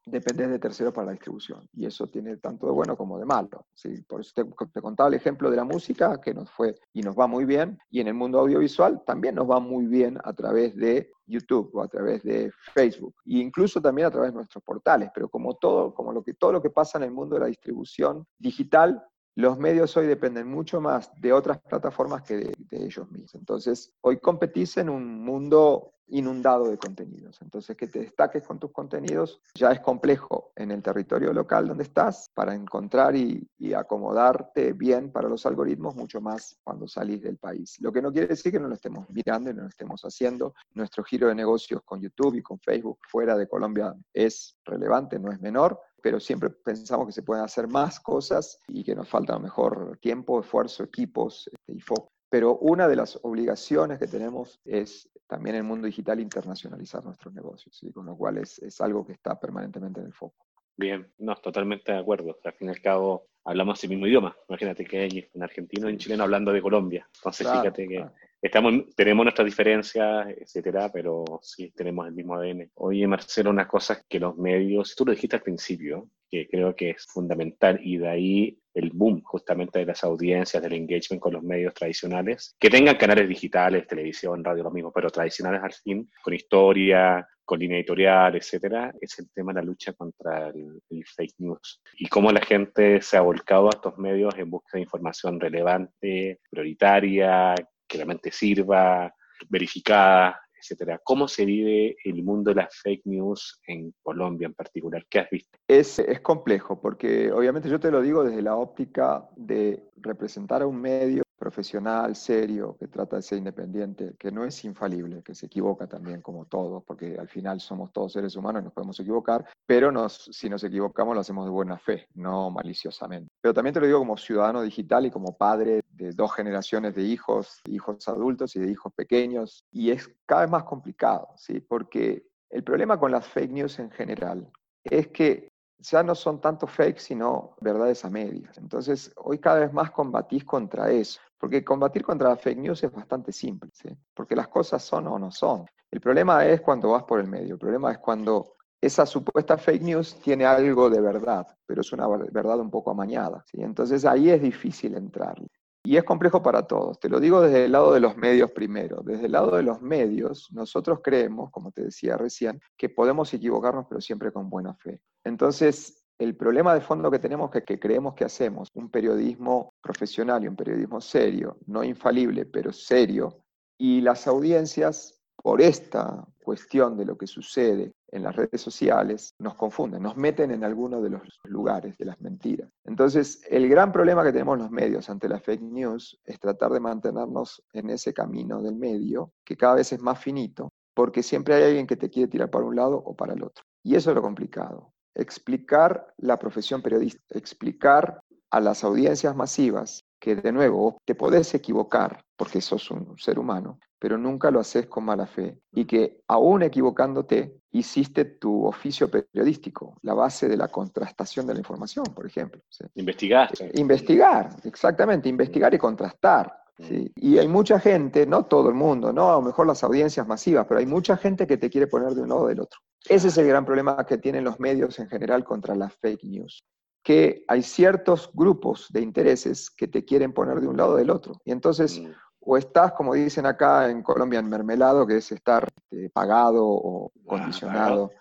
depende 0.10 0.48
de 0.48 0.60
terceros 0.60 0.94
para 0.94 1.08
la 1.08 1.12
distribución. 1.14 1.68
Y 1.74 1.86
eso 1.86 2.08
tiene 2.08 2.38
tanto 2.38 2.68
de 2.68 2.74
bueno 2.74 2.96
como 2.96 3.18
de 3.18 3.26
malo. 3.26 3.68
¿sí? 3.74 4.02
Por 4.08 4.22
eso 4.22 4.34
te, 4.34 4.82
contaba 4.82 5.10
el 5.10 5.16
ejemplo 5.16 5.50
de 5.50 5.58
la 5.58 5.64
música, 5.64 6.20
que 6.22 6.34
nos 6.34 6.50
fue 6.52 6.76
y 6.94 7.02
nos 7.02 7.18
va 7.18 7.28
muy 7.28 7.46
bien. 7.46 7.78
Y 7.90 8.02
en 8.02 8.08
el 8.08 8.14
mundo 8.14 8.40
audiovisual 8.40 9.04
también 9.06 9.36
nos 9.36 9.50
va 9.50 9.60
muy 9.60 9.86
bien 9.86 10.18
a 10.24 10.34
través 10.34 10.76
de 10.76 11.12
YouTube 11.26 11.70
o 11.74 11.82
a 11.82 11.88
través 11.88 12.24
de 12.24 12.52
Facebook. 12.74 13.16
E 13.26 13.38
incluso 13.38 13.82
también 13.82 14.08
a 14.08 14.12
través 14.12 14.32
de 14.32 14.38
nuestros 14.38 14.64
portales. 14.64 15.10
Pero 15.14 15.30
como 15.30 15.56
todo, 15.56 15.94
como 15.94 16.12
lo 16.12 16.24
que, 16.24 16.34
todo 16.34 16.54
lo 16.54 16.62
que 16.62 16.70
pasa 16.70 16.98
en 16.98 17.06
el 17.06 17.12
mundo 17.12 17.36
de 17.36 17.42
la 17.42 17.48
distribución 17.48 18.26
digital, 18.38 19.04
los 19.36 19.58
medios 19.58 19.96
hoy 19.96 20.08
dependen 20.08 20.48
mucho 20.48 20.82
más 20.82 21.12
de 21.20 21.34
otras 21.34 21.60
plataformas 21.60 22.24
que 22.24 22.38
de, 22.38 22.56
ellos 22.72 23.10
mismos. 23.10 23.36
Entonces, 23.36 23.94
hoy 24.02 24.18
competís 24.20 24.78
en 24.78 24.90
un 24.90 25.24
mundo 25.24 25.94
inundado 26.12 26.70
de 26.70 26.78
contenidos. 26.78 27.40
Entonces, 27.42 27.78
que 27.78 27.88
te 27.88 28.00
destaques 28.00 28.44
con 28.44 28.60
tus 28.60 28.72
contenidos 28.72 29.42
ya 29.54 29.72
es 29.72 29.80
complejo 29.80 30.52
en 30.56 30.72
el 30.72 30.82
territorio 30.82 31.32
local 31.32 31.68
donde 31.68 31.84
estás 31.84 32.30
para 32.34 32.54
encontrar 32.54 33.16
y, 33.16 33.48
acomodarte 33.76 34.74
bien 34.74 35.12
para 35.12 35.30
los 35.30 35.46
algoritmos, 35.46 35.96
mucho 35.96 36.20
más 36.20 36.58
cuando 36.64 36.88
salís 36.88 37.22
del 37.22 37.38
país. 37.38 37.80
Lo 37.80 37.94
que 37.94 38.02
no 38.02 38.12
quiere 38.12 38.28
decir 38.28 38.52
que 38.52 38.60
no 38.60 38.68
lo 38.68 38.74
estemos 38.74 39.08
mirando 39.10 39.52
y 39.52 39.54
no 39.54 39.62
lo 39.62 39.68
estemos 39.70 40.02
haciendo. 40.02 40.56
Nuestro 40.74 41.04
giro 41.04 41.28
de 41.28 41.36
negocios 41.36 41.82
con 41.86 42.02
YouTube 42.02 42.36
y 42.36 42.42
con 42.42 42.60
Facebook 42.60 42.98
fuera 43.08 43.38
de 43.38 43.48
Colombia 43.48 43.94
es 44.12 44.58
relevante, 44.66 45.20
no 45.20 45.32
es 45.32 45.40
menor, 45.40 45.80
pero 46.02 46.20
siempre 46.20 46.50
pensamos 46.50 47.08
que 47.08 47.14
se 47.14 47.24
pueden 47.24 47.44
hacer 47.44 47.68
más 47.68 48.00
cosas 48.00 48.60
y 48.68 48.84
que 48.84 48.96
nos 48.96 49.08
falta 49.08 49.34
a 49.34 49.38
lo 49.38 49.44
mejor 49.44 49.98
tiempo, 50.02 50.40
esfuerzo, 50.40 50.84
equipos 50.84 51.50
este, 51.52 51.74
y 51.74 51.80
foco. 51.80 52.10
Pero 52.30 52.58
una 52.60 52.88
de 52.88 52.96
las 52.96 53.20
obligaciones 53.24 54.00
que 54.00 54.08
tenemos 54.08 54.60
es 54.64 55.10
también 55.28 55.56
en 55.56 55.62
el 55.62 55.68
mundo 55.68 55.88
digital 55.88 56.20
internacionalizar 56.20 57.04
nuestros 57.04 57.34
negocios, 57.34 57.80
con 57.94 58.06
lo 58.06 58.16
cual 58.16 58.38
es, 58.38 58.60
es, 58.60 58.82
algo 58.82 59.06
que 59.06 59.14
está 59.14 59.40
permanentemente 59.40 60.00
en 60.00 60.08
el 60.08 60.14
foco. 60.14 60.46
Bien, 60.80 61.06
no, 61.18 61.36
totalmente 61.36 61.92
de 61.92 61.98
acuerdo. 61.98 62.40
Al 62.42 62.54
fin 62.54 62.70
y 62.70 62.72
al 62.72 62.80
cabo 62.80 63.28
hablamos 63.44 63.84
el 63.84 63.90
mismo 63.90 64.08
idioma. 64.08 64.34
Imagínate 64.48 64.86
que 64.86 65.00
hay 65.00 65.30
un 65.34 65.44
argentino 65.44 65.90
y 65.90 65.92
un 65.92 65.98
chileno 65.98 66.24
hablando 66.24 66.54
de 66.54 66.62
Colombia. 66.62 67.06
Entonces 67.16 67.46
fíjate 67.52 67.86
que 67.86 68.06
estamos, 68.42 68.96
tenemos 68.96 69.26
nuestras 69.26 69.46
diferencias, 69.46 70.30
etcétera, 70.30 70.90
pero 70.90 71.26
sí 71.42 71.70
tenemos 71.76 72.08
el 72.08 72.14
mismo 72.14 72.36
ADN. 72.36 72.72
Oye, 72.76 73.06
Marcelo, 73.08 73.50
una 73.50 73.68
cosa 73.68 74.02
que 74.08 74.22
los 74.22 74.38
medios, 74.38 74.96
tú 74.96 75.04
lo 75.06 75.12
dijiste 75.12 75.36
al 75.36 75.42
principio, 75.42 76.08
que 76.32 76.48
creo 76.48 76.74
que 76.74 76.92
es 76.92 77.06
fundamental 77.08 77.78
y 77.84 77.98
de 77.98 78.08
ahí 78.08 78.58
el 78.74 78.92
boom 78.92 79.22
justamente 79.24 79.80
de 79.80 79.86
las 79.86 80.02
audiencias, 80.06 80.64
del 80.64 80.74
engagement 80.74 81.22
con 81.22 81.34
los 81.34 81.44
medios 81.44 81.74
tradicionales, 81.74 82.56
que 82.58 82.70
tengan 82.70 82.96
canales 82.96 83.28
digitales, 83.28 83.86
televisión, 83.86 84.46
radio, 84.46 84.64
lo 84.64 84.72
mismo, 84.72 84.94
pero 84.94 85.10
tradicionales 85.10 85.62
al 85.62 85.74
fin, 85.74 86.10
con 86.22 86.34
historia, 86.34 87.28
con 87.50 87.58
línea 87.58 87.80
editorial, 87.80 88.36
etcétera, 88.36 88.94
es 89.02 89.18
el 89.18 89.28
tema 89.32 89.52
de 89.52 89.62
la 89.62 89.66
lucha 89.66 89.94
contra 89.94 90.50
el, 90.50 91.04
fake 91.04 91.34
news 91.40 91.82
y 91.98 92.06
cómo 92.08 92.32
la 92.32 92.42
gente 92.42 93.02
se 93.02 93.18
ha 93.18 93.22
volcado 93.22 93.66
a 93.66 93.72
estos 93.72 93.98
medios 93.98 94.36
en 94.38 94.52
busca 94.52 94.78
de 94.78 94.82
información 94.82 95.40
relevante, 95.40 96.42
prioritaria, 96.48 97.56
que 97.88 97.98
realmente 97.98 98.32
sirva, 98.32 99.12
verificada, 99.50 100.40
etcétera. 100.56 101.02
¿Cómo 101.04 101.28
se 101.28 101.44
vive 101.44 101.96
el 102.04 102.24
mundo 102.24 102.52
de 102.52 102.62
las 102.62 102.76
fake 102.84 103.08
news 103.08 103.60
en 103.66 103.96
Colombia 104.04 104.46
en 104.46 104.54
particular? 104.54 105.04
¿Qué 105.10 105.18
has 105.18 105.30
visto? 105.32 105.58
Es, 105.68 105.98
es 105.98 106.22
complejo, 106.22 106.80
porque 106.80 107.32
obviamente 107.32 107.68
yo 107.68 107.80
te 107.80 107.90
lo 107.90 108.04
digo 108.04 108.24
desde 108.24 108.44
la 108.44 108.58
óptica 108.58 109.28
de 109.36 109.90
representar 109.98 110.62
a 110.62 110.68
un 110.68 110.80
medio 110.80 111.24
profesional, 111.40 112.16
serio, 112.16 112.76
que 112.78 112.88
trata 112.88 113.16
de 113.16 113.22
ser 113.22 113.38
independiente, 113.38 114.14
que 114.20 114.32
no 114.32 114.46
es 114.46 114.64
infalible, 114.66 115.24
que 115.24 115.34
se 115.34 115.48
equivoca 115.48 115.88
también 115.88 116.22
como 116.22 116.46
todos, 116.46 116.84
porque 116.84 117.18
al 117.18 117.30
final 117.30 117.60
somos 117.60 117.92
todos 117.92 118.14
seres 118.14 118.36
humanos 118.36 118.62
y 118.62 118.66
nos 118.66 118.74
podemos 118.74 119.00
equivocar, 119.00 119.46
pero 119.66 119.92
si 120.10 120.50
nos 120.50 120.64
equivocamos 120.64 121.16
lo 121.16 121.22
hacemos 121.22 121.46
de 121.46 121.52
buena 121.52 121.78
fe, 121.78 122.08
no 122.14 122.52
maliciosamente. 122.52 123.32
Pero 123.42 123.54
también 123.54 123.74
te 123.74 123.80
lo 123.80 123.88
digo 123.88 124.00
como 124.00 124.18
ciudadano 124.18 124.62
digital 124.62 125.06
y 125.06 125.12
como 125.12 125.38
padre 125.38 125.82
de 125.90 126.12
dos 126.12 126.34
generaciones 126.34 126.94
de 126.94 127.04
hijos, 127.04 127.62
hijos 127.66 128.08
adultos 128.08 128.56
y 128.56 128.60
de 128.60 128.70
hijos 128.70 128.94
pequeños, 128.94 129.64
y 129.72 129.92
es 129.92 130.10
cada 130.26 130.42
vez 130.42 130.52
más 130.52 130.64
complicado, 130.64 131.30
¿sí? 131.38 131.62
porque 131.62 132.28
el 132.50 132.64
problema 132.64 133.00
con 133.00 133.12
las 133.12 133.26
fake 133.26 133.52
news 133.52 133.80
en 133.80 133.92
general 133.92 134.52
es 134.84 135.08
que 135.08 135.49
ya 135.80 136.04
no 136.04 136.14
son 136.16 136.42
tanto 136.42 136.68
fakes, 136.68 137.02
sino 137.02 137.56
verdades 137.62 138.04
a 138.06 138.10
medias. 138.10 138.58
Entonces, 138.58 139.12
hoy 139.16 139.40
cada 139.40 139.62
vez 139.62 139.74
más 139.74 139.92
combatís 139.92 140.44
contra 140.44 140.92
eso, 140.92 141.20
porque 141.38 141.64
combatir 141.64 142.04
contra 142.04 142.30
la 142.30 142.36
fake 142.36 142.60
news 142.60 142.84
es 142.84 142.92
bastante 142.92 143.32
simple, 143.32 143.70
porque 144.14 144.36
las 144.36 144.48
cosas 144.48 144.84
son 144.84 145.08
o 145.08 145.18
no 145.18 145.32
son. 145.32 145.66
El 145.90 146.02
problema 146.02 146.46
es 146.46 146.62
cuando 146.62 146.92
vas 146.92 147.04
por 147.04 147.20
el 147.20 147.28
medio, 147.28 147.54
el 147.54 147.60
problema 147.60 147.92
es 147.92 147.98
cuando 147.98 148.58
esa 148.82 149.06
supuesta 149.06 149.58
fake 149.58 149.82
news 149.82 150.16
tiene 150.22 150.46
algo 150.46 150.90
de 150.90 151.02
verdad, 151.02 151.46
pero 151.66 151.82
es 151.82 151.92
una 151.92 152.08
verdad 152.08 152.60
un 152.60 152.70
poco 152.70 152.92
amañada. 152.92 153.44
¿sí? 153.46 153.62
Entonces 153.62 154.06
ahí 154.06 154.30
es 154.30 154.42
difícil 154.42 154.96
entrar. 154.96 155.36
Y 155.84 155.98
es 155.98 156.04
complejo 156.04 156.44
para 156.44 156.68
todos. 156.68 157.00
Te 157.00 157.10
lo 157.10 157.20
digo 157.20 157.42
desde 157.42 157.66
el 157.66 157.72
lado 157.72 157.94
de 157.94 158.00
los 158.00 158.18
medios 158.18 158.52
primero. 158.52 159.02
Desde 159.02 159.26
el 159.28 159.32
lado 159.32 159.56
de 159.56 159.64
los 159.64 159.82
medios, 159.82 160.50
nosotros 160.52 161.00
creemos, 161.04 161.52
como 161.52 161.72
te 161.72 161.84
decía 161.84 162.18
recién, 162.18 162.60
que 162.78 162.90
podemos 162.90 163.34
equivocarnos, 163.34 163.86
pero 163.88 164.02
siempre 164.02 164.32
con 164.32 164.50
buena 164.50 164.76
fe. 164.76 165.02
Entonces, 165.24 166.06
el 166.20 166.36
problema 166.36 166.74
de 166.74 166.82
fondo 166.82 167.10
que 167.10 167.20
tenemos 167.20 167.56
es 167.56 167.64
que 167.64 167.80
creemos 167.80 168.14
que 168.14 168.26
hacemos 168.26 168.70
un 168.74 168.90
periodismo 168.92 169.74
profesional 169.82 170.44
y 170.44 170.50
un 170.50 170.56
periodismo 170.56 171.00
serio, 171.00 171.58
no 171.66 171.82
infalible, 171.82 172.46
pero 172.46 172.74
serio, 172.74 173.46
y 173.78 174.02
las 174.02 174.28
audiencias, 174.28 175.19
por 175.42 175.62
esta 175.62 176.26
cuestión 176.44 176.98
de 176.98 177.06
lo 177.06 177.18
que 177.18 177.28
sucede 177.28 177.94
en 178.12 178.24
las 178.24 178.36
redes 178.36 178.62
sociales, 178.62 179.36
nos 179.40 179.56
confunden, 179.56 180.02
nos 180.02 180.18
meten 180.18 180.52
en 180.52 180.64
alguno 180.64 181.02
de 181.02 181.12
los 181.12 181.22
lugares 181.44 181.98
de 181.98 182.06
las 182.06 182.20
mentiras. 182.22 182.70
Entonces, 182.84 183.42
el 183.50 183.70
gran 183.70 183.92
problema 183.92 184.24
que 184.24 184.32
tenemos 184.32 184.58
los 184.58 184.72
medios 184.72 185.10
ante 185.10 185.30
la 185.30 185.40
fake 185.40 185.62
news 185.62 186.20
es 186.26 186.40
tratar 186.40 186.72
de 186.72 186.80
mantenernos 186.80 187.64
en 187.74 187.90
ese 187.92 188.14
camino 188.14 188.62
del 188.62 188.76
medio, 188.76 189.32
que 189.46 189.56
cada 189.56 189.76
vez 189.76 189.94
es 189.94 190.02
más 190.02 190.20
finito, 190.20 190.74
porque 190.94 191.22
siempre 191.22 191.56
hay 191.56 191.64
alguien 191.64 191.88
que 191.88 191.98
te 191.98 192.10
quiere 192.10 192.30
tirar 192.30 192.50
para 192.50 192.66
un 192.66 192.76
lado 192.76 192.98
o 192.98 193.16
para 193.16 193.34
el 193.34 193.44
otro. 193.44 193.64
Y 193.84 193.96
eso 193.96 194.10
es 194.10 194.16
lo 194.16 194.22
complicado. 194.22 194.94
Explicar 195.14 196.14
la 196.18 196.38
profesión 196.38 196.82
periodista, 196.82 197.22
explicar 197.30 198.22
a 198.52 198.60
las 198.60 198.84
audiencias 198.84 199.36
masivas 199.36 200.04
que 200.20 200.36
de 200.36 200.52
nuevo 200.52 200.98
te 201.06 201.16
podés 201.16 201.54
equivocar 201.54 202.24
porque 202.36 202.62
sos 202.62 202.90
un 202.92 203.18
ser 203.18 203.38
humano, 203.40 203.80
pero 204.00 204.18
nunca 204.18 204.50
lo 204.50 204.62
haces 204.62 204.88
con 204.88 205.04
mala 205.04 205.28
fe 205.28 205.60
y 205.74 205.86
que 205.86 206.22
aún 206.28 206.64
equivocándote 206.64 207.60
hiciste 207.72 208.26
tu 208.26 208.66
oficio 208.66 209.10
periodístico, 209.12 209.98
la 210.02 210.14
base 210.14 210.48
de 210.48 210.58
la 210.58 210.70
contrastación 210.70 211.46
de 211.46 211.54
la 211.54 211.60
información, 211.60 212.06
por 212.06 212.26
ejemplo. 212.26 212.62
Investigar. 212.96 213.52
Investigar, 213.74 214.56
exactamente, 214.64 215.30
investigar 215.30 215.74
y 215.74 215.78
contrastar. 215.78 216.52
¿sí? 216.80 217.12
Y 217.16 217.38
hay 217.38 217.48
mucha 217.48 217.80
gente, 217.80 218.26
no 218.26 218.46
todo 218.46 218.70
el 218.70 218.76
mundo, 218.76 219.12
no 219.12 219.30
a 219.30 219.34
lo 219.34 219.42
mejor 219.42 219.68
las 219.68 219.84
audiencias 219.84 220.26
masivas, 220.26 220.66
pero 220.68 220.80
hay 220.80 220.86
mucha 220.86 221.18
gente 221.18 221.46
que 221.46 221.58
te 221.58 221.70
quiere 221.70 221.88
poner 221.88 222.14
de 222.14 222.22
un 222.22 222.30
lado 222.30 222.42
o 222.42 222.48
del 222.48 222.62
otro. 222.62 222.80
Ese 223.08 223.28
es 223.28 223.38
el 223.38 223.48
gran 223.48 223.66
problema 223.66 224.04
que 224.06 224.18
tienen 224.18 224.46
los 224.46 224.60
medios 224.60 224.98
en 225.00 225.10
general 225.10 225.44
contra 225.44 225.76
las 225.76 225.94
fake 225.96 226.24
news 226.24 226.64
que 227.04 227.44
hay 227.48 227.64
ciertos 227.64 228.30
grupos 228.34 228.88
de 228.92 229.02
intereses 229.02 229.70
que 229.70 229.88
te 229.88 230.04
quieren 230.06 230.34
poner 230.34 230.60
de 230.60 230.68
un 230.68 230.78
lado 230.78 230.92
o 230.92 230.96
del 230.98 231.10
otro. 231.10 231.42
Y 231.46 231.52
entonces, 231.52 232.00
mm. 232.00 232.12
O 232.42 232.58
estás, 232.58 232.94
como 232.94 233.14
dicen 233.14 233.46
acá 233.46 233.90
en 233.90 234.02
Colombia, 234.02 234.40
en 234.40 234.50
mermelado, 234.50 235.06
que 235.06 235.18
es 235.18 235.32
estar 235.32 235.68
este, 235.76 236.10
pagado 236.10 236.66
o 236.66 237.12
ah, 237.14 237.20
condicionado. 237.28 238.12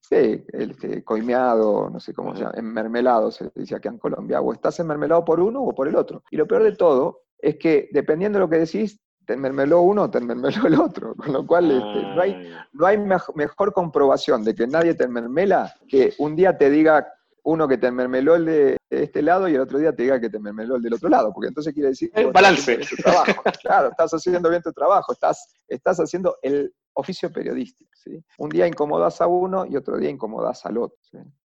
sí, 0.00 0.44
este, 0.52 1.04
coimeado, 1.04 1.88
no 1.88 2.00
sé 2.00 2.12
cómo 2.12 2.34
se 2.34 2.42
llama, 2.42 2.54
en 2.56 2.72
mermelado 2.72 3.30
se 3.30 3.50
dice 3.54 3.76
acá 3.76 3.88
en 3.88 3.98
Colombia. 3.98 4.40
O 4.40 4.52
estás 4.52 4.80
enmermelado 4.80 5.24
por 5.24 5.40
uno 5.40 5.62
o 5.62 5.74
por 5.74 5.88
el 5.88 5.96
otro. 5.96 6.24
Y 6.30 6.36
lo 6.36 6.46
peor 6.46 6.64
de 6.64 6.72
todo 6.72 7.22
es 7.38 7.56
que, 7.56 7.88
dependiendo 7.92 8.38
de 8.38 8.44
lo 8.44 8.50
que 8.50 8.58
decís, 8.58 9.00
te 9.24 9.34
enmermeló 9.34 9.82
uno 9.82 10.02
o 10.02 10.10
te 10.10 10.18
enmermeló 10.18 10.66
el 10.66 10.80
otro. 10.80 11.14
Con 11.16 11.32
lo 11.32 11.46
cual, 11.46 11.70
este, 11.70 12.02
no 12.02 12.20
hay, 12.20 12.52
ah. 12.52 12.68
no 12.72 12.86
hay 12.86 12.98
mejor 12.98 13.72
comprobación 13.72 14.44
de 14.44 14.54
que 14.54 14.66
nadie 14.66 14.94
te 14.94 15.04
enmermela 15.04 15.74
que 15.88 16.14
un 16.18 16.34
día 16.34 16.58
te 16.58 16.68
diga 16.70 17.06
uno 17.44 17.68
que 17.68 17.78
te 17.78 17.86
enmermeló 17.86 18.34
el 18.34 18.44
de 18.44 18.76
este 18.90 19.22
lado 19.22 19.48
y 19.48 19.54
el 19.54 19.60
otro 19.60 19.78
día 19.78 19.94
te 19.94 20.02
diga 20.02 20.20
que 20.20 20.30
te 20.30 20.36
enmermeló 20.36 20.76
el 20.76 20.82
del 20.82 20.94
otro 20.94 21.08
lado, 21.08 21.32
porque 21.32 21.48
entonces 21.48 21.72
quiere 21.72 21.90
decir 21.90 22.10
que 22.10 22.26
balance. 22.26 22.78
trabajo. 23.02 23.42
claro, 23.62 23.90
estás 23.90 24.12
haciendo 24.12 24.48
bien 24.50 24.62
tu 24.62 24.72
trabajo, 24.72 25.12
estás, 25.12 25.54
estás 25.68 25.98
haciendo 25.98 26.36
el 26.42 26.74
oficio 26.94 27.32
periodístico. 27.32 27.90
¿sí? 27.94 28.22
Un 28.38 28.50
día 28.50 28.66
incomodas 28.66 29.20
a 29.20 29.26
uno 29.26 29.66
y 29.66 29.76
otro 29.76 29.96
día 29.96 30.10
incomodas 30.10 30.64
al 30.66 30.78
otro. 30.78 30.98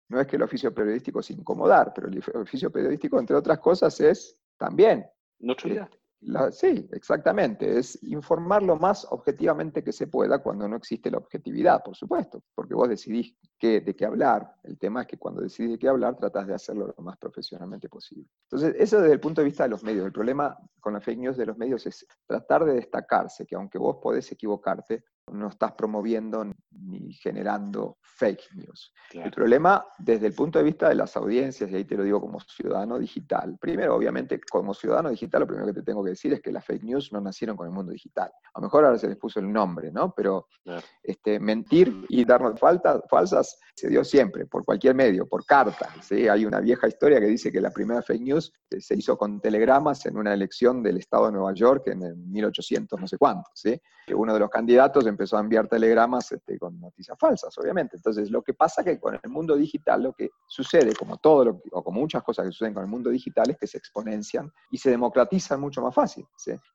No 0.08 0.20
es 0.20 0.28
que 0.28 0.36
el 0.36 0.44
oficio 0.44 0.74
periodístico 0.74 1.20
es 1.20 1.32
incomodar, 1.32 1.92
pero 1.94 2.08
el 2.08 2.22
oficio 2.36 2.72
periodístico, 2.72 3.20
entre 3.20 3.36
otras 3.36 3.60
cosas, 3.60 4.00
es 4.00 4.38
también. 4.58 5.06
Neutralidad 5.40 5.90
sí, 6.52 6.88
exactamente. 6.92 7.78
Es 7.78 8.02
informar 8.04 8.64
lo 8.64 8.78
más 8.78 9.06
objetivamente 9.10 9.84
que 9.84 9.92
se 9.92 10.08
pueda 10.08 10.40
cuando 10.40 10.68
no 10.68 10.76
existe 10.76 11.12
la 11.12 11.18
objetividad, 11.18 11.84
por 11.84 11.96
supuesto, 11.96 12.44
porque 12.54 12.74
vos 12.74 12.90
decidís 12.90 13.36
de 13.62 13.96
qué 13.96 14.06
hablar. 14.06 14.56
El 14.64 14.78
tema 14.78 15.02
es 15.02 15.08
que 15.08 15.18
cuando 15.18 15.42
decidís 15.42 15.72
de 15.72 15.80
qué 15.80 15.88
hablar, 15.88 16.16
tratás 16.16 16.48
de 16.48 16.54
hacerlo 16.54 16.94
lo 16.96 17.04
más 17.04 17.18
profesionalmente 17.18 17.90
posible. 17.90 18.28
Entonces, 18.44 18.76
eso 18.78 19.02
desde 19.02 19.14
el 19.14 19.20
punto 19.20 19.42
de 19.42 19.46
vista 19.46 19.64
de 19.64 19.70
los 19.70 19.84
medios. 19.84 20.06
El 20.06 20.12
problema 20.12 20.58
con 20.80 20.94
la 20.94 21.02
fake 21.02 21.20
news 21.20 21.38
de 21.38 21.48
los 21.48 21.58
medios 21.58 21.86
es 21.88 22.06
tratar 22.28 22.66
de 22.66 22.74
destacarse, 22.74 23.46
que 23.46 23.56
aunque 23.56 23.78
vos 23.78 23.98
podés 24.02 24.32
equivocarte, 24.32 25.04
no 25.32 25.48
estás 25.48 25.74
promoviendo 25.74 26.46
ni 26.72 27.14
generando 27.14 27.98
fake 28.02 28.50
news. 28.56 28.94
El 29.12 29.32
problema 29.32 29.86
desde 29.98 30.28
el 30.28 30.34
punto 30.34 30.60
de 30.60 30.66
vista 30.66 30.90
de 30.90 30.96
las 30.96 31.16
audiencias, 31.18 31.70
y 31.70 31.76
ahí 31.76 31.86
te 31.86 31.96
lo 31.96 32.04
digo 32.04 32.22
como 32.22 32.40
ciudadano 32.40 33.00
digital, 33.00 33.58
primero 33.60 33.96
obviamente 33.96 34.40
como 34.50 34.74
ciudadano 34.74 35.10
digital 35.10 35.42
lo 35.42 35.48
primero 35.48 35.68
que 35.68 35.74
te 35.74 35.84
tengo 35.84 36.04
que 36.04 36.12
decir 36.12 36.34
es 36.34 36.42
que 36.42 36.52
las 36.52 36.66
fake 36.66 36.84
news 36.84 37.12
no 37.12 37.22
nacieron 37.22 37.58
con 37.58 37.68
el 37.68 37.74
mundo 37.74 37.92
digital. 37.92 38.32
A 38.54 38.60
lo 38.60 38.64
mejor 38.68 38.86
ahora 38.86 38.98
se 38.98 39.08
les 39.08 39.18
puso 39.18 39.40
el 39.40 39.52
nombre, 39.52 39.92
¿no? 39.92 40.14
Pero 40.16 40.48
este, 41.04 41.40
mentir 41.40 42.06
y 42.10 42.24
darnos 42.26 42.60
falta, 42.60 43.02
falsas 43.10 43.60
se 43.76 43.90
dio 43.90 44.04
siempre, 44.04 44.46
por 44.46 44.64
cualquier 44.64 44.96
medio, 44.96 45.28
por 45.28 45.46
carta. 45.46 45.90
¿sí? 46.02 46.28
Hay 46.28 46.46
una 46.46 46.60
vieja 46.62 46.88
historia 46.88 47.20
que 47.20 47.28
dice 47.28 47.52
que 47.52 47.60
la 47.60 47.72
primera 47.72 48.02
fake 48.02 48.22
news 48.22 48.54
se 48.80 48.96
hizo 48.96 49.18
con 49.18 49.42
telegramas 49.42 50.06
en 50.06 50.18
una 50.18 50.34
elección 50.34 50.82
del 50.82 50.98
estado 50.98 51.26
de 51.28 51.34
Nueva 51.34 51.54
York 51.54 51.88
en 51.88 52.04
el 52.04 52.16
1800 52.16 53.00
no 53.00 53.08
sé 53.08 53.18
cuánto. 53.18 53.50
¿sí? 53.54 53.80
Uno 54.14 54.34
de 54.34 54.40
los 54.40 54.50
candidatos 54.50 55.06
empezó 55.16 55.38
a 55.38 55.40
enviar 55.40 55.68
telegramas 55.68 56.32
este, 56.32 56.60
con 56.60 56.80
noticias 56.80 57.18
falsas, 57.18 57.58
obviamente. 57.58 57.96
Entonces, 57.96 58.30
lo 58.30 58.42
que 58.42 58.54
pasa 58.54 58.84
que 58.84 59.00
con 59.00 59.18
el 59.22 59.30
mundo 59.30 59.56
digital, 59.56 60.04
lo 60.04 60.14
que 60.14 60.30
sucede, 60.48 60.94
como 60.94 61.18
todo 61.18 61.46
lo 61.46 61.62
o 61.72 61.84
como 61.84 62.02
muchas 62.02 62.24
cosas 62.24 62.46
que 62.46 62.52
suceden 62.52 62.74
con 62.74 62.84
el 62.84 62.90
mundo 62.90 63.10
digital, 63.10 63.50
es 63.50 63.58
que 63.58 63.68
se 63.68 63.78
exponencian 63.78 64.52
y 64.70 64.78
se 64.78 64.90
democratizan 64.92 65.60
mucho 65.60 65.82
más 65.82 65.96
fácil. 65.96 66.26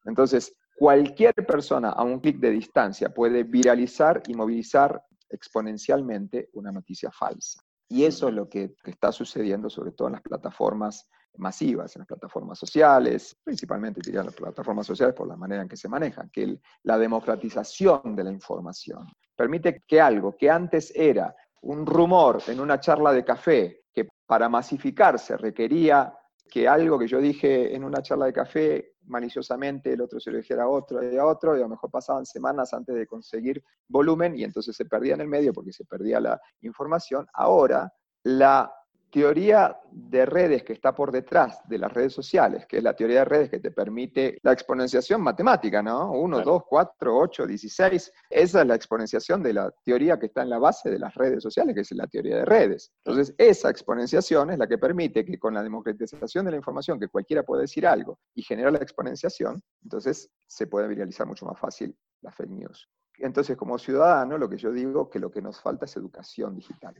Entonces, 0.05 0.55
cualquier 0.77 1.35
persona 1.47 1.91
a 1.91 2.03
un 2.03 2.21
clic 2.21 2.39
de 2.39 2.51
distancia 2.51 3.13
puede 3.13 3.45
viralizar 3.45 4.23
y 4.27 4.35
movilizar 4.35 5.03
exponencialmente 5.29 6.49
una 6.55 6.73
noticia 6.73 7.11
falsa. 7.11 7.63
Y 7.91 8.05
eso 8.05 8.29
es 8.29 8.35
lo 8.35 8.49
que, 8.49 8.77
está 8.85 9.11
sucediendo 9.11 9.69
sobre 9.69 9.91
todo 9.91 10.07
en 10.09 10.13
las 10.13 10.23
plataformas 10.23 11.11
masivas, 11.37 11.95
en 11.97 12.01
las 12.01 12.07
plataformas 12.07 12.57
sociales, 12.57 13.37
principalmente 13.43 14.01
diría 14.01 14.23
las 14.23 14.35
plataformas 14.35 14.87
sociales 14.87 15.15
por 15.15 15.27
la 15.27 15.37
manera 15.37 15.63
en 15.63 15.69
que 15.69 15.77
se 15.77 15.89
manejan, 15.89 16.31
que 16.31 16.61
la 16.85 16.97
democratización 16.97 18.15
de 18.15 18.25
la 18.25 18.31
información 18.31 19.07
permite 19.35 19.83
que 19.89 20.01
algo 20.01 20.37
que 20.37 20.49
antes 20.49 20.93
era 20.95 21.35
un 21.63 21.85
rumor 21.85 22.41
en 22.47 22.61
una 22.61 22.79
charla 22.79 23.13
de 23.13 23.25
café, 23.25 23.83
que 23.93 24.09
para 24.25 24.49
masificarse 24.49 25.37
requería 25.37 26.15
que 26.51 26.69
algo 26.69 26.99
que 26.99 27.07
yo 27.07 27.21
dije 27.21 27.75
en 27.75 27.85
una 27.85 28.03
charla 28.03 28.27
de 28.27 28.33
café 28.33 28.95
maliciosamente, 29.07 29.93
el 29.93 30.01
otro 30.01 30.21
se 30.21 30.31
lo 30.31 30.39
dijera 30.39 30.65
a 30.65 30.69
otro 30.69 31.03
y 31.03 31.17
a 31.17 31.25
otro, 31.25 31.57
y 31.57 31.61
a 31.61 31.63
lo 31.63 31.71
mejor 31.71 31.91
pasaban 31.91 32.27
semanas 32.27 32.75
antes 32.75 32.95
de 32.95 33.07
conseguir 33.07 33.63
volumen 33.89 34.37
y 34.37 34.45
entonces 34.45 34.77
se 34.77 34.85
perdía 34.85 35.15
en 35.15 35.23
el 35.23 35.29
medio 35.29 35.53
porque 35.53 35.73
se 35.73 35.85
perdía 35.85 36.21
la 36.21 36.41
información. 36.61 37.27
Ahora, 37.33 37.93
la 38.25 38.71
teoría 39.11 39.77
de 39.91 40.25
redes 40.25 40.63
que 40.63 40.73
está 40.73 40.95
por 40.95 41.11
detrás 41.11 41.61
de 41.69 41.79
las 41.79 41.93
redes 41.93 42.13
sociales, 42.13 42.67
que 42.67 42.79
es 42.79 42.83
la 42.83 42.95
teoría 42.95 43.21
de 43.21 43.25
redes 43.25 43.51
que 43.51 43.59
te 43.59 43.71
permite 43.71 44.39
la 44.43 44.53
exponenciación 44.53 45.21
matemática, 45.21 45.83
¿no? 45.83 46.13
1, 46.13 46.43
2, 46.43 46.63
4, 46.69 47.19
8, 47.19 47.47
16. 47.47 48.13
Esa 48.31 48.61
es 48.61 48.67
la 48.67 48.75
exponenciación 48.75 49.43
de 49.43 49.53
la 49.53 49.71
teoría 49.85 50.19
que 50.19 50.27
está 50.27 50.43
en 50.43 50.51
la 50.51 50.59
base 50.59 50.91
de 50.91 50.99
las 50.99 51.15
redes 51.15 51.43
sociales, 51.43 51.75
que 51.75 51.81
es 51.83 51.93
la 51.93 52.07
teoría 52.07 52.37
de 52.37 52.45
redes. 52.45 52.93
Entonces, 53.05 53.35
esa 53.37 53.71
exponenciación 53.71 54.51
es 54.51 54.59
la 54.59 54.67
que 54.67 54.79
permite 54.79 55.25
que 55.25 55.39
con 55.39 55.55
la 55.55 55.63
democratización 55.63 56.45
de 56.45 56.53
la 56.53 56.57
información, 56.57 56.99
que 57.01 57.09
cualquiera 57.09 57.43
puede 57.43 57.63
decir 57.63 57.87
algo 57.87 58.19
y 58.35 58.43
genera 58.43 58.71
la 58.71 58.79
exponenciación, 58.79 59.61
entonces 59.83 60.31
se 60.47 60.67
puede 60.67 60.89
viralizar 60.89 61.27
mucho 61.27 61.47
más 61.47 61.59
fácil 61.59 61.97
la 62.23 62.31
fake 62.31 62.51
news. 62.51 62.89
Entonces, 63.19 63.57
como 63.57 63.79
ciudadano, 63.79 64.39
lo 64.39 64.49
que 64.49 64.57
yo 64.57 64.73
digo 64.73 65.11
que 65.11 65.19
lo 65.19 65.31
que 65.31 65.43
nos 65.43 65.61
falta 65.61 65.85
es 65.85 65.97
educación 65.97 66.55
digital. 66.55 66.95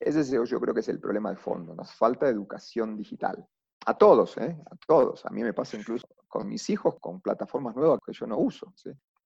Ese 0.00 0.46
yo 0.46 0.60
creo 0.60 0.74
que 0.74 0.80
es 0.80 0.88
el 0.88 0.98
problema 0.98 1.30
de 1.30 1.36
fondo. 1.36 1.74
Nos 1.74 1.92
falta 1.92 2.26
educación 2.26 2.96
digital. 2.96 3.46
A 3.86 3.96
todos, 3.96 4.36
¿eh? 4.38 4.56
A 4.70 4.76
todos. 4.86 5.24
A 5.26 5.30
mí 5.30 5.42
me 5.42 5.52
pasa 5.52 5.76
incluso 5.76 6.06
con 6.26 6.48
mis 6.48 6.68
hijos 6.70 6.96
con 7.00 7.20
plataformas 7.20 7.76
nuevas 7.76 8.00
que 8.04 8.12
yo 8.12 8.26
no 8.26 8.38
uso. 8.38 8.72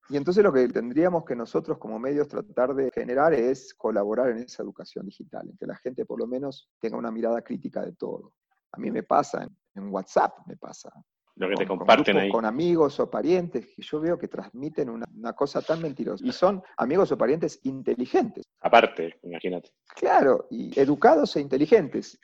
Y 0.09 0.17
entonces 0.17 0.43
lo 0.43 0.51
que 0.51 0.67
tendríamos 0.67 1.23
que 1.25 1.35
nosotros 1.35 1.77
como 1.77 1.97
medios 1.97 2.27
tratar 2.27 2.75
de 2.75 2.91
generar 2.91 3.33
es 3.33 3.73
colaborar 3.73 4.29
en 4.29 4.39
esa 4.39 4.63
educación 4.63 5.05
digital, 5.05 5.49
en 5.49 5.57
que 5.57 5.65
la 5.65 5.75
gente 5.77 6.05
por 6.05 6.19
lo 6.19 6.27
menos 6.27 6.69
tenga 6.79 6.97
una 6.97 7.11
mirada 7.11 7.41
crítica 7.41 7.81
de 7.81 7.93
todo. 7.93 8.33
A 8.71 8.77
mí 8.77 8.91
me 8.91 9.03
pasa 9.03 9.47
en 9.73 9.93
WhatsApp, 9.93 10.45
me 10.45 10.57
pasa 10.57 10.91
lo 11.35 11.49
que 11.49 11.55
te 11.55 11.67
comparten 11.67 12.17
ahí. 12.17 12.29
Con 12.29 12.45
amigos 12.45 12.99
o 12.99 13.09
parientes 13.09 13.65
que 13.67 13.81
yo 13.81 13.99
veo 13.99 14.17
que 14.17 14.27
transmiten 14.27 14.89
una, 14.89 15.33
cosa 15.33 15.61
tan 15.61 15.81
mentirosa. 15.81 16.25
Y 16.25 16.31
son 16.31 16.63
amigos 16.77 17.11
o 17.11 17.17
parientes 17.17 17.59
inteligentes. 17.63 18.45
Aparte, 18.61 19.19
imagínate. 19.23 19.71
Claro, 19.95 20.47
y 20.49 20.77
educados 20.79 21.35
e 21.35 21.41
inteligentes. 21.41 22.19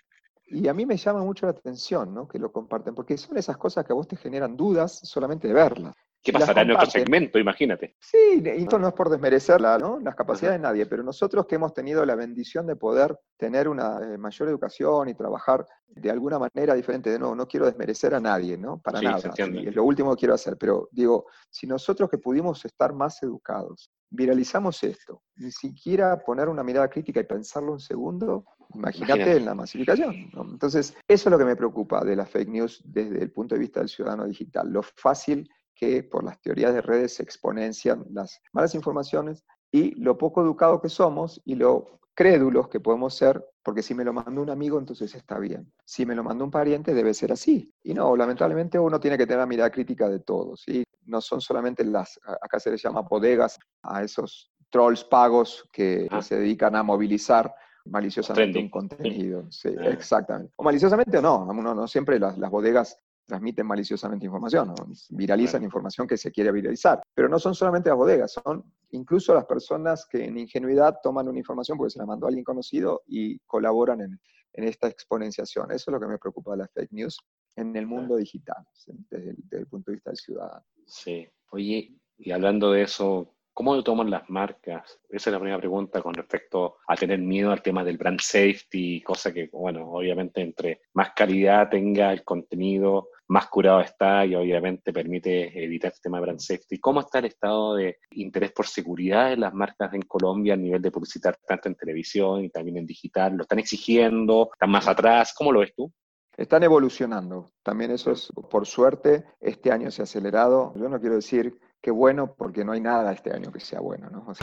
Y 0.47 0.67
a 0.67 0.73
mí 0.73 0.85
me 0.85 0.97
llama 0.97 1.23
mucho 1.23 1.45
la 1.45 1.51
atención 1.51 2.13
¿no? 2.13 2.27
que 2.27 2.39
lo 2.39 2.51
comparten, 2.51 2.93
porque 2.93 3.17
son 3.17 3.37
esas 3.37 3.57
cosas 3.57 3.85
que 3.85 3.93
a 3.93 3.95
vos 3.95 4.07
te 4.07 4.17
generan 4.17 4.55
dudas 4.55 4.99
solamente 5.03 5.47
de 5.47 5.53
verlas. 5.53 5.95
¿Qué 6.23 6.31
pasará 6.31 6.61
en 6.61 6.71
otro 6.71 6.85
segmento? 6.85 7.39
Imagínate. 7.39 7.95
Sí, 7.99 8.43
y 8.43 8.47
esto 8.47 8.77
no 8.77 8.87
es 8.87 8.93
por 8.93 9.09
desmerecer 9.09 9.59
¿no? 9.59 9.99
las 9.99 10.15
capacidades 10.15 10.59
de 10.59 10.63
nadie, 10.63 10.85
pero 10.85 11.01
nosotros 11.01 11.47
que 11.47 11.55
hemos 11.55 11.73
tenido 11.73 12.05
la 12.05 12.15
bendición 12.15 12.67
de 12.67 12.75
poder 12.75 13.17
tener 13.37 13.67
una 13.67 13.99
eh, 14.01 14.17
mayor 14.17 14.49
educación 14.49 15.09
y 15.09 15.15
trabajar 15.15 15.65
de 15.87 16.11
alguna 16.11 16.37
manera 16.37 16.75
diferente, 16.75 17.09
de 17.09 17.17
nuevo, 17.17 17.35
no 17.35 17.47
quiero 17.47 17.65
desmerecer 17.65 18.13
a 18.13 18.19
nadie, 18.19 18.57
¿no? 18.57 18.79
Para 18.79 19.01
nada. 19.01 19.17
es 19.35 19.75
lo 19.75 19.83
último 19.83 20.15
que 20.15 20.19
quiero 20.19 20.35
hacer, 20.35 20.57
pero 20.57 20.87
digo, 20.91 21.25
si 21.49 21.65
nosotros 21.65 22.09
que 22.09 22.19
pudimos 22.19 22.63
estar 22.65 22.93
más 22.93 23.21
educados, 23.23 23.91
viralizamos 24.11 24.83
esto, 24.83 25.23
ni 25.37 25.51
siquiera 25.51 26.19
poner 26.19 26.49
una 26.49 26.63
mirada 26.63 26.89
crítica 26.89 27.19
y 27.19 27.23
pensarlo 27.23 27.73
un 27.73 27.79
segundo, 27.79 28.45
imagínate 28.75 29.37
en 29.37 29.45
la 29.45 29.55
masificación. 29.55 30.29
Entonces, 30.33 30.95
eso 31.07 31.29
es 31.29 31.31
lo 31.31 31.37
que 31.37 31.45
me 31.45 31.55
preocupa 31.55 32.03
de 32.05 32.15
las 32.15 32.29
fake 32.29 32.49
news 32.49 32.81
desde 32.85 33.21
el 33.21 33.31
punto 33.31 33.55
de 33.55 33.59
vista 33.59 33.79
del 33.79 33.89
ciudadano 33.89 34.25
digital, 34.25 34.69
lo 34.69 34.83
fácil 34.83 35.49
que 35.75 36.03
por 36.03 36.23
las 36.23 36.39
teorías 36.41 36.73
de 36.73 36.81
redes 36.81 37.15
se 37.15 37.23
exponencian 37.23 38.05
las 38.11 38.41
malas 38.53 38.75
informaciones 38.75 39.43
y 39.71 39.95
lo 39.95 40.17
poco 40.17 40.41
educado 40.41 40.81
que 40.81 40.89
somos 40.89 41.41
y 41.45 41.55
lo 41.55 42.01
crédulos 42.13 42.67
que 42.67 42.79
podemos 42.79 43.15
ser, 43.15 43.43
porque 43.63 43.81
si 43.81 43.93
me 43.93 44.03
lo 44.03 44.13
mandó 44.13 44.41
un 44.41 44.49
amigo, 44.49 44.77
entonces 44.77 45.15
está 45.15 45.39
bien. 45.39 45.71
Si 45.85 46.05
me 46.05 46.15
lo 46.15 46.23
mandó 46.23 46.43
un 46.43 46.51
pariente, 46.51 46.93
debe 46.93 47.13
ser 47.13 47.31
así. 47.31 47.73
Y 47.83 47.93
no, 47.93 48.15
lamentablemente 48.15 48.77
uno 48.77 48.99
tiene 48.99 49.17
que 49.17 49.25
tener 49.25 49.39
la 49.39 49.45
mirada 49.45 49.69
crítica 49.69 50.09
de 50.09 50.19
todos. 50.19 50.61
¿sí? 50.61 50.83
No 51.05 51.21
son 51.21 51.41
solamente 51.41 51.83
las, 51.85 52.19
acá 52.41 52.59
se 52.59 52.71
les 52.71 52.81
llama 52.81 53.01
bodegas, 53.01 53.57
a 53.81 54.03
esos 54.03 54.51
trolls 54.69 55.03
pagos 55.03 55.67
que 55.71 56.07
ah. 56.11 56.21
se 56.21 56.37
dedican 56.37 56.75
a 56.75 56.83
movilizar 56.83 57.53
maliciosamente 57.85 58.59
un 58.59 58.69
contenido. 58.69 59.45
Sí, 59.49 59.69
ah. 59.79 59.87
exactamente. 59.87 60.53
O 60.57 60.63
maliciosamente 60.63 61.17
o 61.17 61.21
no, 61.21 61.45
no, 61.53 61.73
no 61.73 61.87
siempre 61.87 62.19
las, 62.19 62.37
las 62.37 62.51
bodegas 62.51 62.97
transmiten 63.31 63.65
maliciosamente 63.65 64.25
información, 64.25 64.73
viralizan 65.11 65.63
información 65.63 66.05
que 66.05 66.17
se 66.17 66.33
quiere 66.33 66.51
viralizar. 66.51 67.01
Pero 67.15 67.29
no 67.29 67.39
son 67.39 67.55
solamente 67.55 67.87
las 67.87 67.97
bodegas, 67.97 68.33
son 68.33 68.61
incluso 68.89 69.33
las 69.33 69.45
personas 69.45 70.05
que 70.05 70.25
en 70.25 70.37
ingenuidad 70.37 70.97
toman 71.01 71.29
una 71.29 71.39
información 71.39 71.77
porque 71.77 71.91
se 71.91 71.99
la 71.99 72.05
mandó 72.05 72.25
a 72.25 72.27
alguien 72.27 72.43
conocido 72.43 73.03
y 73.07 73.39
colaboran 73.47 74.01
en, 74.01 74.19
esta 74.51 74.89
exponenciación. 74.89 75.71
Eso 75.71 75.89
es 75.89 75.93
lo 75.93 75.99
que 76.01 76.07
me 76.07 76.17
preocupa 76.17 76.51
de 76.51 76.57
las 76.57 76.71
fake 76.73 76.91
news 76.91 77.17
en 77.55 77.73
el 77.73 77.87
mundo 77.87 78.17
digital, 78.17 78.67
desde 79.09 79.29
el, 79.29 79.35
desde 79.37 79.59
el 79.59 79.67
punto 79.67 79.91
de 79.91 79.95
vista 79.95 80.09
del 80.09 80.17
ciudadano. 80.17 80.65
Sí. 80.85 81.25
Oye, 81.51 81.95
y 82.17 82.31
hablando 82.31 82.73
de 82.73 82.81
eso, 82.81 83.33
¿Cómo 83.53 83.75
lo 83.75 83.83
toman 83.83 84.09
las 84.09 84.29
marcas? 84.29 84.99
Esa 85.09 85.29
es 85.29 85.33
la 85.33 85.39
primera 85.39 85.59
pregunta 85.59 86.01
con 86.01 86.13
respecto 86.13 86.77
a 86.87 86.95
tener 86.95 87.19
miedo 87.19 87.51
al 87.51 87.61
tema 87.61 87.83
del 87.83 87.97
brand 87.97 88.21
safety, 88.21 89.01
cosa 89.01 89.33
que, 89.33 89.49
bueno, 89.51 89.91
obviamente 89.91 90.41
entre 90.41 90.83
más 90.93 91.11
calidad 91.13 91.69
tenga 91.69 92.13
el 92.13 92.23
contenido, 92.23 93.09
más 93.31 93.47
curado 93.47 93.79
está 93.79 94.25
y 94.25 94.35
obviamente 94.35 94.91
permite 94.91 95.63
evitar 95.63 95.93
el 95.93 96.01
tema 96.01 96.17
de 96.17 96.21
brand 96.23 96.39
safety. 96.39 96.79
¿Cómo 96.79 96.99
está 96.99 97.19
el 97.19 97.25
estado 97.25 97.75
de 97.75 97.97
interés 98.11 98.51
por 98.51 98.67
seguridad 98.67 99.29
de 99.29 99.37
las 99.37 99.53
marcas 99.53 99.93
en 99.93 100.01
Colombia 100.01 100.53
a 100.53 100.57
nivel 100.57 100.81
de 100.81 100.91
publicitar 100.91 101.37
tanto 101.47 101.69
en 101.69 101.75
televisión 101.75 102.43
y 102.43 102.49
también 102.49 102.79
en 102.79 102.85
digital? 102.85 103.37
¿Lo 103.37 103.43
están 103.43 103.59
exigiendo? 103.59 104.49
¿Están 104.51 104.69
más 104.69 104.85
atrás? 104.85 105.33
¿Cómo 105.33 105.53
lo 105.53 105.61
ves 105.61 105.73
tú? 105.73 105.89
Están 106.35 106.63
evolucionando. 106.63 107.53
También 107.63 107.91
eso 107.91 108.11
es, 108.11 108.29
por 108.49 108.67
suerte, 108.67 109.23
este 109.39 109.71
año 109.71 109.91
se 109.91 110.01
ha 110.01 110.03
acelerado. 110.03 110.73
Yo 110.75 110.89
no 110.89 110.99
quiero 110.99 111.15
decir 111.15 111.57
qué 111.81 111.89
bueno, 111.89 112.35
porque 112.35 112.63
no 112.63 112.73
hay 112.73 112.79
nada 112.79 113.11
este 113.11 113.33
año 113.33 113.51
que 113.51 113.59
sea 113.59 113.79
bueno, 113.79 114.09
¿no? 114.09 114.33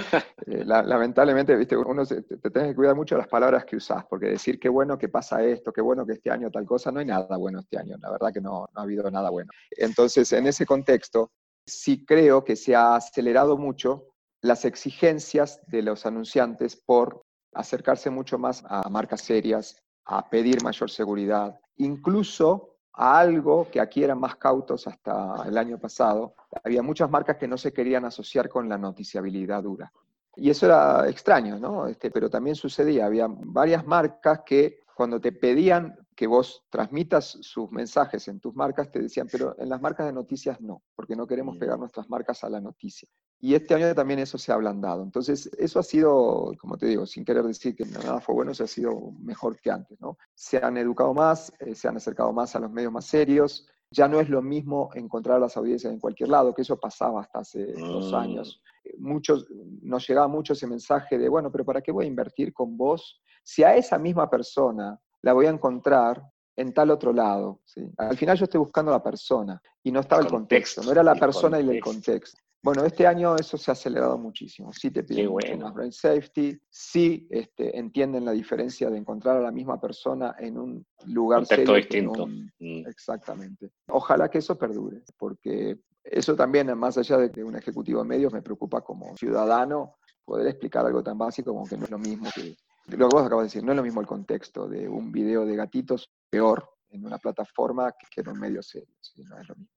Eh, 0.47 0.65
lamentablemente, 0.65 1.55
viste, 1.57 1.77
uno 1.77 2.07
te, 2.07 2.23
te 2.23 2.51
que 2.51 2.75
cuidar 2.75 2.97
mucho 2.97 3.19
las 3.19 3.29
palabras 3.29 3.67
que 3.67 3.77
usás, 3.77 4.05
porque 4.09 4.29
decir 4.29 4.59
qué 4.59 4.69
bueno 4.69 4.97
que 4.97 5.09
pasa 5.09 5.45
esto, 5.45 5.73
qué 5.73 5.83
bueno 5.83 6.07
que 6.07 6.15
este 6.15 6.31
año 6.31 6.51
tal 6.51 6.65
cosa, 6.65 6.91
no 6.91 7.01
hay 7.01 7.07
nada 7.07 7.37
bueno 7.37 7.61
este 7.61 7.79
año, 7.79 7.97
la 8.01 8.11
verdad 8.11 8.33
que 8.33 8.41
no, 8.41 8.67
no 8.75 8.81
ha 8.81 8.83
habido 8.83 9.11
nada 9.11 9.29
bueno. 9.29 9.51
Entonces, 9.71 10.33
en 10.33 10.47
ese 10.47 10.65
contexto, 10.65 11.31
sí 11.67 12.05
creo 12.07 12.45
que 12.45 12.57
se 12.57 12.75
ha 12.75 12.97
acelerado 12.97 13.59
mucho 13.59 14.07
las 14.41 14.65
exigencias 14.65 15.61
de 15.67 15.83
los 15.83 16.07
anunciantes 16.07 16.77
por 16.77 17.23
acercarse 17.53 18.09
mucho 18.09 18.39
más 18.39 18.65
a 18.67 18.89
marcas 18.89 19.21
serias, 19.21 19.77
a 20.07 20.31
pedir 20.31 20.63
mayor 20.63 20.91
seguridad, 20.91 21.61
incluso 21.77 22.78
a 23.01 23.21
algo 23.21 23.69
que 23.71 23.81
aquí 23.81 24.03
eran 24.03 24.19
más 24.19 24.35
cautos 24.37 24.89
hasta 24.89 25.45
el 25.47 25.57
año 25.57 25.79
pasado. 25.79 26.35
Había 26.65 26.83
muchas 26.83 27.09
marcas 27.09 27.37
que 27.37 27.47
no 27.47 27.57
se 27.57 27.73
querían 27.73 28.05
asociar 28.05 28.49
con 28.49 28.69
la 28.69 28.77
noticiabilidad 28.77 29.63
dura. 29.63 29.93
Y 30.35 30.51
eso 30.51 30.67
era 30.67 31.09
extraño, 31.09 31.61
¿no? 31.61 31.87
Este, 31.87 32.11
pero 32.11 32.29
también 32.29 32.57
sucedía. 32.57 33.07
Había 33.07 33.27
varias 33.29 33.87
marcas 33.87 34.41
que 34.45 34.81
cuando 34.97 35.21
te 35.21 35.31
pedían 35.31 35.97
que 36.19 36.27
vos 36.27 36.65
transmitas 36.69 37.39
sus 37.43 37.71
mensajes 37.71 38.27
en 38.27 38.41
tus 38.41 38.53
marcas, 38.53 38.91
te 38.91 38.99
decían, 38.99 39.29
pero 39.31 39.55
en 39.57 39.69
las 39.69 39.81
marcas 39.81 40.05
de 40.05 40.13
noticias 40.13 40.61
no, 40.61 40.83
porque 40.97 41.15
no 41.15 41.29
queremos 41.29 41.57
pegar 41.59 41.79
nuestras 41.79 42.11
marcas 42.11 42.43
a 42.43 42.51
la 42.51 42.61
noticia. 42.61 43.09
Y 43.39 43.55
este 43.55 43.75
año 43.75 43.95
también 43.95 44.19
eso 44.19 44.37
se 44.37 44.51
ha 44.51 44.57
ablandado. 44.57 45.05
Entonces, 45.05 45.49
eso 45.57 45.79
ha 45.79 45.85
sido, 45.85 46.55
como 46.59 46.77
te 46.77 46.87
digo, 46.87 47.07
sin 47.07 47.25
querer 47.25 47.45
decir 47.45 47.77
que 47.77 47.85
nada 47.85 48.21
fue 48.21 48.35
bueno, 48.35 48.53
se 48.53 48.65
ha 48.65 48.67
sido 48.67 49.13
mejor 49.21 49.61
que 49.61 49.71
antes, 49.71 50.01
¿no? 50.01 50.19
Se 50.35 50.57
han 50.57 50.77
educado 50.77 51.15
más, 51.15 51.53
eh, 51.61 51.77
se 51.77 51.87
han 51.87 51.97
acercado 51.97 52.33
más 52.33 52.57
a 52.57 52.59
los 52.59 52.73
medios 52.73 52.91
más 52.91 53.05
serios. 53.05 53.69
Ya 53.93 54.09
no 54.09 54.19
es 54.19 54.29
lo 54.29 54.43
mismo 54.43 54.91
encontrar 54.95 55.39
las 55.39 55.57
audiencias 55.57 55.93
en 55.93 56.01
cualquier 56.01 56.31
lado, 56.31 56.53
que 56.53 56.63
eso 56.63 56.81
pasaba 56.81 57.21
hasta 57.21 57.39
hace 57.39 57.75
dos 57.75 58.11
mm. 58.11 58.17
años. 58.17 58.61
Eh, 58.83 58.97
muchos, 58.99 59.47
nos 59.83 60.05
llegaba 60.09 60.27
mucho 60.27 60.55
ese 60.55 60.67
mensaje 60.67 61.17
de, 61.17 61.29
bueno, 61.29 61.53
pero 61.53 61.65
¿para 61.65 61.81
qué 61.81 61.93
voy 61.93 62.07
a 62.07 62.09
invertir 62.09 62.53
con 62.53 62.77
vos 62.77 63.23
si 63.45 63.63
a 63.63 63.77
esa 63.77 63.99
misma 63.99 64.29
persona 64.29 65.01
la 65.23 65.33
voy 65.33 65.47
a 65.47 65.51
encontrar 65.51 66.23
en 66.57 66.73
tal 66.73 66.91
otro 66.91 67.13
lado. 67.13 67.61
¿sí? 67.65 67.89
Al 67.97 68.17
final 68.17 68.37
yo 68.37 68.45
estoy 68.45 68.59
buscando 68.59 68.91
la 68.91 69.03
persona 69.03 69.61
y 69.83 69.93
no 69.93 70.01
estaba 70.01 70.23
el 70.23 70.29
contexto, 70.29 70.83
no 70.83 70.91
era 70.93 71.03
la 71.03 71.15
persona 71.15 71.61
y 71.61 71.69
el 71.69 71.81
contexto. 71.81 72.39
Bueno, 72.61 72.85
este 72.85 73.07
año 73.07 73.37
eso 73.37 73.57
se 73.57 73.71
ha 73.71 73.73
acelerado 73.73 74.19
muchísimo. 74.19 74.73
Sí 74.73 74.91
te 74.91 75.05
piden 75.05 75.33
más 75.61 75.73
brain 75.73 75.93
safety, 75.93 76.59
sí 76.69 77.29
este, 77.31 77.79
entienden 77.79 78.25
la 78.25 78.33
diferencia 78.33 78.91
de 78.91 78.99
encontrar 78.99 79.37
a 79.37 79.41
la 79.41 79.53
misma 79.53 79.81
persona 79.81 80.35
en 80.39 80.59
un 80.59 80.87
lugar 81.07 81.41
Contexto 81.41 81.75
distinto. 81.75 82.27
Mm. 82.27 82.87
Exactamente. 82.89 83.71
Ojalá 83.89 84.29
que 84.29 84.39
eso 84.39 84.59
perdure, 84.59 85.03
porque 85.17 85.79
eso 86.03 86.35
también, 86.35 86.77
más 86.77 86.99
allá 86.99 87.19
de, 87.19 87.45
un 87.45 87.55
ejecutivo 87.55 88.03
de 88.03 88.09
medios, 88.09 88.33
me 88.33 88.43
preocupa 88.43 88.81
como 88.81 89.17
ciudadano 89.17 89.97
poder 90.25 90.49
explicar 90.49 90.85
algo 90.85 91.03
tan 91.03 91.17
básico 91.17 91.53
como 91.53 91.65
que 91.65 91.77
no 91.77 91.85
es 91.85 91.91
lo 91.91 91.99
mismo 91.99 92.29
que 92.35 92.57
lo 92.97 93.09
que 93.09 93.17
vos 93.17 93.27
acabas 93.27 93.45
de 93.45 93.47
decir, 93.49 93.65
no 93.65 93.73
es 93.73 93.77
lo 93.77 93.83
mismo 93.83 94.01
el 94.01 94.07
contexto 94.07 94.69
de 94.69 94.89
un 94.89 95.13
video 95.13 95.45
de 95.45 95.57
gatitos, 95.57 96.11
peor 96.31 96.69
en 96.91 97.05
una 97.05 97.19
plataforma 97.19 97.93
que 98.11 98.21
en 98.23 98.29
un 98.29 98.41
medio 98.41 98.63
serio, 98.63 98.89
no 99.17 99.39
es 99.39 99.49
lo 99.49 99.55
mismo. 99.55 99.73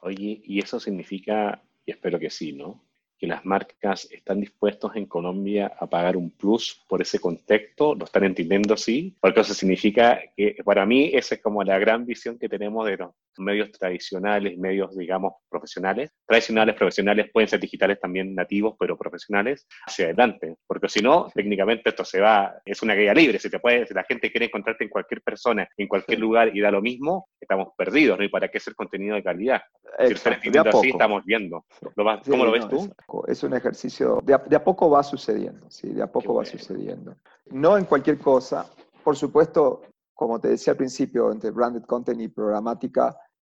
Oye, 0.00 0.40
y 0.44 0.58
eso 0.58 0.80
significa, 0.80 1.62
y 1.84 1.92
espero 1.92 2.18
que 2.18 2.30
sí, 2.30 2.52
¿no? 2.52 2.86
que 3.18 3.26
las 3.26 3.44
marcas 3.44 4.08
están 4.10 4.40
dispuestos 4.40 4.94
en 4.94 5.06
Colombia 5.06 5.72
a 5.78 5.86
pagar 5.86 6.16
un 6.16 6.30
plus 6.30 6.84
por 6.86 7.00
ese 7.00 7.18
contexto, 7.18 7.94
lo 7.94 8.04
están 8.04 8.24
entendiendo 8.24 8.76
sí, 8.76 9.16
porque 9.20 9.40
eso 9.40 9.54
significa 9.54 10.20
que 10.36 10.56
para 10.64 10.84
mí 10.84 11.10
esa 11.14 11.36
es 11.36 11.40
como 11.40 11.62
la 11.64 11.78
gran 11.78 12.04
visión 12.04 12.38
que 12.38 12.48
tenemos 12.48 12.86
de 12.86 12.98
medios 13.38 13.70
tradicionales, 13.72 14.58
medios 14.58 14.96
digamos 14.96 15.34
profesionales, 15.48 16.10
tradicionales, 16.26 16.74
profesionales, 16.74 17.30
pueden 17.32 17.48
ser 17.48 17.60
digitales 17.60 17.98
también 18.00 18.34
nativos, 18.34 18.76
pero 18.78 18.96
profesionales, 18.96 19.66
hacia 19.86 20.06
adelante, 20.06 20.56
porque 20.66 20.88
si 20.88 21.00
no, 21.00 21.28
técnicamente 21.34 21.90
esto 21.90 22.04
se 22.04 22.20
va, 22.20 22.54
es 22.64 22.82
una 22.82 22.94
guía 22.94 23.14
libre, 23.14 23.38
si 23.38 23.50
te 23.50 23.58
puede, 23.58 23.86
si 23.86 23.94
la 23.94 24.04
gente 24.04 24.30
quiere 24.30 24.46
encontrarte 24.46 24.84
en 24.84 24.90
cualquier 24.90 25.22
persona, 25.22 25.68
en 25.76 25.88
cualquier 25.88 26.18
lugar 26.18 26.54
y 26.54 26.60
da 26.60 26.70
lo 26.70 26.82
mismo, 26.82 27.28
estamos 27.40 27.68
perdidos, 27.76 28.18
¿no? 28.18 28.24
¿Y 28.24 28.28
para 28.28 28.48
qué 28.48 28.58
hacer 28.58 28.74
contenido 28.74 29.14
de 29.14 29.22
calidad? 29.22 29.62
si 29.98 30.10
lo 30.10 30.16
están 30.16 30.32
entendiendo 30.34 30.78
así, 30.78 30.90
estamos 30.90 31.24
viendo. 31.24 31.64
¿Cómo 32.28 32.44
lo 32.44 32.52
ves 32.52 32.68
tú? 32.68 32.90
Es 33.26 33.42
un 33.42 33.54
ejercicio, 33.54 34.20
de 34.22 34.34
a, 34.34 34.64
poco 34.64 34.90
va 34.90 35.02
sucediendo, 35.02 35.70
¿sí? 35.70 35.88
De 35.88 36.02
a 36.02 36.06
poco 36.06 36.34
va 36.34 36.44
sucediendo. 36.44 37.16
No 37.46 37.78
en 37.78 37.84
cualquier 37.84 38.18
cosa. 38.18 38.66
Por 39.02 39.16
supuesto, 39.16 39.82
como 40.14 40.40
te 40.40 40.48
decía 40.48 40.72
al 40.72 40.76
principio, 40.76 41.30
entre 41.30 41.50
branded 41.50 41.82
content 41.82 42.20
y 42.20 42.28
programática, 42.28 43.16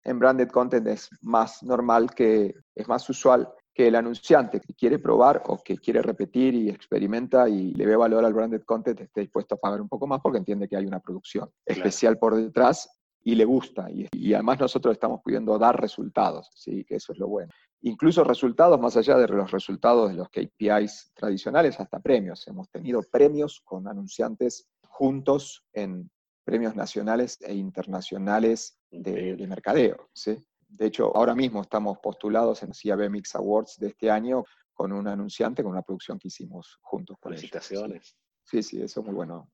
en 0.06 0.18
branded 0.18 0.48
content 0.48 0.86
es 0.86 1.08
más 1.20 1.62
normal 1.62 2.14
que, 2.14 2.54
es 2.74 2.88
más 2.88 3.08
usual 3.10 3.48
que 3.74 3.88
el 3.88 3.96
anunciante 3.96 4.60
que 4.60 4.72
quiere 4.72 4.98
probar 4.98 5.42
o 5.46 5.62
que 5.62 5.76
quiere 5.76 6.00
repetir 6.00 6.54
y 6.54 6.70
experimenta 6.70 7.48
y 7.48 7.72
le 7.74 7.84
ve 7.86 7.96
valor 7.96 8.24
al 8.24 8.32
branded 8.32 8.62
content 8.62 9.00
esté 9.00 9.22
dispuesto 9.22 9.56
a 9.56 9.58
pagar 9.58 9.82
un 9.82 9.88
poco 9.88 10.06
más 10.06 10.20
porque 10.22 10.38
entiende 10.38 10.68
que 10.68 10.76
hay 10.76 10.86
una 10.86 11.00
producción 11.00 11.50
especial 11.64 12.18
por 12.18 12.36
detrás 12.36 12.88
y 13.22 13.34
le 13.34 13.44
gusta. 13.44 13.90
Y, 13.90 14.06
y, 14.12 14.32
además 14.32 14.60
nosotros 14.60 14.92
estamos 14.92 15.20
pudiendo 15.22 15.58
dar 15.58 15.78
resultados, 15.78 16.48
¿sí? 16.54 16.84
que 16.84 16.96
eso 16.96 17.12
es 17.12 17.18
lo 17.18 17.28
bueno 17.28 17.52
incluso 17.82 18.24
resultados 18.24 18.80
más 18.80 18.96
allá 18.96 19.16
de 19.16 19.28
los 19.28 19.50
resultados 19.50 20.10
de 20.10 20.16
los 20.16 20.28
KPIs 20.28 21.12
tradicionales, 21.14 21.78
hasta 21.78 22.00
premios. 22.00 22.46
Hemos 22.48 22.68
tenido 22.70 23.00
premios 23.02 23.62
con 23.64 23.86
anunciantes 23.86 24.66
juntos 24.88 25.64
en 25.72 26.10
premios 26.46 26.76
nacionales 26.76 27.38
e 27.42 27.52
internacionales 27.54 28.78
de, 28.88 29.36
mercadeo. 29.48 30.08
¿sí? 30.12 30.38
De 30.68 30.86
hecho, 30.86 31.14
ahora 31.16 31.34
mismo 31.34 31.60
estamos 31.60 31.98
postulados 31.98 32.62
en 32.62 32.70
CAB 32.70 33.10
Mix 33.10 33.34
Awards 33.34 33.76
de 33.80 33.88
este 33.88 34.10
año 34.12 34.44
con 34.72 34.92
un 34.92 35.08
anunciante, 35.08 35.64
con 35.64 35.72
una 35.72 35.82
producción 35.82 36.20
que 36.20 36.28
hicimos 36.28 36.78
juntos. 36.82 37.16
Felicitaciones. 37.20 38.16
Sí, 38.44 38.62
sí, 38.62 38.80
eso 38.80 39.00
es 39.00 39.06
muy 39.06 39.14
bueno. 39.14 39.50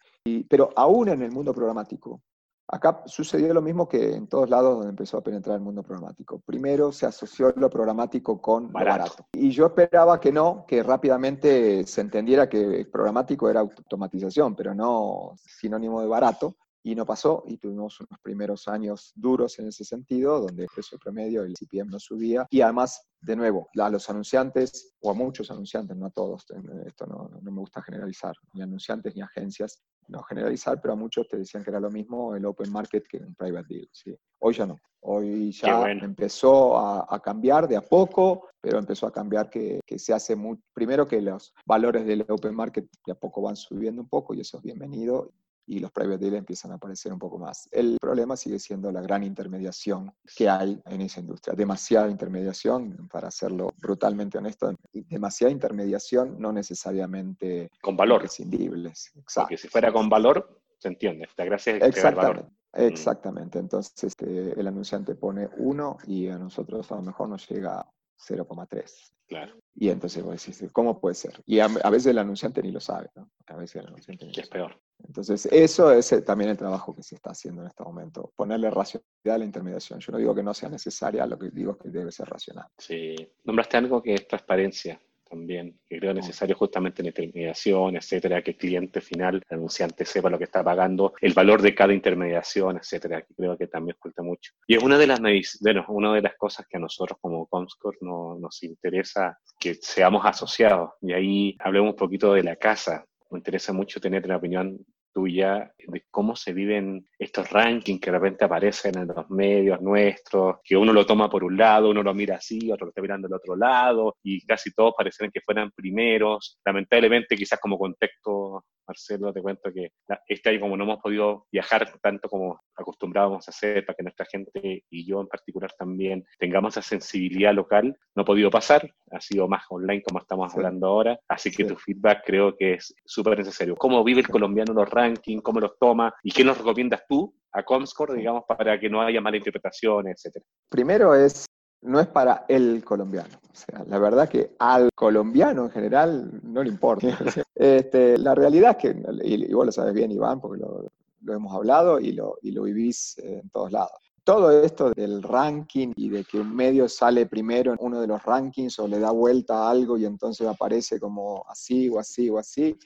pero 0.50 0.68
aún 0.76 1.08
en 1.08 1.22
el 1.22 1.32
mundo 1.32 1.54
programático, 1.54 2.22
Acá 2.68 3.02
sucedió 3.04 3.52
lo 3.52 3.60
mismo 3.60 3.86
que 3.86 4.14
en 4.14 4.28
todos 4.28 4.48
lados 4.48 4.76
donde 4.76 4.90
empezó 4.90 5.18
a 5.18 5.22
penetrar 5.22 5.56
el 5.56 5.62
mundo 5.62 5.82
programático. 5.82 6.40
Primero 6.40 6.90
se 6.90 7.04
asoció 7.04 7.52
lo 7.56 7.68
programático 7.68 8.40
con 8.40 8.72
barato. 8.72 8.96
lo 8.96 9.02
barato. 9.02 9.26
Y 9.32 9.50
yo 9.50 9.66
esperaba 9.66 10.18
que 10.18 10.32
no, 10.32 10.64
que 10.66 10.82
rápidamente 10.82 11.84
se 11.84 12.00
entendiera 12.00 12.48
que 12.48 12.86
programático 12.90 13.50
era 13.50 13.60
automatización, 13.60 14.54
pero 14.54 14.74
no 14.74 15.34
sinónimo 15.36 16.00
de 16.00 16.06
barato 16.06 16.56
y 16.82 16.94
no 16.94 17.06
pasó 17.06 17.44
y 17.46 17.58
tuvimos 17.58 18.00
unos 18.00 18.18
primeros 18.20 18.68
años 18.68 19.12
duros 19.14 19.58
en 19.58 19.68
ese 19.68 19.84
sentido, 19.84 20.40
donde 20.40 20.64
el 20.64 20.68
precio 20.74 20.98
promedio, 20.98 21.42
el 21.42 21.54
CPM 21.54 21.90
no 21.90 21.98
subía 21.98 22.46
y 22.50 22.60
además, 22.60 23.06
de 23.20 23.36
nuevo, 23.36 23.68
a 23.78 23.88
los 23.88 24.08
anunciantes, 24.10 24.94
o 25.00 25.10
a 25.10 25.14
muchos 25.14 25.50
anunciantes, 25.50 25.96
no 25.96 26.06
a 26.06 26.10
todos, 26.10 26.44
esto 26.86 27.06
no, 27.06 27.30
no 27.40 27.50
me 27.52 27.60
gusta 27.60 27.82
generalizar, 27.82 28.34
ni 28.52 28.62
anunciantes 28.62 29.14
ni 29.14 29.22
agencias, 29.22 29.80
no 30.08 30.22
generalizar, 30.22 30.80
pero 30.80 30.94
a 30.94 30.96
muchos 30.96 31.28
te 31.28 31.38
decían 31.38 31.62
que 31.62 31.70
era 31.70 31.80
lo 31.80 31.90
mismo 31.90 32.34
el 32.34 32.44
open 32.44 32.70
market 32.70 33.06
que 33.06 33.18
un 33.18 33.34
private 33.34 33.66
deal. 33.68 33.88
¿sí? 33.92 34.14
Hoy 34.40 34.54
ya 34.54 34.66
no. 34.66 34.78
Hoy 35.04 35.50
ya 35.50 35.90
empezó 35.90 36.78
a, 36.78 37.20
cambiar 37.20 37.66
de 37.66 37.76
a 37.76 37.80
poco, 37.80 38.48
pero 38.60 38.78
empezó 38.78 39.08
a 39.08 39.12
cambiar 39.12 39.50
que, 39.50 39.80
que 39.84 39.98
se 39.98 40.12
hace 40.12 40.36
muy, 40.36 40.58
primero 40.72 41.08
que 41.08 41.20
los 41.20 41.52
valores 41.66 42.06
del 42.06 42.24
open 42.28 42.54
market 42.54 42.86
de 43.04 43.12
a 43.12 43.16
poco 43.16 43.42
van 43.42 43.56
subiendo 43.56 44.00
un 44.00 44.08
poco 44.08 44.32
y 44.32 44.40
eso 44.40 44.58
es 44.58 44.62
bienvenido 44.62 45.32
y 45.66 45.78
los 45.78 45.90
private 45.90 46.18
deals 46.18 46.38
empiezan 46.38 46.72
a 46.72 46.74
aparecer 46.74 47.12
un 47.12 47.18
poco 47.18 47.38
más. 47.38 47.68
El 47.70 47.96
problema 48.00 48.36
sigue 48.36 48.58
siendo 48.58 48.90
la 48.90 49.00
gran 49.00 49.22
intermediación 49.22 50.12
que 50.36 50.48
hay 50.48 50.80
en 50.86 51.00
esa 51.00 51.20
industria. 51.20 51.54
Demasiada 51.54 52.10
intermediación, 52.10 53.08
para 53.08 53.28
hacerlo 53.28 53.72
brutalmente 53.78 54.38
honesto, 54.38 54.74
demasiada 54.92 55.52
intermediación 55.52 56.36
no 56.38 56.52
necesariamente 56.52 57.70
con 57.80 57.96
valor. 57.96 58.20
Prescindibles. 58.20 59.12
Exacto. 59.16 59.48
Porque 59.48 59.56
si 59.56 59.68
fuera 59.68 59.92
con 59.92 60.08
valor, 60.08 60.60
se 60.78 60.88
entiende. 60.88 61.28
La 61.36 61.44
gracia 61.44 61.76
es 61.76 61.82
Exactamente. 61.82 62.42
Valor. 62.42 62.52
Mm. 62.74 62.92
Exactamente. 62.92 63.58
Entonces 63.58 64.04
este, 64.04 64.58
el 64.58 64.66
anunciante 64.66 65.14
pone 65.14 65.48
uno 65.58 65.98
y 66.06 66.28
a 66.28 66.38
nosotros 66.38 66.90
a 66.90 66.96
lo 66.96 67.02
mejor 67.02 67.28
nos 67.28 67.48
llega 67.48 67.86
0,3. 68.18 69.12
Claro. 69.26 69.54
Y 69.74 69.88
entonces 69.88 70.22
vos 70.22 70.44
decís, 70.44 70.70
¿cómo 70.72 71.00
puede 71.00 71.14
ser? 71.14 71.42
Y 71.46 71.60
a, 71.60 71.68
veces 71.68 72.06
el 72.06 72.18
anunciante 72.18 72.62
ni 72.62 72.70
lo 72.70 72.80
sabe, 72.80 73.10
¿no? 73.14 73.30
A 73.46 73.56
veces 73.56 73.76
el 73.76 73.86
anunciante 73.88 74.26
ni 74.26 74.32
es 74.32 74.48
peor. 74.48 74.78
Entonces, 75.06 75.46
eso 75.46 75.92
es 75.92 76.12
eh, 76.12 76.22
también 76.22 76.50
el 76.50 76.56
trabajo 76.56 76.94
que 76.94 77.02
se 77.02 77.14
está 77.14 77.30
haciendo 77.30 77.62
en 77.62 77.68
este 77.68 77.82
momento, 77.82 78.32
ponerle 78.36 78.70
racionalidad 78.70 79.34
a 79.34 79.38
la 79.38 79.44
intermediación. 79.44 80.00
Yo 80.00 80.12
no 80.12 80.18
digo 80.18 80.34
que 80.34 80.42
no 80.42 80.54
sea 80.54 80.68
necesaria, 80.68 81.26
lo 81.26 81.38
que 81.38 81.50
digo 81.50 81.72
es 81.72 81.78
que 81.78 81.88
debe 81.88 82.12
ser 82.12 82.28
racional. 82.28 82.66
Sí, 82.78 83.16
nombraste 83.44 83.76
algo 83.76 84.02
que 84.02 84.14
es 84.14 84.26
transparencia 84.26 85.00
también, 85.32 85.80
que 85.88 85.98
creo 85.98 86.12
necesario 86.12 86.54
justamente 86.54 87.00
en 87.00 87.06
intermediación, 87.06 87.96
etcétera, 87.96 88.42
que 88.42 88.50
el 88.50 88.56
cliente 88.58 89.00
final, 89.00 89.36
el 89.36 89.56
anunciante, 89.56 90.04
sepa 90.04 90.28
lo 90.28 90.36
que 90.36 90.44
está 90.44 90.62
pagando, 90.62 91.14
el 91.22 91.32
valor 91.32 91.62
de 91.62 91.74
cada 91.74 91.94
intermediación, 91.94 92.76
etcétera, 92.76 93.22
que 93.22 93.34
creo 93.34 93.56
que 93.56 93.66
también 93.66 93.96
falta 93.98 94.22
mucho. 94.22 94.52
Y 94.66 94.76
es 94.76 94.82
una 94.82 94.98
de 94.98 95.06
las, 95.06 95.20
bueno, 95.62 95.86
una 95.88 96.12
de 96.12 96.20
las 96.20 96.34
cosas 96.36 96.66
que 96.68 96.76
a 96.76 96.80
nosotros 96.80 97.18
como 97.18 97.46
Comscore 97.46 97.96
no, 98.02 98.36
nos 98.38 98.62
interesa 98.62 99.38
que 99.58 99.74
seamos 99.74 100.22
asociados. 100.26 100.90
Y 101.00 101.14
ahí 101.14 101.56
hablemos 101.60 101.92
un 101.92 101.96
poquito 101.96 102.34
de 102.34 102.42
la 102.42 102.56
casa. 102.56 103.06
Me 103.32 103.38
interesa 103.38 103.72
mucho 103.72 104.00
tener 104.00 104.24
una 104.26 104.36
opinión 104.36 104.78
tuya 105.12 105.72
de 105.78 106.04
cómo 106.10 106.36
se 106.36 106.52
viven 106.52 107.06
estos 107.18 107.50
rankings 107.50 108.00
que 108.00 108.10
de 108.10 108.18
repente 108.18 108.44
aparecen 108.44 108.98
en 108.98 109.08
los 109.08 109.28
medios 109.30 109.80
nuestros, 109.80 110.56
que 110.64 110.76
uno 110.76 110.92
lo 110.92 111.04
toma 111.04 111.28
por 111.28 111.44
un 111.44 111.56
lado, 111.56 111.90
uno 111.90 112.02
lo 112.02 112.14
mira 112.14 112.36
así, 112.36 112.70
otro 112.70 112.86
lo 112.86 112.90
está 112.90 113.02
mirando 113.02 113.28
del 113.28 113.36
otro 113.36 113.56
lado, 113.56 114.16
y 114.22 114.44
casi 114.46 114.72
todos 114.72 114.94
parecen 114.96 115.30
que 115.30 115.40
fueran 115.40 115.70
primeros. 115.70 116.58
Lamentablemente, 116.64 117.36
quizás 117.36 117.58
como 117.60 117.78
contexto, 117.78 118.64
Marcelo, 118.86 119.32
te 119.32 119.42
cuento 119.42 119.72
que 119.72 119.92
este 120.26 120.50
año 120.50 120.60
como 120.60 120.76
no 120.76 120.84
hemos 120.84 121.00
podido 121.00 121.46
viajar 121.50 121.90
tanto 122.00 122.28
como 122.28 122.60
acostumbrábamos 122.76 123.46
a 123.46 123.50
hacer 123.50 123.84
para 123.84 123.96
que 123.96 124.02
nuestra 124.02 124.26
gente 124.26 124.84
y 124.90 125.06
yo 125.06 125.20
en 125.20 125.28
particular 125.28 125.72
también 125.78 126.24
tengamos 126.38 126.76
esa 126.76 126.82
sensibilidad 126.82 127.54
local, 127.54 127.96
no 128.14 128.22
ha 128.22 128.24
podido 128.24 128.50
pasar, 128.50 128.90
ha 129.10 129.20
sido 129.20 129.48
más 129.48 129.64
online 129.68 130.02
como 130.02 130.20
estamos 130.20 130.54
hablando 130.54 130.86
ahora, 130.86 131.18
así 131.28 131.50
que 131.50 131.64
tu 131.64 131.76
feedback 131.76 132.22
creo 132.24 132.56
que 132.56 132.74
es 132.74 132.94
súper 133.04 133.38
necesario. 133.38 133.76
¿Cómo 133.76 134.02
vive 134.04 134.20
el 134.20 134.28
colombiano 134.28 134.72
los 134.72 134.88
rankings? 134.90 135.42
¿Cómo 135.42 135.60
los 135.60 135.78
toma? 135.78 136.14
¿Y 136.22 136.32
qué 136.32 136.44
nos 136.44 136.58
recomiendas 136.58 137.02
tú 137.08 137.34
a 137.52 137.62
Comscore, 137.62 138.14
digamos, 138.14 138.44
para 138.46 138.78
que 138.80 138.88
no 138.88 139.02
haya 139.02 139.20
mala 139.20 139.36
interpretación, 139.36 140.08
etcétera? 140.08 140.44
Primero 140.70 141.14
es 141.14 141.46
no 141.82 142.00
es 142.00 142.06
para 142.06 142.44
el 142.48 142.84
colombiano. 142.84 143.36
O 143.52 143.54
sea, 143.54 143.84
la 143.86 143.98
verdad 143.98 144.28
que 144.28 144.54
al 144.58 144.90
colombiano 144.94 145.64
en 145.64 145.70
general 145.70 146.40
no 146.42 146.62
le 146.62 146.70
importa. 146.70 147.06
Este, 147.54 148.18
la 148.18 148.34
realidad 148.34 148.76
es 148.76 148.76
que, 148.78 149.02
y, 149.22 149.52
vos 149.52 149.66
lo 149.66 149.70
sabes 149.70 149.94
bien, 149.94 150.10
Iván, 150.10 150.40
porque 150.40 150.60
lo, 150.60 150.90
hemos 151.32 151.54
hablado 151.54 152.00
y 152.00 152.10
lo, 152.10 152.36
y 152.42 152.50
lo 152.50 152.62
vivís 152.62 153.16
en 153.18 153.48
todos 153.50 153.70
lados. 153.70 153.92
Todo 154.24 154.50
esto 154.64 154.90
del 154.90 155.22
ranking 155.22 155.92
y 155.94 156.08
de 156.08 156.24
que 156.24 156.40
un 156.40 156.56
medio 156.56 156.88
sale 156.88 157.26
primero 157.26 157.72
en 157.72 157.78
uno 157.80 158.00
de 158.00 158.08
los 158.08 158.22
rankings 158.24 158.78
o 158.80 158.88
le 158.88 158.98
da 158.98 159.12
vuelta 159.12 159.54
a 159.58 159.70
algo 159.70 159.96
y 159.96 160.06
entonces 160.06 160.48
aparece 160.48 160.98
como 160.98 161.44
así 161.48 161.88
o 161.88 162.00
así 162.00 162.28
o 162.30 162.38
así, 162.38 162.76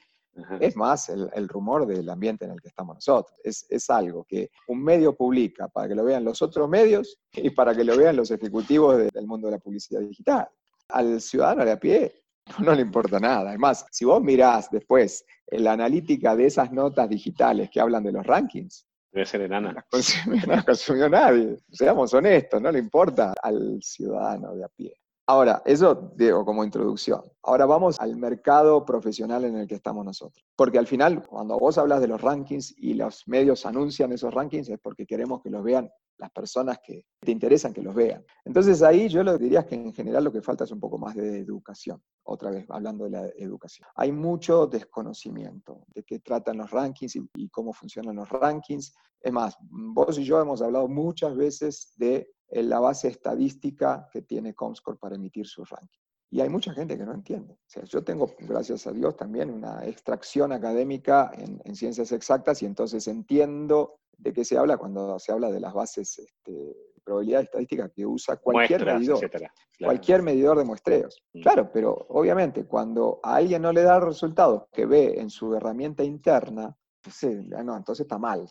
es 0.61 0.77
más 0.77 1.09
el, 1.09 1.49
rumor 1.49 1.87
del 1.87 2.09
ambiente 2.09 2.45
en 2.45 2.53
el 2.53 2.61
que 2.61 2.69
estamos 2.69 2.97
nosotros. 2.97 3.39
Es, 3.43 3.91
algo 3.91 4.25
que 4.25 4.51
un 4.69 4.83
medio 4.83 5.15
publica 5.15 5.69
para 5.69 5.89
que 5.89 5.95
lo 5.95 6.05
vean 6.05 6.25
los 6.25 6.43
otros 6.43 6.69
medios 6.69 7.19
y 7.33 7.51
para 7.51 7.75
que 7.75 7.85
lo 7.85 7.97
vean 7.97 8.17
los 8.17 8.31
ejecutivos 8.31 8.97
del 9.13 9.27
mundo 9.27 9.49
de 9.49 9.53
la 9.53 9.59
publicidad 9.59 10.01
digital. 10.01 10.49
Al 10.89 11.21
ciudadano 11.21 11.65
de 11.65 11.73
a 11.73 11.79
pie 11.79 12.23
no 12.61 12.75
le 12.75 12.83
importa 12.83 13.19
nada. 13.19 13.51
Además, 13.51 13.87
si 13.91 14.05
vos 14.05 14.23
mirás 14.23 14.71
después 14.71 15.25
la 15.49 15.73
analítica 15.73 16.37
de 16.37 16.47
esas 16.47 16.73
notas 16.73 17.09
digitales 17.09 17.71
que 17.71 17.81
hablan 17.81 18.05
de 18.05 18.13
los 18.13 18.27
rankings, 18.27 18.87
Debe 19.13 19.25
ser 19.25 19.41
enana. 19.41 19.87
No 20.27 20.53
las 20.53 20.65
consumió 20.65 21.09
nadie. 21.09 21.57
Seamos 21.71 22.13
honestos, 22.13 22.61
no 22.61 22.71
le 22.71 22.79
importa 22.79 23.33
al 23.43 23.79
ciudadano 23.83 24.55
de 24.55 24.65
a 24.65 24.69
pie. 24.69 24.95
Ahora, 25.29 25.61
eso 25.65 26.13
digo 26.15 26.45
como 26.45 26.63
introducción. 26.63 27.21
Ahora 27.43 27.67
vamos 27.67 27.99
al 27.99 28.17
mercado 28.17 28.85
profesional 28.85 29.45
en 29.45 29.57
el 29.57 29.67
que 29.67 29.75
estamos 29.75 30.05
nosotros. 30.05 30.45
Porque 30.55 30.79
al 30.79 30.87
final, 30.87 31.27
cuando 31.27 31.59
vos 31.59 31.79
hablas 31.79 32.01
de 32.01 32.07
los 32.07 32.21
rankings 32.21 32.73
y 32.79 32.95
los 32.95 33.27
medios 33.27 33.67
anuncian 33.67 34.13
esos 34.13 34.33
rankings, 34.33 34.69
es 34.69 34.79
porque 34.79 35.05
queremos 35.05 35.43
que 35.43 35.51
los 35.51 35.65
vean 35.65 35.91
las 36.19 36.31
personas 36.31 36.79
que 36.81 37.07
te 37.19 37.33
interesan 37.33 37.75
que 37.75 37.83
los 37.83 37.93
vean. 37.93 38.25
Entonces 38.45 38.83
ahí 38.83 39.09
yo 39.09 39.25
lo 39.25 39.37
diría 39.37 39.67
que 39.67 39.75
en 39.75 39.93
general 39.93 40.23
lo 40.23 40.33
que 40.33 40.43
falta 40.43 40.63
es 40.63 40.71
un 40.71 40.79
poco 40.79 40.97
más 40.97 41.17
de 41.17 41.41
educación. 41.41 42.01
Otra 42.23 42.53
vez, 42.53 42.65
hablando 42.69 43.05
de 43.05 43.11
la 43.11 43.27
educación. 43.37 43.89
Hay 43.97 44.13
mucho 44.13 44.69
desconocimiento 44.69 45.87
de 45.89 46.05
qué 46.05 46.21
tratan 46.21 46.59
los 46.59 46.71
rankings 46.71 47.17
y, 47.17 47.29
y 47.35 47.49
cómo 47.49 47.73
funcionan 47.73 48.15
los 48.15 48.29
rankings. 48.29 48.95
Es 49.21 49.33
más, 49.33 49.57
vos 49.61 50.17
y 50.21 50.25
yo 50.25 50.41
hemos 50.41 50.63
hablado 50.63 50.87
muchas 50.87 51.35
veces 51.37 51.93
de 51.97 52.31
la 52.51 52.81
base 52.81 53.09
estadística 53.09 54.09
que 54.13 54.23
tiene 54.23 54.55
Comscore 54.55 54.99
para 54.99 55.17
emitir 55.17 55.47
su 55.47 55.65
ranking. 55.65 56.01
Y 56.31 56.41
hay 56.41 56.49
mucha 56.49 56.73
gente 56.73 56.99
que 56.99 57.05
no 57.05 57.15
entiende. 57.15 57.55
O 57.55 57.69
sea, 57.69 57.85
yo 57.85 58.03
tengo, 58.03 58.35
gracias 58.41 58.87
a 58.87 58.93
Dios, 58.93 59.17
también 59.17 59.51
una 59.51 59.87
extracción 59.87 60.53
académica 60.53 61.31
en, 61.35 61.75
ciencias 61.77 62.11
exactas 62.13 62.63
y 62.63 62.67
entonces 62.67 63.07
entiendo 63.07 64.01
de 64.17 64.33
qué 64.33 64.45
se 64.45 64.59
habla 64.59 64.77
cuando 64.77 65.19
se 65.19 65.31
habla 65.31 65.51
de 65.51 65.61
las 65.61 65.73
bases 65.73 66.19
este, 66.19 66.53
de 66.53 67.03
probabilidad 67.05 67.43
estadística 67.43 67.89
que 67.91 68.05
usa 68.05 68.37
cualquier 68.37 68.85
medidor. 68.85 69.31
Cualquier 69.79 70.23
medidor 70.23 70.59
de 70.59 70.65
muestreos. 70.65 71.23
Mm. 71.35 71.43
Claro, 71.43 71.71
pero 71.73 72.07
obviamente 72.09 72.67
cuando 72.67 73.21
a 73.23 73.37
alguien 73.37 73.63
no 73.63 73.73
le 73.73 73.83
da 73.83 74.01
resultados 74.01 74.65
que 74.73 74.87
ve 74.87 75.21
en 75.21 75.31
su 75.31 75.55
herramienta 75.55 76.03
interna, 76.03 76.77
pues, 77.03 77.23
no, 77.23 77.77
entonces 77.77 78.05
está 78.05 78.19
mal. 78.19 78.49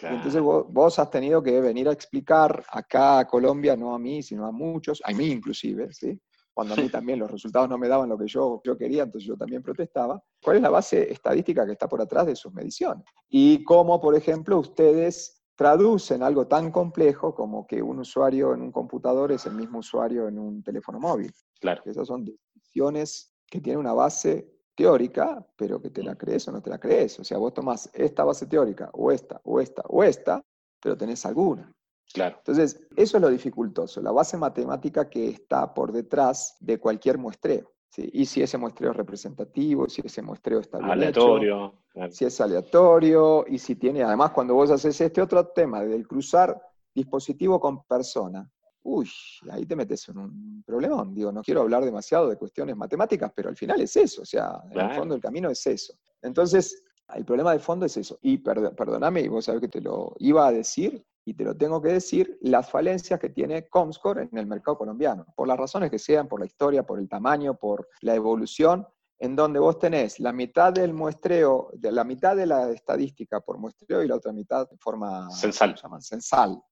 Entonces 0.00 0.40
vos, 0.40 0.98
has 0.98 1.10
tenido 1.10 1.42
que 1.42 1.60
venir 1.60 1.88
a 1.88 1.92
explicar 1.92 2.64
acá 2.70 3.20
a 3.20 3.26
Colombia, 3.26 3.76
no 3.76 3.94
a 3.94 3.98
mí, 3.98 4.22
sino 4.22 4.46
a 4.46 4.52
muchos, 4.52 5.02
a 5.04 5.12
mí 5.12 5.26
inclusive, 5.26 5.92
¿sí? 5.92 6.20
cuando 6.58 6.74
a 6.74 6.76
mí 6.76 6.88
también 6.90 7.18
los 7.18 7.30
resultados 7.30 7.68
no 7.68 7.78
me 7.78 7.88
daban 7.88 8.08
lo 8.08 8.18
que 8.18 8.26
yo, 8.26 8.60
yo 8.64 8.76
quería, 8.76 9.04
entonces 9.04 9.28
yo 9.28 9.36
también 9.36 9.62
protestaba. 9.62 10.20
¿Cuál 10.42 10.56
es 10.56 10.62
la 10.62 10.70
base 10.70 11.12
estadística 11.12 11.64
que 11.64 11.72
está 11.72 11.88
por 11.88 12.00
atrás 12.00 12.26
de 12.26 12.36
sus 12.36 12.52
mediciones? 12.52 13.04
Y 13.28 13.62
cómo, 13.64 14.00
por 14.00 14.16
ejemplo, 14.16 14.58
ustedes 14.58 15.38
traducen 15.54 16.22
algo 16.22 16.46
tan 16.46 16.70
complejo 16.70 17.34
como 17.34 17.66
que 17.66 17.82
un 17.82 18.00
usuario 18.00 18.54
en 18.54 18.62
un 18.62 18.72
computador 18.72 19.32
es 19.32 19.46
el 19.46 19.54
mismo 19.54 19.78
usuario 19.80 20.28
en 20.28 20.38
un 20.38 20.62
teléfono 20.62 20.98
móvil. 20.98 21.32
Claro. 21.60 21.82
Esas 21.84 22.06
son 22.06 22.24
decisiones 22.24 23.34
que 23.46 23.60
tienen 23.60 23.80
una 23.80 23.92
base 23.92 24.57
teórica, 24.78 25.44
pero 25.56 25.82
que 25.82 25.90
te 25.90 26.04
la 26.04 26.14
crees 26.14 26.46
o 26.46 26.52
no 26.52 26.62
te 26.62 26.70
la 26.70 26.78
crees. 26.78 27.18
O 27.18 27.24
sea, 27.24 27.36
vos 27.36 27.52
tomás 27.52 27.90
esta 27.92 28.22
base 28.22 28.46
teórica, 28.46 28.88
o 28.92 29.10
esta, 29.10 29.40
o 29.42 29.60
esta, 29.60 29.82
o 29.88 30.04
esta, 30.04 30.40
pero 30.80 30.96
tenés 30.96 31.26
alguna. 31.26 31.74
Claro. 32.14 32.36
Entonces, 32.38 32.80
eso 32.94 33.16
es 33.16 33.20
lo 33.20 33.28
dificultoso, 33.28 34.00
la 34.00 34.12
base 34.12 34.36
matemática 34.36 35.10
que 35.10 35.30
está 35.30 35.74
por 35.74 35.90
detrás 35.90 36.56
de 36.60 36.78
cualquier 36.78 37.18
muestreo. 37.18 37.72
Y 37.96 38.26
si 38.26 38.40
ese 38.40 38.56
muestreo 38.56 38.92
es 38.92 38.96
representativo, 38.96 39.88
si 39.88 40.00
ese 40.04 40.22
muestreo 40.22 40.60
está 40.60 40.78
bien 40.78 40.90
aleatorio, 40.90 41.74
si 42.10 42.26
es 42.26 42.40
aleatorio, 42.40 43.44
y 43.48 43.58
si 43.58 43.74
tiene, 43.74 44.04
además, 44.04 44.30
cuando 44.30 44.54
vos 44.54 44.70
haces 44.70 45.00
este 45.00 45.20
otro 45.20 45.44
tema 45.48 45.82
del 45.82 46.06
cruzar 46.06 46.62
dispositivo 46.94 47.58
con 47.58 47.82
persona, 47.82 48.48
uy, 48.88 49.10
ahí 49.50 49.66
te 49.66 49.76
metes 49.76 50.08
en 50.08 50.18
un 50.18 50.62
problemón. 50.66 51.14
Digo, 51.14 51.30
no 51.30 51.42
quiero 51.42 51.60
hablar 51.60 51.84
demasiado 51.84 52.28
de 52.28 52.36
cuestiones 52.36 52.76
matemáticas, 52.76 53.30
pero 53.34 53.50
al 53.50 53.56
final 53.56 53.80
es 53.80 53.94
eso, 53.96 54.22
o 54.22 54.24
sea, 54.24 54.62
en 54.70 54.80
el 54.80 54.96
fondo 54.96 55.14
el 55.14 55.20
camino 55.20 55.50
es 55.50 55.66
eso. 55.66 55.94
Entonces, 56.22 56.82
El 57.14 57.24
problema 57.24 57.52
de 57.52 57.58
fondo 57.58 57.86
es 57.86 57.96
eso. 57.96 58.18
Y 58.20 58.36
perdóname, 58.38 59.28
vos 59.30 59.46
sabés 59.46 59.62
que 59.62 59.68
te 59.68 59.80
lo 59.80 60.14
iba 60.18 60.46
a 60.46 60.52
decir 60.52 61.02
y 61.24 61.34
te 61.34 61.44
lo 61.44 61.54
tengo 61.54 61.80
que 61.80 61.92
decir, 61.92 62.38
las 62.42 62.70
falencias 62.70 63.18
que 63.18 63.30
tiene 63.30 63.68
Comscore 63.68 64.28
en 64.30 64.38
el 64.38 64.46
mercado 64.46 64.78
colombiano, 64.78 65.26
por 65.36 65.46
las 65.46 65.58
razones 65.58 65.90
que 65.90 65.98
sean, 65.98 66.26
por 66.28 66.40
la 66.40 66.46
historia, 66.46 66.84
por 66.84 66.98
el 66.98 67.08
tamaño, 67.08 67.54
por 67.54 67.88
la 68.02 68.14
evolución, 68.14 68.86
en 69.18 69.34
donde 69.34 69.58
vos 69.58 69.78
tenés 69.78 70.20
la 70.20 70.32
mitad 70.32 70.72
del 70.72 70.94
muestreo, 70.94 71.70
de 71.72 71.90
la 71.90 72.04
mitad 72.04 72.36
de 72.36 72.46
la 72.46 72.70
estadística 72.70 73.40
por 73.40 73.58
muestreo 73.58 74.02
y 74.02 74.08
la 74.08 74.16
otra 74.16 74.32
mitad 74.32 74.68
de 74.68 74.76
forma 74.78 75.30
censal. 75.30 75.76
Censal. 76.00 76.62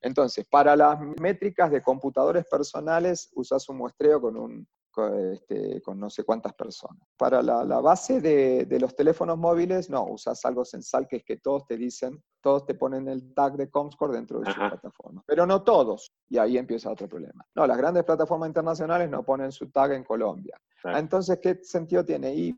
Entonces, 0.00 0.46
para 0.48 0.76
las 0.76 0.98
métricas 1.20 1.70
de 1.70 1.82
computadores 1.82 2.44
personales, 2.46 3.30
usas 3.34 3.68
un 3.68 3.78
muestreo 3.78 4.20
con 4.20 4.36
un 4.36 4.66
este, 5.32 5.80
con 5.80 5.98
no 5.98 6.10
sé 6.10 6.22
cuántas 6.22 6.52
personas. 6.52 7.00
Para 7.16 7.40
la, 7.42 7.80
base 7.80 8.20
de, 8.20 8.78
los 8.78 8.94
teléfonos 8.94 9.38
móviles, 9.38 9.88
no, 9.88 10.04
usas 10.04 10.44
algo 10.44 10.66
censal 10.66 11.06
que 11.08 11.16
es 11.16 11.24
que 11.24 11.38
todos 11.38 11.66
te 11.66 11.78
dicen, 11.78 12.22
todos 12.42 12.66
te 12.66 12.74
ponen 12.74 13.08
el 13.08 13.32
tag 13.32 13.56
de 13.56 13.70
Comscore 13.70 14.12
dentro 14.12 14.40
de 14.40 14.52
su 14.52 14.58
plataforma, 14.58 15.22
pero 15.26 15.46
no 15.46 15.62
todos, 15.62 16.12
y 16.28 16.36
ahí 16.36 16.58
empieza 16.58 16.90
otro 16.90 17.08
problema. 17.08 17.42
No, 17.54 17.66
las 17.66 17.78
grandes 17.78 18.04
plataformas 18.04 18.48
internacionales 18.48 19.08
no 19.08 19.22
ponen 19.22 19.50
su 19.50 19.70
tag 19.70 19.92
en 19.92 20.04
Colombia. 20.04 20.60
Entonces, 20.84 21.38
¿qué 21.40 21.60
sentido 21.62 22.04
tiene? 22.04 22.34
Y, 22.34 22.54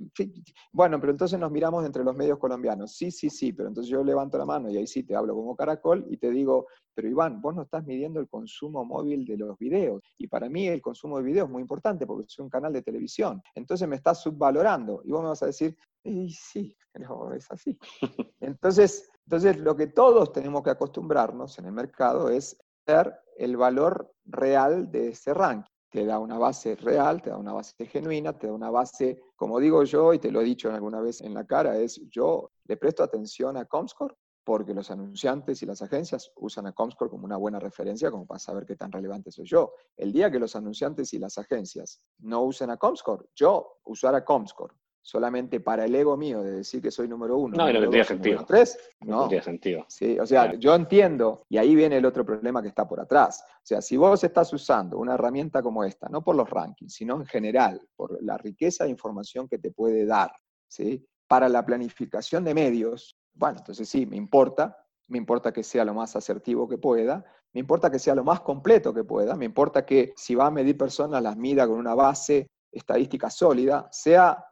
bueno, 0.72 0.98
pero 1.00 1.12
entonces 1.12 1.38
nos 1.38 1.50
miramos 1.50 1.84
entre 1.84 2.04
los 2.04 2.16
medios 2.16 2.38
colombianos. 2.38 2.96
Sí, 2.96 3.10
sí, 3.10 3.28
sí, 3.30 3.52
pero 3.52 3.68
entonces 3.68 3.90
yo 3.90 4.02
levanto 4.02 4.38
la 4.38 4.46
mano 4.46 4.70
y 4.70 4.76
ahí 4.76 4.86
sí 4.86 5.02
te 5.02 5.14
hablo 5.14 5.34
como 5.34 5.54
caracol 5.56 6.06
y 6.08 6.16
te 6.16 6.30
digo, 6.30 6.66
pero 6.94 7.08
Iván, 7.08 7.40
vos 7.40 7.54
no 7.54 7.62
estás 7.62 7.84
midiendo 7.84 8.20
el 8.20 8.28
consumo 8.28 8.84
móvil 8.84 9.24
de 9.26 9.36
los 9.36 9.58
videos. 9.58 10.02
Y 10.18 10.28
para 10.28 10.48
mí 10.48 10.68
el 10.68 10.80
consumo 10.80 11.18
de 11.18 11.24
videos 11.24 11.46
es 11.46 11.52
muy 11.52 11.62
importante 11.62 12.06
porque 12.06 12.26
es 12.28 12.38
un 12.38 12.48
canal 12.48 12.72
de 12.72 12.82
televisión. 12.82 13.42
Entonces 13.54 13.88
me 13.88 13.96
estás 13.96 14.22
subvalorando. 14.22 15.02
Y 15.04 15.10
vos 15.10 15.22
me 15.22 15.28
vas 15.28 15.42
a 15.42 15.46
decir, 15.46 15.76
y 16.02 16.30
sí, 16.30 16.76
no, 16.94 17.32
es 17.32 17.50
así. 17.50 17.78
Entonces, 18.40 19.10
entonces, 19.26 19.58
lo 19.58 19.74
que 19.74 19.86
todos 19.86 20.32
tenemos 20.32 20.62
que 20.62 20.70
acostumbrarnos 20.70 21.58
en 21.58 21.64
el 21.64 21.72
mercado 21.72 22.28
es 22.28 22.58
ver 22.86 23.14
el 23.38 23.56
valor 23.56 24.12
real 24.26 24.90
de 24.90 25.08
ese 25.08 25.32
ranking 25.32 25.73
te 25.94 26.04
da 26.04 26.18
una 26.18 26.38
base 26.38 26.74
real, 26.74 27.22
te 27.22 27.30
da 27.30 27.36
una 27.36 27.52
base 27.52 27.86
genuina, 27.86 28.36
te 28.36 28.48
da 28.48 28.52
una 28.52 28.68
base, 28.68 29.22
como 29.36 29.60
digo 29.60 29.84
yo, 29.84 30.12
y 30.12 30.18
te 30.18 30.32
lo 30.32 30.40
he 30.40 30.44
dicho 30.44 30.68
alguna 30.68 31.00
vez 31.00 31.20
en 31.20 31.32
la 31.32 31.46
cara, 31.46 31.78
es 31.78 32.00
yo 32.10 32.50
le 32.64 32.76
presto 32.76 33.04
atención 33.04 33.56
a 33.56 33.64
Comscore 33.66 34.16
porque 34.42 34.74
los 34.74 34.90
anunciantes 34.90 35.62
y 35.62 35.66
las 35.66 35.82
agencias 35.82 36.32
usan 36.34 36.66
a 36.66 36.72
Comscore 36.72 37.12
como 37.12 37.24
una 37.24 37.36
buena 37.36 37.60
referencia 37.60 38.10
como 38.10 38.26
para 38.26 38.40
saber 38.40 38.66
qué 38.66 38.74
tan 38.74 38.90
relevante 38.90 39.30
soy 39.30 39.46
yo. 39.46 39.72
El 39.96 40.12
día 40.12 40.32
que 40.32 40.40
los 40.40 40.56
anunciantes 40.56 41.14
y 41.14 41.20
las 41.20 41.38
agencias 41.38 42.02
no 42.18 42.42
usen 42.42 42.70
a 42.70 42.76
Comscore, 42.76 43.26
yo 43.36 43.78
usar 43.84 44.16
a 44.16 44.24
Comscore 44.24 44.74
solamente 45.04 45.60
para 45.60 45.84
el 45.84 45.94
ego 45.94 46.16
mío 46.16 46.42
de 46.42 46.50
decir 46.50 46.80
que 46.80 46.90
soy 46.90 47.06
número 47.06 47.36
uno. 47.36 47.54
No, 47.58 47.70
no 47.70 47.78
tendría 47.78 48.04
sentido. 48.04 48.42
Tres, 48.46 48.78
no, 49.00 49.20
tendría 49.20 49.42
sentido. 49.42 49.84
Sí, 49.86 50.18
o 50.18 50.26
sea, 50.26 50.54
yo 50.54 50.74
entiendo, 50.74 51.44
y 51.50 51.58
ahí 51.58 51.74
viene 51.74 51.98
el 51.98 52.06
otro 52.06 52.24
problema 52.24 52.62
que 52.62 52.68
está 52.68 52.88
por 52.88 53.00
atrás. 53.00 53.44
O 53.46 53.66
sea, 53.66 53.82
si 53.82 53.98
vos 53.98 54.24
estás 54.24 54.50
usando 54.54 54.96
una 54.96 55.12
herramienta 55.12 55.62
como 55.62 55.84
esta, 55.84 56.08
no 56.08 56.24
por 56.24 56.34
los 56.34 56.48
rankings, 56.48 56.94
sino 56.94 57.16
en 57.16 57.26
general, 57.26 57.86
por 57.94 58.20
la 58.22 58.38
riqueza 58.38 58.84
de 58.84 58.90
información 58.90 59.46
que 59.46 59.58
te 59.58 59.70
puede 59.70 60.06
dar, 60.06 60.32
¿sí? 60.68 61.06
Para 61.28 61.50
la 61.50 61.66
planificación 61.66 62.42
de 62.42 62.54
medios, 62.54 63.14
bueno, 63.34 63.58
entonces 63.58 63.86
sí, 63.86 64.06
me 64.06 64.16
importa, 64.16 64.74
me 65.08 65.18
importa 65.18 65.52
que 65.52 65.62
sea 65.62 65.84
lo 65.84 65.92
más 65.92 66.16
asertivo 66.16 66.66
que 66.66 66.78
pueda, 66.78 67.22
me 67.52 67.60
importa 67.60 67.90
que 67.90 67.98
sea 67.98 68.14
lo 68.14 68.24
más 68.24 68.40
completo 68.40 68.94
que 68.94 69.04
pueda, 69.04 69.36
me 69.36 69.44
importa 69.44 69.84
que 69.84 70.14
si 70.16 70.34
va 70.34 70.46
a 70.46 70.50
medir 70.50 70.78
personas 70.78 71.22
las 71.22 71.36
mida 71.36 71.66
con 71.66 71.78
una 71.78 71.94
base 71.94 72.46
estadística 72.72 73.28
sólida, 73.28 73.86
sea 73.92 74.42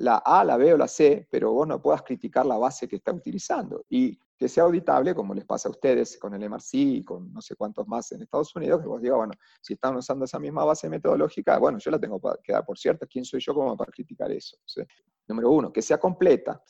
la 0.00 0.16
A, 0.16 0.44
la 0.44 0.56
B 0.56 0.72
o 0.72 0.78
la 0.78 0.88
C, 0.88 1.28
pero 1.30 1.52
vos 1.52 1.68
no 1.68 1.80
puedas 1.80 2.02
criticar 2.02 2.46
la 2.46 2.56
base 2.56 2.88
que 2.88 2.96
está 2.96 3.12
utilizando. 3.12 3.84
Y 3.90 4.18
que 4.38 4.48
sea 4.48 4.64
auditable, 4.64 5.14
como 5.14 5.34
les 5.34 5.44
pasa 5.44 5.68
a 5.68 5.72
ustedes 5.72 6.16
con 6.18 6.32
el 6.32 6.42
MRC 6.48 6.74
y 6.74 7.04
con 7.04 7.30
no 7.30 7.42
sé 7.42 7.54
cuántos 7.54 7.86
más 7.86 8.10
en 8.12 8.22
Estados 8.22 8.56
Unidos, 8.56 8.80
que 8.80 8.88
vos 8.88 9.02
digas, 9.02 9.18
bueno, 9.18 9.34
si 9.60 9.74
están 9.74 9.94
usando 9.96 10.24
esa 10.24 10.38
misma 10.38 10.64
base 10.64 10.88
metodológica, 10.88 11.58
bueno, 11.58 11.78
yo 11.78 11.90
la 11.90 11.98
tengo 11.98 12.18
que 12.42 12.52
dar 12.52 12.64
por 12.64 12.78
cierta, 12.78 13.06
¿quién 13.06 13.26
soy 13.26 13.40
yo 13.40 13.52
como 13.52 13.76
para 13.76 13.92
criticar 13.92 14.32
eso? 14.32 14.56
Número 15.28 15.50
uno, 15.50 15.70
que 15.70 15.82
sea 15.82 15.98
completa. 15.98 16.62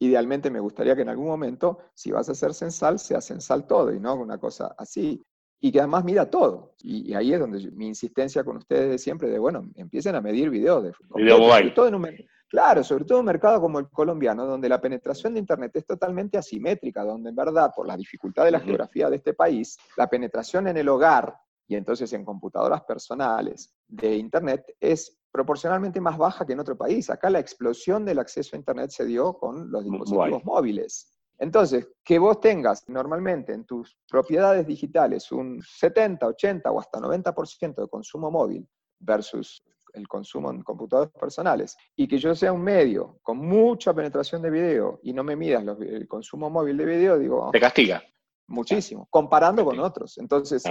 Idealmente 0.00 0.50
me 0.50 0.58
gustaría 0.58 0.96
que 0.96 1.02
en 1.02 1.10
algún 1.10 1.28
momento, 1.28 1.78
si 1.94 2.10
vas 2.10 2.28
a 2.28 2.32
hacer 2.32 2.52
censal, 2.52 2.98
sea 2.98 3.20
censal 3.20 3.64
todo 3.64 3.92
y 3.92 4.00
no 4.00 4.16
una 4.16 4.38
cosa 4.38 4.74
así 4.76 5.24
y 5.64 5.70
que 5.70 5.78
además 5.78 6.04
mida 6.04 6.28
todo. 6.28 6.74
Y, 6.82 7.14
ahí 7.14 7.32
es 7.32 7.38
donde 7.38 7.70
mi 7.70 7.86
insistencia 7.86 8.42
con 8.42 8.56
ustedes 8.56 8.90
de 8.90 8.98
siempre, 8.98 9.30
de 9.30 9.38
bueno, 9.38 9.70
empiecen 9.76 10.16
a 10.16 10.20
medir 10.20 10.50
videos 10.50 10.82
de 10.82 10.92
Video 11.14 11.38
mobile. 11.38 11.72
claro, 12.48 12.82
sobre 12.82 13.04
todo 13.04 13.18
en 13.18 13.20
un 13.20 13.26
mercado 13.26 13.60
como 13.60 13.78
el 13.78 13.88
colombiano, 13.88 14.44
donde 14.44 14.68
la 14.68 14.80
penetración 14.80 15.34
de 15.34 15.38
Internet 15.38 15.70
es 15.74 15.86
totalmente 15.86 16.36
asimétrica, 16.36 17.04
donde 17.04 17.30
en 17.30 17.36
verdad, 17.36 17.70
por 17.74 17.86
la 17.86 17.96
dificultad 17.96 18.44
de 18.44 18.50
la 18.50 18.58
geografía 18.58 19.08
de 19.08 19.16
este 19.16 19.34
país, 19.34 19.78
la 19.96 20.08
penetración 20.08 20.66
en 20.66 20.78
el 20.78 20.88
hogar 20.88 21.32
y 21.68 21.76
entonces 21.76 22.12
en 22.12 22.24
computadoras 22.24 22.82
personales 22.82 23.72
de 23.86 24.16
Internet 24.16 24.64
es 24.80 25.16
proporcionalmente 25.30 26.00
más 26.00 26.18
baja 26.18 26.44
que 26.44 26.54
en 26.54 26.60
otro 26.60 26.76
país. 26.76 27.08
Acá 27.08 27.30
la 27.30 27.38
explosión 27.38 28.04
del 28.04 28.18
acceso 28.18 28.56
a 28.56 28.58
Internet 28.58 28.90
se 28.90 29.06
dio 29.06 29.34
con 29.34 29.70
los 29.70 29.84
dispositivos 29.84 30.44
móviles. 30.44 31.21
Entonces, 31.42 31.88
que 32.04 32.20
vos 32.20 32.40
tengas 32.40 32.88
normalmente 32.88 33.52
en 33.52 33.64
tus 33.64 33.98
propiedades 34.08 34.64
digitales 34.64 35.32
un 35.32 35.60
70, 35.60 36.24
80 36.24 36.70
o 36.70 36.78
hasta 36.78 37.00
90% 37.00 37.82
de 37.82 37.88
consumo 37.88 38.30
móvil 38.30 38.64
versus 39.00 39.60
el 39.92 40.06
consumo 40.06 40.52
en 40.52 40.62
computadores 40.62 41.12
personales, 41.12 41.76
y 41.96 42.06
que 42.06 42.16
yo 42.18 42.36
sea 42.36 42.52
un 42.52 42.62
medio 42.62 43.18
con 43.22 43.38
mucha 43.38 43.92
penetración 43.92 44.40
de 44.40 44.50
video 44.50 45.00
y 45.02 45.12
no 45.12 45.24
me 45.24 45.34
midas 45.34 45.64
el 45.80 46.06
consumo 46.06 46.48
móvil 46.48 46.76
de 46.76 46.84
video, 46.84 47.18
digo... 47.18 47.50
Te 47.52 47.58
castiga. 47.58 48.00
Muchísimo, 48.46 49.08
comparando 49.10 49.64
con 49.64 49.80
otros. 49.80 50.18
Entonces, 50.18 50.62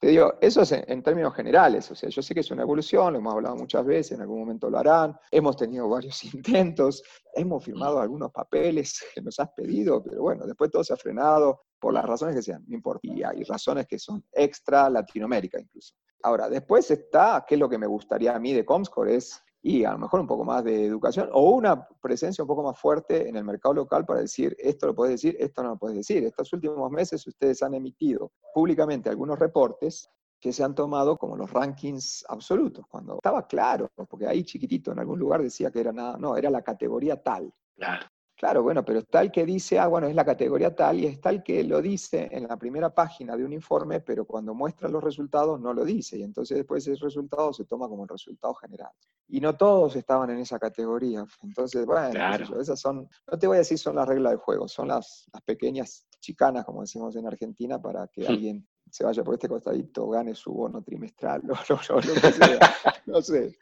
te 0.00 0.08
digo, 0.08 0.34
eso 0.40 0.62
es 0.62 0.72
en, 0.72 1.02
términos 1.02 1.34
generales, 1.34 1.90
o 1.90 1.94
sea, 1.94 2.08
yo 2.08 2.22
sé 2.22 2.32
que 2.32 2.40
es 2.40 2.50
una 2.52 2.62
evolución, 2.62 3.12
lo 3.12 3.18
hemos 3.18 3.34
hablado 3.34 3.56
muchas 3.56 3.84
veces, 3.84 4.12
en 4.12 4.20
algún 4.20 4.38
momento 4.38 4.70
lo 4.70 4.78
harán, 4.78 5.18
hemos 5.30 5.56
tenido 5.56 5.88
varios 5.88 6.22
intentos, 6.24 7.02
hemos 7.34 7.64
firmado 7.64 8.00
algunos 8.00 8.30
papeles 8.30 9.02
que 9.12 9.20
nos 9.20 9.40
has 9.40 9.50
pedido, 9.50 10.02
pero 10.02 10.22
bueno, 10.22 10.46
después 10.46 10.70
todo 10.70 10.84
se 10.84 10.92
ha 10.92 10.96
frenado 10.96 11.62
por 11.80 11.92
las 11.92 12.04
razones 12.04 12.36
que 12.36 12.42
sean, 12.42 12.64
no 12.68 12.76
importa, 12.76 13.00
y 13.02 13.22
hay 13.22 13.42
razones 13.42 13.86
que 13.86 13.98
son 13.98 14.24
extra 14.32 14.88
Latinoamérica 14.88 15.60
incluso. 15.60 15.94
Ahora, 16.22 16.48
después 16.48 16.90
está, 16.90 17.44
¿qué 17.46 17.54
es 17.54 17.60
lo 17.60 17.68
que 17.68 17.78
me 17.78 17.86
gustaría 17.86 18.34
a 18.34 18.40
mí 18.40 18.52
de 18.52 18.64
Comscore? 18.64 19.16
Es 19.16 19.42
y 19.68 19.84
a 19.84 19.92
lo 19.92 19.98
mejor 19.98 20.20
un 20.20 20.26
poco 20.26 20.44
más 20.46 20.64
de 20.64 20.86
educación 20.86 21.28
o 21.30 21.50
una 21.50 21.86
presencia 22.00 22.42
un 22.42 22.48
poco 22.48 22.62
más 22.62 22.78
fuerte 22.78 23.28
en 23.28 23.36
el 23.36 23.44
mercado 23.44 23.74
local 23.74 24.06
para 24.06 24.20
decir 24.20 24.56
esto 24.58 24.86
lo 24.86 24.94
puedes 24.94 25.20
decir, 25.20 25.36
esto 25.38 25.62
no 25.62 25.70
lo 25.70 25.76
puedes 25.76 25.98
decir. 25.98 26.24
Estos 26.24 26.50
últimos 26.54 26.90
meses 26.90 27.26
ustedes 27.26 27.62
han 27.62 27.74
emitido 27.74 28.32
públicamente 28.54 29.10
algunos 29.10 29.38
reportes 29.38 30.08
que 30.40 30.54
se 30.54 30.64
han 30.64 30.74
tomado 30.74 31.18
como 31.18 31.36
los 31.36 31.50
rankings 31.50 32.24
absolutos, 32.30 32.86
cuando 32.88 33.16
estaba 33.16 33.46
claro, 33.46 33.90
porque 34.08 34.26
ahí 34.26 34.42
chiquitito 34.42 34.92
en 34.92 35.00
algún 35.00 35.18
lugar 35.18 35.42
decía 35.42 35.70
que 35.70 35.80
era 35.80 35.92
nada, 35.92 36.16
no, 36.16 36.34
era 36.34 36.48
la 36.48 36.62
categoría 36.62 37.22
tal. 37.22 37.52
Claro. 37.76 38.06
Claro, 38.38 38.62
bueno, 38.62 38.84
pero 38.84 39.02
el 39.10 39.32
que 39.32 39.44
dice, 39.44 39.80
ah, 39.80 39.88
bueno, 39.88 40.06
es 40.06 40.14
la 40.14 40.24
categoría 40.24 40.72
tal, 40.72 41.00
y 41.00 41.06
está 41.06 41.30
el 41.30 41.42
que 41.42 41.64
lo 41.64 41.82
dice 41.82 42.28
en 42.30 42.46
la 42.46 42.56
primera 42.56 42.94
página 42.94 43.36
de 43.36 43.44
un 43.44 43.52
informe, 43.52 43.98
pero 43.98 44.26
cuando 44.26 44.54
muestra 44.54 44.88
los 44.88 45.02
resultados 45.02 45.60
no 45.60 45.74
lo 45.74 45.84
dice, 45.84 46.18
y 46.18 46.22
entonces 46.22 46.56
después 46.56 46.86
ese 46.86 47.04
resultado 47.04 47.52
se 47.52 47.64
toma 47.64 47.88
como 47.88 48.04
el 48.04 48.08
resultado 48.08 48.54
general. 48.54 48.92
Y 49.26 49.40
no 49.40 49.56
todos 49.56 49.96
estaban 49.96 50.30
en 50.30 50.38
esa 50.38 50.56
categoría. 50.60 51.26
Entonces, 51.42 51.84
bueno, 51.84 52.60
esas 52.60 52.78
son, 52.78 53.08
no 53.26 53.38
te 53.40 53.48
voy 53.48 53.56
a 53.56 53.58
decir 53.58 53.76
son 53.76 53.96
las 53.96 54.06
reglas 54.06 54.30
del 54.30 54.38
juego, 54.38 54.68
son 54.68 54.86
las, 54.86 55.28
las 55.32 55.42
pequeñas 55.42 56.06
chicanas, 56.20 56.64
como 56.64 56.82
decimos 56.82 57.16
en 57.16 57.26
Argentina, 57.26 57.82
para 57.82 58.06
que 58.06 58.22
hmm. 58.22 58.30
alguien 58.30 58.68
se 58.88 59.04
vaya 59.04 59.24
por 59.24 59.34
este 59.34 59.48
costadito, 59.48 60.08
gane 60.10 60.36
su 60.36 60.52
bono 60.52 60.80
trimestral, 60.80 61.42
o 61.50 61.94
lo 62.00 62.14
que 62.14 62.32
sea, 62.32 62.60
no 63.06 63.20
sé. 63.20 63.58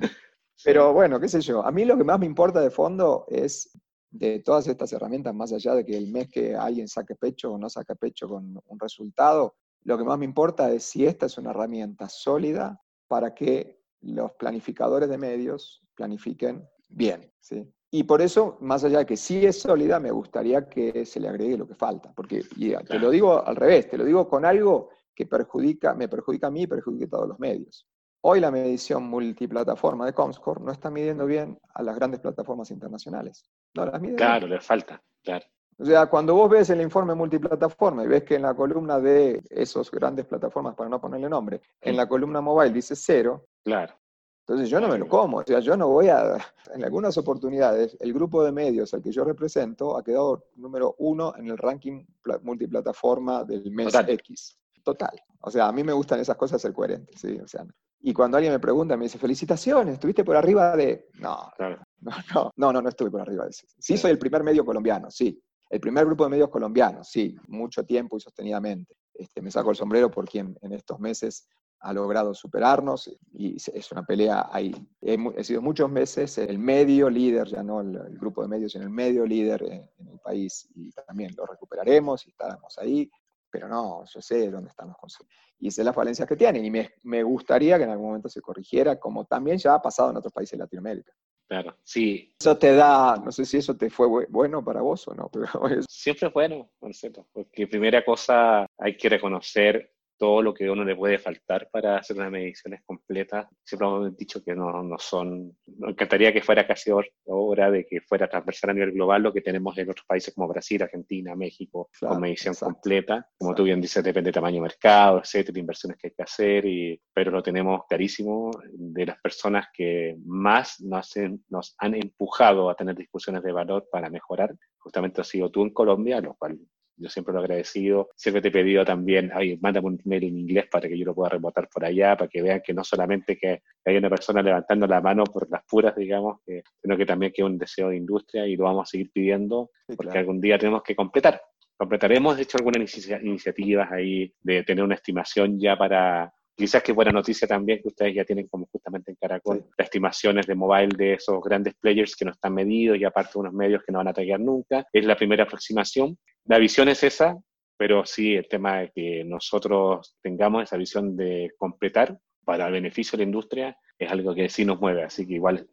Pero 0.63 0.93
bueno, 0.93 1.19
qué 1.19 1.29
sé 1.29 1.41
yo, 1.41 1.65
a 1.65 1.73
mí 1.73 1.87
lo 1.87 1.97
que 1.97 2.05
más 2.05 2.19
me 2.19 2.27
importa 2.27 2.61
de 2.61 2.71
fondo 2.71 3.25
es 3.29 3.71
de 4.11 4.41
todas 4.41 4.67
estas 4.69 4.93
herramientas, 4.93 5.35
más 5.35 5.53
allá 5.53 5.75
de 5.75 5.85
que 5.85 5.97
el 5.97 6.09
mes 6.09 6.29
que 6.29 6.55
alguien 6.55 6.89
saque 6.89 7.15
pecho 7.15 7.53
o 7.53 7.59
no 7.59 7.69
saque 7.69 7.97
pecho 7.97 8.29
con 8.29 8.61
un 8.65 8.79
resultado, 8.79 9.57
lo 9.83 9.97
que 9.97 10.05
más 10.05 10.19
me 10.19 10.25
importa 10.25 10.71
es 10.73 10.85
si 10.85 11.07
esta 11.07 11.27
es 11.27 11.39
una 11.39 11.51
herramienta 11.51 12.09
sólida 12.09 12.83
para 13.07 13.35
que 13.35 13.83
los 14.01 14.33
planificadores 14.33 15.09
de 15.09 15.19
medios 15.19 15.83
planifiquen 15.95 16.69
bien. 16.89 17.33
¿sí? 17.41 17.73
Y 17.91 18.03
por 18.03 18.21
eso, 18.21 18.59
más 18.61 18.85
allá 18.85 18.99
de 18.99 19.07
que 19.07 19.17
sí 19.17 19.47
es 19.47 19.61
sólida, 19.61 20.01
me 20.01 20.11
gustaría 20.11 20.69
que 20.69 21.07
se 21.07 21.21
le 21.21 21.29
agregue 21.29 21.57
lo 21.57 21.67
que 21.67 21.75
falta. 21.75 22.13
Porque 22.15 22.43
te 22.43 22.99
lo 22.99 23.11
digo 23.11 23.47
al 23.47 23.57
revés, 23.57 23.89
te 23.89 23.97
lo 23.97 24.05
digo 24.05 24.29
con 24.29 24.45
algo 24.45 24.91
que 25.15 25.27
perjudica, 25.27 25.95
me 25.95 26.09
perjudica 26.09 26.49
a 26.49 26.51
mí 26.51 26.63
y 26.63 26.67
perjudica 26.67 27.07
a 27.07 27.11
todos 27.11 27.29
los 27.29 27.39
medios. 27.39 27.87
Hoy 28.29 28.41
la 28.41 28.51
medición 28.51 29.05
multiplataforma 29.05 30.05
de 30.05 30.13
Comscore 30.13 30.61
no 30.61 30.73
está 30.73 30.91
midiendo 30.91 31.27
bien 31.27 31.61
a 31.73 31.81
las 31.85 31.95
grandes 31.95 32.19
plataformas 32.19 32.73
internacionales. 32.73 33.49
No 33.73 33.87
las 33.87 34.01
mide 34.01 34.17
Claro, 34.17 34.49
le 34.49 34.61
falta, 34.61 35.01
claro. 35.23 35.47
O 35.79 35.85
sea, 35.85 36.07
cuando 36.07 36.35
vos 36.35 36.51
ves 36.51 36.69
el 36.71 36.81
informe 36.81 37.15
multiplataforma 37.15 38.03
y 38.03 38.09
ves 38.09 38.25
que 38.25 38.35
en 38.35 38.43
la 38.43 38.53
columna 38.53 38.99
de 38.99 39.45
esas 39.49 39.93
grandes 39.93 40.27
plataformas, 40.27 40.75
para 40.75 40.91
no 40.91 41.01
ponerle 41.01 41.29
nombre, 41.29 41.61
en 41.81 41.97
la 41.97 42.09
columna 42.09 42.41
mobile 42.41 42.73
dice 42.73 42.97
cero, 42.97 43.47
claro. 43.63 43.95
Entonces 44.41 44.69
yo 44.69 44.81
no 44.81 44.89
me 44.89 44.99
lo 44.99 45.07
como, 45.07 45.37
o 45.37 45.45
sea, 45.45 45.61
yo 45.61 45.77
no 45.77 45.87
voy 45.87 46.09
a, 46.09 46.37
en 46.75 46.83
algunas 46.83 47.17
oportunidades, 47.19 47.97
el 48.01 48.13
grupo 48.13 48.43
de 48.43 48.51
medios 48.51 48.93
al 48.93 49.03
que 49.03 49.13
yo 49.13 49.23
represento 49.23 49.97
ha 49.97 50.03
quedado 50.03 50.49
número 50.57 50.97
uno 50.99 51.33
en 51.37 51.47
el 51.47 51.57
ranking 51.57 52.05
multiplataforma 52.43 53.45
del 53.45 53.71
mes 53.71 53.95
X. 53.95 54.59
Total. 54.83 55.23
O 55.43 55.51
sea, 55.53 55.69
a 55.69 55.73
mí 55.73 55.85
me 55.85 55.93
gustan 55.93 56.19
esas 56.19 56.37
cosas 56.37 56.61
ser 56.61 56.73
coherente, 56.73 57.17
¿sí? 57.17 57.39
O 57.41 57.47
sea, 57.47 57.65
y 58.01 58.13
cuando 58.13 58.37
alguien 58.37 58.53
me 58.53 58.61
pregunta, 58.61 58.97
me 58.97 59.05
dice, 59.05 59.19
felicitaciones, 59.19 59.95
estuviste 59.95 60.25
por 60.25 60.37
arriba 60.37 60.77
de... 60.77 61.09
No, 61.15 61.51
no, 61.59 61.71
no, 62.35 62.53
no, 62.57 62.73
no, 62.73 62.83
no 62.83 62.89
estuve 62.89 63.11
por 63.11 63.21
arriba 63.21 63.45
de 63.45 63.51
eso. 63.51 63.67
Sí 63.79 63.97
soy 63.97 64.13
el 64.13 64.19
primer 64.19 64.43
medio 64.45 64.65
colombiano, 64.65 65.11
sí. 65.11 65.43
El 65.69 65.81
primer 65.81 66.07
grupo 66.07 66.25
de 66.25 66.31
medios 66.31 66.49
colombianos, 66.49 67.09
sí, 67.09 67.35
mucho 67.49 67.85
tiempo 67.85 68.17
y 68.17 68.21
sostenidamente. 68.21 68.95
Este, 69.13 69.43
me 69.43 69.51
saco 69.51 69.71
el 69.71 69.77
sombrero 69.77 70.11
por 70.11 70.29
quien 70.29 70.57
en 70.63 70.73
estos 70.73 71.01
meses 71.01 71.49
ha 71.81 71.93
logrado 71.93 72.35
superarnos 72.35 73.11
y 73.33 73.57
es 73.57 73.93
una 73.93 74.05
pelea 74.05 74.49
ahí. 74.51 74.75
He, 75.01 75.45
sido 75.45 75.63
muchos 75.63 75.91
meses 75.91 76.39
el 76.39 76.59
medio 76.59 77.11
líder, 77.11 77.49
ya 77.49 77.63
no 77.63 77.81
el, 77.81 78.19
grupo 78.19 78.43
de 78.43 78.49
medios, 78.49 78.73
sino 78.73 78.85
el 78.85 78.91
medio 78.91 79.27
líder 79.27 79.63
en, 79.65 80.09
el 80.11 80.19
país 80.21 80.69
y 80.75 80.91
también 80.93 81.33
lo 81.37 81.47
recuperaremos 81.47 82.27
y 82.27 82.31
estaremos 82.31 82.79
ahí, 82.79 83.11
pero 83.51 83.69
no, 83.69 84.05
yo 84.05 84.21
sé 84.21 84.51
dónde 84.51 84.71
están 84.71 84.89
los 84.89 84.97
consejos. 84.97 85.29
Y 85.59 85.71
sé 85.71 85.83
las 85.85 85.95
falencias 85.95 86.29
que 86.29 86.37
tienen 86.37 86.65
y 86.65 86.71
me, 86.71 86.95
me 87.05 87.23
gustaría 87.23 87.79
que 87.79 87.85
en 87.85 87.91
algún 87.91 88.09
momento 88.09 88.29
se 88.29 88.41
corrigiera, 88.41 88.99
como 88.99 89.25
también 89.25 89.59
ya 89.59 89.75
ha 89.75 89.83
pasado 89.83 90.11
en 90.11 90.17
otros 90.17 90.33
países 90.33 90.59
de 90.59 90.65
Latinoamérica. 90.65 91.13
Claro, 91.49 91.77
sí. 91.85 92.35
Eso 92.41 92.59
te 92.59 92.75
da, 92.75 93.17
no 93.17 93.31
sé 93.31 93.45
si 93.45 93.59
eso 93.59 93.77
te 93.77 93.89
fue 93.89 94.27
bueno 94.29 94.65
para 94.65 94.83
vos 94.83 95.07
o 95.07 95.15
no, 95.15 95.31
pero 95.33 95.47
Siempre 95.89 96.29
es 96.29 96.35
bueno, 96.35 96.71
Marcelo, 96.81 97.27
porque 97.33 97.69
primera 97.69 98.05
cosa 98.05 98.67
hay 98.79 98.97
que 98.97 99.09
reconocer 99.09 99.96
todo 100.19 100.43
lo 100.43 100.55
que 100.55 100.67
a 100.67 100.73
uno 100.73 100.85
le 100.85 100.97
puede 100.97 101.19
faltar 101.19 101.69
para 101.71 101.99
hacer 101.99 102.17
unas 102.17 102.31
mediciones 102.31 102.81
completas. 102.85 103.47
Siempre 103.65 103.89
hemos 103.89 104.17
dicho 104.17 104.43
que 104.43 104.55
no, 104.55 104.83
no 104.83 104.99
son, 104.99 105.57
me 105.79 105.91
encantaría 105.91 106.33
que 106.33 106.43
fuera 106.43 106.67
casi 106.67 106.91
hora 107.27 107.71
de 107.71 107.87
que 107.87 108.01
fuera 108.01 108.29
transversal 108.29 108.71
a 108.71 108.75
nivel 108.75 108.93
global 108.93 109.23
lo 109.23 109.33
que 109.33 109.41
tenemos 109.41 109.77
en 109.79 109.91
otros 109.91 110.07
países 110.07 110.35
como 110.35 110.49
Brasil, 110.49 110.83
Argentina, 110.83 111.35
México, 111.35 111.91
con 112.01 112.21
medición 112.21 112.55
completa. 112.55 113.29
Como 113.39 113.55
tú 113.55 113.65
bien 113.65 113.81
dices, 113.81 114.03
depende 114.03 114.29
del 114.29 114.35
tamaño 114.35 114.57
de 114.57 114.63
mercado, 114.63 115.19
etcétera, 115.19 115.59
inversiones 115.59 115.99
que 115.99 116.09
hay 116.09 116.15
que 116.15 116.23
hacer, 116.23 116.67
y, 116.67 117.01
pero 117.13 117.31
lo 117.31 117.43
tenemos 117.43 117.83
clarísimo 117.89 118.51
de 118.73 119.07
las 119.07 119.21
personas 119.21 119.67
que 119.73 120.17
más 120.25 120.81
nos, 120.81 121.15
nos 121.49 121.75
han 121.79 121.95
empujado 121.95 122.71
a 122.71 122.75
tener 122.75 122.97
discusiones 122.97 123.43
de 123.43 123.53
valor 123.53 123.89
para 123.91 124.11
mejorar. 124.11 124.55
Justamente 124.79 125.21
ha 125.21 125.25
sido 125.25 125.51
tú 125.51 125.63
en 125.63 125.71
Colombia, 125.71 126.21
lo 126.21 126.35
cual 126.35 126.59
yo 126.97 127.09
siempre 127.09 127.33
lo 127.33 127.41
he 127.41 127.45
agradecido. 127.45 128.11
Siempre 128.17 128.43
te 128.43 128.49
he 128.49 128.51
pedido 128.51 128.85
también, 128.85 129.31
ay, 129.35 129.59
mándame 129.61 129.89
un 129.89 130.01
email 130.05 130.25
en 130.25 130.39
inglés 130.39 130.67
para 130.71 130.89
que 130.89 130.99
yo 130.99 131.05
lo 131.05 131.15
pueda 131.15 131.31
rebotar 131.31 131.69
por 131.69 131.85
allá, 131.85 132.17
para 132.17 132.29
que 132.29 132.43
vean 132.43 132.63
que 132.65 132.75
no 132.75 132.85
solamente 132.85 133.37
que 133.37 133.63
hay 133.85 133.97
una 133.97 134.11
persona 134.11 134.43
levantando 134.43 134.87
la 134.87 135.01
mano 135.01 135.25
por 135.25 135.51
las 135.51 135.63
puras, 135.65 135.95
digamos, 135.97 136.41
sino 136.83 136.97
que 136.97 137.07
también 137.07 137.33
que 137.33 137.43
es 137.43 137.47
un 137.47 137.59
deseo 137.59 137.91
de 137.91 137.97
industria 137.97 138.47
y 138.47 138.57
lo 138.57 138.65
vamos 138.65 138.89
a 138.89 138.91
seguir 138.91 139.11
pidiendo 139.13 139.71
porque 139.97 140.19
algún 140.19 140.41
día 140.41 140.59
tenemos 140.59 140.83
que 140.83 140.97
completar. 140.97 141.41
Completaremos, 141.77 142.37
de 142.37 142.43
hecho, 142.45 142.57
algunas 142.57 142.79
iniciativas 143.23 143.93
ahí 143.93 144.33
de 144.41 144.63
tener 144.63 144.83
una 144.83 144.95
estimación 144.95 145.61
ya 145.61 145.77
para 145.77 146.33
Quizás 146.57 146.83
que 146.83 146.93
buena 146.93 147.13
noticia 147.13 147.47
también 147.47 147.83
que 147.83 147.89
ustedes 147.89 148.15
ya 148.15 148.25
tienen 148.25 148.49
como 148.49 148.67
justamente 148.73 149.11
en 149.11 149.17
Caracol 149.21 149.67
las 149.77 149.87
estimaciones 149.87 150.47
de 150.47 150.55
mobile 150.55 150.97
de 150.97 151.13
esos 151.15 151.43
grandes 151.43 151.75
players 151.75 152.17
que 152.17 152.25
no 152.25 152.31
están 152.31 152.55
medidos 152.55 152.99
y 152.99 153.05
aparte 153.05 153.39
unos 153.39 153.53
medios 153.53 153.83
que 153.85 153.93
no 153.93 153.99
van 153.99 154.09
a 154.09 154.15
taguear 154.15 154.41
nunca. 154.41 154.87
Es 154.91 155.05
la 155.05 155.17
primera 155.17 155.45
aproximación. 155.45 156.17
La 156.47 156.59
visión 156.59 156.89
es 156.89 157.03
esa, 157.05 157.37
pero 157.77 158.07
sí 158.07 158.35
el 158.35 158.49
tema 158.49 158.79
de 158.79 158.91
que 158.95 159.25
nosotros 159.25 160.17
tengamos 160.23 160.63
esa 160.63 160.79
visión 160.79 161.15
de 161.15 161.53
completar 161.59 162.19
para 162.45 162.69
el 162.69 162.73
beneficio 162.73 163.19
de 163.19 163.25
la 163.25 163.29
industria 163.29 163.79
es 163.99 164.11
algo 164.11 164.35
que 164.35 164.49
sí 164.49 164.65
nos 164.65 164.81
mueve. 164.81 165.03
Así 165.03 165.27
que 165.27 165.35
igual 165.35 165.69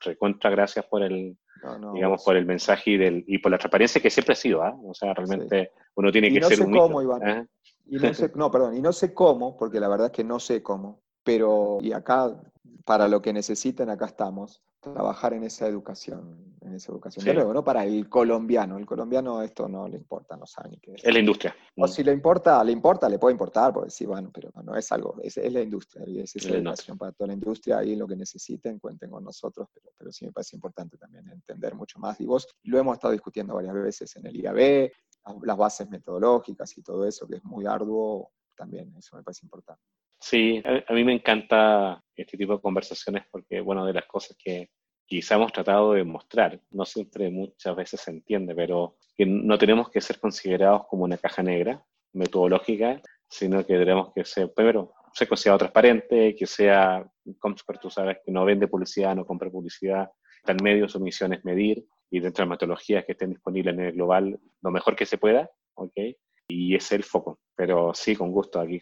recontra 0.00 0.50
gracias 0.50 0.86
por 0.86 1.02
el, 1.02 1.36
digamos, 1.94 2.24
por 2.24 2.36
el 2.36 2.46
mensaje 2.46 2.92
y, 2.92 2.96
del, 2.96 3.24
y 3.28 3.38
por 3.38 3.52
la 3.52 3.58
transparencia 3.58 4.00
que 4.00 4.10
siempre 4.10 4.32
ha 4.32 4.36
sido, 4.36 4.62
¿ah? 4.62 4.76
O 4.82 4.94
sea, 4.94 5.14
realmente 5.14 5.70
uno 5.94 6.10
tiene 6.10 6.32
que 6.32 6.42
ser 6.42 6.58
sé 6.58 6.64
cómo, 6.64 7.02
Iván. 7.02 7.28
¿eh? 7.28 7.46
Y 7.86 7.96
no 7.96 8.12
sé, 8.14 8.32
no, 8.34 8.50
perdón, 8.50 8.76
y 8.76 8.80
no 8.80 8.92
sé 8.92 9.14
cómo, 9.14 9.56
porque 9.56 9.80
la 9.80 9.88
verdad 9.88 10.06
es 10.06 10.12
que 10.12 10.24
no 10.24 10.40
sé 10.40 10.62
cómo, 10.62 11.02
pero 11.22 11.78
y 11.80 11.92
acá, 11.92 12.40
para 12.84 13.08
lo 13.08 13.22
que 13.22 13.32
necesiten, 13.32 13.90
acá 13.90 14.06
estamos, 14.06 14.62
trabajar 14.92 15.32
en 15.34 15.44
esa 15.44 15.66
educación, 15.66 16.56
en 16.60 16.74
esa 16.74 16.92
educación. 16.92 17.24
De 17.24 17.34
nuevo, 17.34 17.52
no 17.52 17.64
para 17.64 17.84
el 17.84 18.08
colombiano, 18.08 18.78
el 18.78 18.86
colombiano 18.86 19.42
esto 19.42 19.68
no 19.68 19.88
le 19.88 19.96
importa, 19.96 20.36
no 20.36 20.46
sabe 20.46 20.70
ni 20.70 20.78
qué 20.78 20.94
es. 20.94 21.04
Es 21.04 21.12
la 21.12 21.18
industria. 21.18 21.54
O 21.76 21.86
si 21.88 22.04
le 22.04 22.12
importa, 22.12 22.62
le 22.62 22.72
importa, 22.72 23.08
le 23.08 23.18
puede 23.18 23.32
importar, 23.32 23.72
porque 23.72 23.90
sí, 23.90 24.06
bueno, 24.06 24.30
pero 24.32 24.50
no 24.62 24.76
es 24.76 24.90
algo, 24.92 25.16
es, 25.22 25.36
la 25.36 25.60
industria, 25.60 26.04
y 26.06 26.20
es, 26.20 26.44
la 26.44 26.58
educación 26.58 26.98
para 26.98 27.12
toda 27.12 27.28
la 27.28 27.34
industria, 27.34 27.78
ahí 27.78 27.96
lo 27.96 28.06
que 28.06 28.16
necesiten, 28.16 28.78
cuenten 28.78 29.10
con 29.10 29.24
nosotros, 29.24 29.68
pero, 29.72 29.90
pero 29.96 30.12
sí 30.12 30.26
me 30.26 30.32
parece 30.32 30.56
importante 30.56 30.96
también 30.96 31.28
entender 31.28 31.74
mucho 31.74 31.98
más. 31.98 32.20
Y 32.20 32.26
vos 32.26 32.46
lo 32.64 32.78
hemos 32.78 32.94
estado 32.94 33.12
discutiendo 33.12 33.54
varias 33.54 33.74
veces 33.74 34.14
en 34.16 34.26
el 34.26 34.36
IAB, 34.36 34.90
las 35.42 35.56
bases 35.56 35.88
metodológicas 35.88 36.76
y 36.78 36.82
todo 36.82 37.06
eso, 37.06 37.26
que 37.26 37.36
es 37.36 37.44
muy 37.44 37.66
arduo, 37.66 38.32
también 38.56 38.94
eso 38.96 39.16
me 39.16 39.22
parece 39.22 39.44
importante. 39.46 39.82
Sí, 40.18 40.62
a, 40.64 40.92
mí 40.92 41.04
me 41.04 41.12
encanta 41.12 42.02
este 42.14 42.36
tipo 42.36 42.54
de 42.54 42.60
conversaciones 42.60 43.24
porque, 43.30 43.60
bueno, 43.60 43.84
de 43.84 43.92
las 43.92 44.06
cosas 44.06 44.36
que 44.42 44.70
quizá 45.04 45.36
hemos 45.36 45.52
tratado 45.52 45.92
de 45.92 46.04
mostrar, 46.04 46.60
no 46.70 46.84
siempre 46.84 47.30
muchas 47.30 47.76
veces 47.76 48.00
se 48.00 48.10
entiende, 48.10 48.54
pero 48.54 48.96
que 49.14 49.26
no 49.26 49.58
tenemos 49.58 49.90
que 49.90 50.00
ser 50.00 50.18
considerados 50.18 50.86
como 50.88 51.04
una 51.04 51.18
caja 51.18 51.42
negra 51.42 51.84
metodológica, 52.12 53.00
sino 53.28 53.64
que 53.64 53.76
tenemos 53.76 54.12
que 54.14 54.24
ser, 54.24 54.52
primero, 54.52 54.94
ser 55.12 55.28
considerado 55.28 55.58
transparente, 55.58 56.34
que 56.34 56.46
sea, 56.46 57.06
como 57.38 57.54
tú 57.80 57.90
sabes, 57.90 58.18
que 58.24 58.32
no 58.32 58.44
vende 58.44 58.68
publicidad, 58.68 59.14
no 59.14 59.26
compra 59.26 59.50
publicidad, 59.50 60.10
en 60.46 60.56
medio, 60.62 60.88
su 60.88 61.00
misión 61.00 61.32
es 61.32 61.44
medir, 61.44 61.84
y 62.10 62.20
dentro 62.20 62.44
de 62.44 62.50
metodologías 62.50 63.04
que 63.04 63.12
estén 63.12 63.30
disponibles 63.30 63.74
en 63.74 63.80
el 63.80 63.92
global 63.92 64.38
lo 64.62 64.70
mejor 64.70 64.96
que 64.96 65.06
se 65.06 65.18
pueda, 65.18 65.50
¿ok? 65.74 65.92
Y 66.48 66.76
ese 66.76 66.86
es 66.86 66.92
el 66.92 67.04
foco. 67.04 67.40
Pero 67.56 67.92
sí, 67.94 68.14
con 68.14 68.30
gusto, 68.30 68.60
aquí 68.60 68.80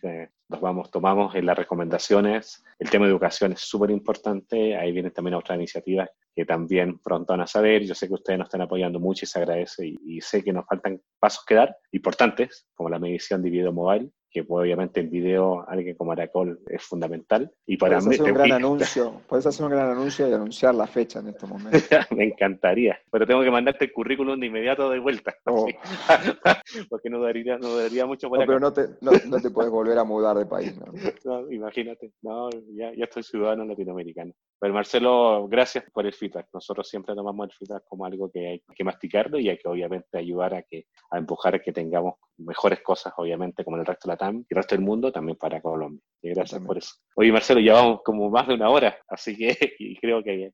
nos 0.48 0.60
vamos, 0.60 0.90
tomamos 0.90 1.34
en 1.34 1.46
las 1.46 1.56
recomendaciones. 1.56 2.62
El 2.78 2.90
tema 2.90 3.06
de 3.06 3.12
educación 3.12 3.52
es 3.52 3.60
súper 3.60 3.90
importante. 3.90 4.76
Ahí 4.76 4.92
vienen 4.92 5.12
también 5.12 5.34
otras 5.34 5.56
iniciativas 5.56 6.10
que 6.34 6.44
también 6.44 6.98
pronto 6.98 7.32
van 7.32 7.40
a 7.40 7.46
saber. 7.46 7.84
Yo 7.84 7.94
sé 7.94 8.08
que 8.08 8.14
ustedes 8.14 8.38
nos 8.38 8.46
están 8.46 8.60
apoyando 8.60 9.00
mucho 9.00 9.24
y 9.24 9.28
se 9.28 9.38
agradece. 9.38 9.86
Y, 9.86 9.98
y 10.04 10.20
sé 10.20 10.42
que 10.42 10.52
nos 10.52 10.66
faltan 10.66 11.00
pasos 11.18 11.44
que 11.46 11.54
dar, 11.54 11.76
importantes, 11.92 12.66
como 12.74 12.90
la 12.90 12.98
medición 12.98 13.42
de 13.42 13.50
video 13.50 13.72
mobile, 13.72 14.10
que 14.34 14.44
obviamente 14.48 14.98
el 14.98 15.08
video, 15.08 15.64
alguien 15.68 15.94
como 15.94 16.10
Aracol, 16.10 16.58
es 16.66 16.82
fundamental. 16.82 17.52
Y 17.66 17.76
para 17.76 18.00
puedes 18.00 18.20
hacer 18.20 18.32
un 18.32 18.38
gran 18.38 18.52
anuncio, 18.52 19.20
puedes 19.28 19.46
hacer 19.46 19.64
un 19.64 19.70
gran 19.70 19.90
anuncio 19.90 20.28
y 20.28 20.32
anunciar 20.32 20.74
la 20.74 20.88
fecha 20.88 21.20
en 21.20 21.28
este 21.28 21.46
momento. 21.46 21.78
Me 22.16 22.24
encantaría, 22.24 22.98
pero 23.12 23.26
tengo 23.28 23.42
que 23.42 23.50
mandarte 23.52 23.84
el 23.84 23.92
currículum 23.92 24.40
de 24.40 24.46
inmediato 24.46 24.90
de 24.90 24.98
vuelta, 24.98 25.32
oh. 25.46 25.68
porque 26.90 27.08
no 27.08 27.22
daría, 27.22 27.58
no 27.58 27.76
daría 27.76 28.06
mucho 28.06 28.28
por 28.28 28.40
no, 28.40 28.46
Pero 28.46 28.58
no 28.58 28.72
te, 28.72 28.88
no, 29.00 29.40
te 29.40 29.50
puedes 29.50 29.70
volver 29.70 29.98
a 29.98 30.04
mudar 30.04 30.36
de 30.36 30.46
país, 30.46 30.74
¿no? 30.76 31.50
imagínate, 31.52 32.12
no, 32.22 32.50
ya, 32.74 32.92
ya 32.96 33.04
estoy 33.04 33.22
ciudadano 33.22 33.64
latinoamericano. 33.64 34.32
Pero 34.58 34.72
Marcelo, 34.72 35.46
gracias 35.48 35.84
por 35.92 36.06
el 36.06 36.12
feedback. 36.12 36.48
Nosotros 36.52 36.88
siempre 36.88 37.14
tomamos 37.14 37.48
el 37.48 37.52
feedback 37.52 37.84
como 37.86 38.06
algo 38.06 38.30
que 38.30 38.48
hay 38.48 38.62
que 38.74 38.84
masticarlo 38.84 39.38
y 39.38 39.48
hay 39.48 39.58
que 39.58 39.68
obviamente 39.68 40.16
ayudar 40.16 40.54
a 40.54 40.62
que 40.62 40.86
a 41.10 41.18
empujar 41.18 41.54
a 41.54 41.58
que 41.58 41.72
tengamos 41.72 42.14
mejores 42.38 42.80
cosas, 42.80 43.12
obviamente, 43.16 43.64
como 43.64 43.76
en 43.76 43.80
el 43.80 43.86
resto 43.86 44.08
de 44.08 44.12
la 44.12 44.16
TAM 44.16 44.36
y 44.38 44.46
el 44.48 44.56
resto 44.56 44.74
del 44.74 44.84
mundo, 44.84 45.12
también 45.12 45.36
para 45.36 45.60
Colombia. 45.60 46.00
Y 46.22 46.30
gracias 46.30 46.62
por 46.62 46.78
eso. 46.78 46.94
Oye, 47.16 47.32
Marcelo, 47.32 47.60
ya 47.60 47.74
vamos 47.74 48.00
como 48.04 48.30
más 48.30 48.48
de 48.48 48.54
una 48.54 48.70
hora, 48.70 48.96
así 49.08 49.36
que 49.36 49.56
creo 50.00 50.22
que 50.22 50.52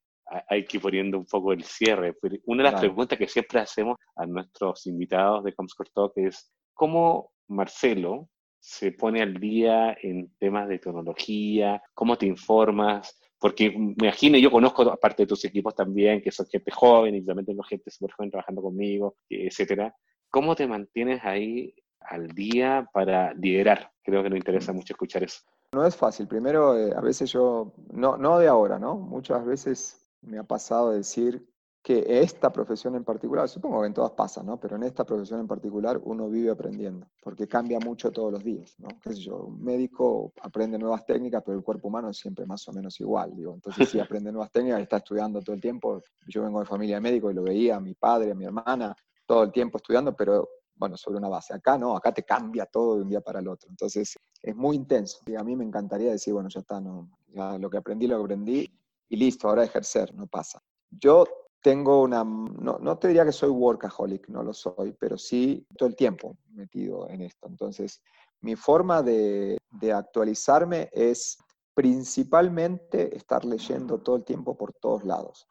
hay 0.48 0.64
que 0.64 0.76
ir 0.76 0.82
poniendo 0.82 1.18
un 1.18 1.26
poco 1.26 1.52
el 1.52 1.64
cierre. 1.64 2.16
Una 2.46 2.64
de 2.64 2.70
las 2.70 2.80
preguntas 2.80 3.18
que 3.18 3.28
siempre 3.28 3.60
hacemos 3.60 3.96
a 4.16 4.26
nuestros 4.26 4.86
invitados 4.86 5.44
de 5.44 5.54
Comscore 5.54 5.90
Talk 5.92 6.12
es, 6.16 6.52
¿cómo 6.72 7.32
Marcelo 7.48 8.28
se 8.60 8.92
pone 8.92 9.22
al 9.22 9.34
día 9.34 9.96
en 10.00 10.32
temas 10.38 10.68
de 10.68 10.78
tecnología? 10.78 11.82
¿Cómo 11.94 12.16
te 12.16 12.26
informas? 12.26 13.18
Porque 13.40 13.70
me 13.70 13.94
imagino, 14.06 14.36
yo 14.36 14.50
conozco 14.50 14.82
aparte 14.82 15.22
de 15.22 15.26
tus 15.26 15.44
equipos 15.46 15.74
también, 15.74 16.20
que 16.20 16.30
son 16.30 16.46
gente 16.46 16.70
joven 16.70 17.14
y 17.14 17.24
también 17.24 17.46
tengo 17.46 17.62
gente 17.62 17.90
súper 17.90 18.12
joven 18.12 18.30
trabajando 18.30 18.60
conmigo, 18.60 19.16
etcétera. 19.28 19.94
¿Cómo 20.28 20.54
te 20.54 20.66
mantienes 20.66 21.24
ahí 21.24 21.74
al 22.00 22.28
día 22.28 22.88
para 22.92 23.32
liderar? 23.34 23.90
Creo 24.02 24.22
que 24.22 24.30
nos 24.30 24.38
interesa 24.38 24.72
mucho 24.72 24.92
escuchar 24.92 25.24
eso. 25.24 25.40
No 25.72 25.86
es 25.86 25.96
fácil. 25.96 26.26
Primero, 26.28 26.76
eh, 26.76 26.92
a 26.94 27.00
veces 27.00 27.32
yo, 27.32 27.72
no, 27.92 28.18
no 28.18 28.38
de 28.38 28.46
ahora, 28.46 28.78
¿no? 28.78 28.96
Muchas 28.96 29.44
veces 29.44 30.06
me 30.20 30.38
ha 30.38 30.44
pasado 30.44 30.90
decir 30.90 31.49
que 31.82 32.04
esta 32.06 32.52
profesión 32.52 32.94
en 32.94 33.04
particular, 33.04 33.48
supongo 33.48 33.80
que 33.80 33.86
en 33.86 33.94
todas 33.94 34.10
pasa, 34.12 34.42
¿no? 34.42 34.60
Pero 34.60 34.76
en 34.76 34.82
esta 34.82 35.04
profesión 35.04 35.40
en 35.40 35.46
particular 35.46 35.98
uno 36.04 36.28
vive 36.28 36.50
aprendiendo, 36.50 37.06
porque 37.22 37.48
cambia 37.48 37.78
mucho 37.80 38.10
todos 38.10 38.32
los 38.32 38.44
días, 38.44 38.74
¿no? 38.78 38.88
¿Qué 39.02 39.14
sé 39.14 39.20
yo? 39.20 39.44
Un 39.44 39.64
médico 39.64 40.32
aprende 40.42 40.78
nuevas 40.78 41.06
técnicas, 41.06 41.42
pero 41.44 41.56
el 41.56 41.64
cuerpo 41.64 41.88
humano 41.88 42.10
es 42.10 42.18
siempre 42.18 42.44
más 42.44 42.68
o 42.68 42.72
menos 42.72 43.00
igual, 43.00 43.34
digo. 43.34 43.54
Entonces, 43.54 43.88
si 43.88 43.98
aprende 44.00 44.30
nuevas 44.30 44.50
técnicas, 44.50 44.80
está 44.80 44.98
estudiando 44.98 45.40
todo 45.40 45.54
el 45.54 45.60
tiempo. 45.60 46.02
Yo 46.28 46.42
vengo 46.42 46.60
de 46.60 46.66
familia 46.66 46.96
de 46.96 47.00
médico 47.00 47.30
y 47.30 47.34
lo 47.34 47.42
veía 47.42 47.76
a 47.76 47.80
mi 47.80 47.94
padre, 47.94 48.32
a 48.32 48.34
mi 48.34 48.44
hermana, 48.44 48.94
todo 49.24 49.44
el 49.44 49.52
tiempo 49.52 49.78
estudiando, 49.78 50.14
pero 50.14 50.48
bueno, 50.74 50.98
sobre 50.98 51.18
una 51.18 51.28
base. 51.28 51.54
Acá 51.54 51.78
no, 51.78 51.96
acá 51.96 52.12
te 52.12 52.24
cambia 52.24 52.66
todo 52.66 52.96
de 52.96 53.02
un 53.02 53.08
día 53.08 53.22
para 53.22 53.40
el 53.40 53.48
otro. 53.48 53.70
Entonces 53.70 54.18
es 54.42 54.56
muy 54.56 54.76
intenso. 54.76 55.20
Y 55.26 55.34
a 55.34 55.42
mí 55.42 55.56
me 55.56 55.64
encantaría 55.64 56.10
decir, 56.10 56.34
bueno, 56.34 56.50
ya 56.50 56.60
está, 56.60 56.78
no, 56.78 57.10
Ya 57.28 57.56
lo 57.58 57.70
que 57.70 57.78
aprendí, 57.78 58.06
lo 58.06 58.18
que 58.18 58.24
aprendí, 58.24 58.70
y 59.08 59.16
listo, 59.16 59.48
ahora 59.48 59.64
ejercer, 59.64 60.14
no 60.14 60.26
pasa. 60.26 60.62
Yo 60.90 61.24
tengo 61.62 62.02
una, 62.02 62.24
no, 62.24 62.78
no, 62.80 62.98
te 62.98 63.08
diría 63.08 63.24
que 63.24 63.32
soy 63.32 63.50
workaholic, 63.50 64.28
no 64.28 64.42
lo 64.42 64.52
soy, 64.52 64.92
pero 64.98 65.18
sí 65.18 65.66
todo 65.76 65.88
el 65.88 65.96
tiempo 65.96 66.36
metido 66.52 67.08
en 67.08 67.22
esto. 67.22 67.48
Entonces, 67.48 68.00
mi 68.40 68.56
forma 68.56 69.02
de, 69.02 69.58
de 69.70 69.92
actualizarme 69.92 70.88
es 70.92 71.38
principalmente 71.74 73.16
estar 73.16 73.44
leyendo 73.44 73.98
todo 73.98 74.16
el 74.16 74.24
tiempo 74.24 74.56
por 74.56 74.72
todos 74.74 75.04
lados. 75.04 75.46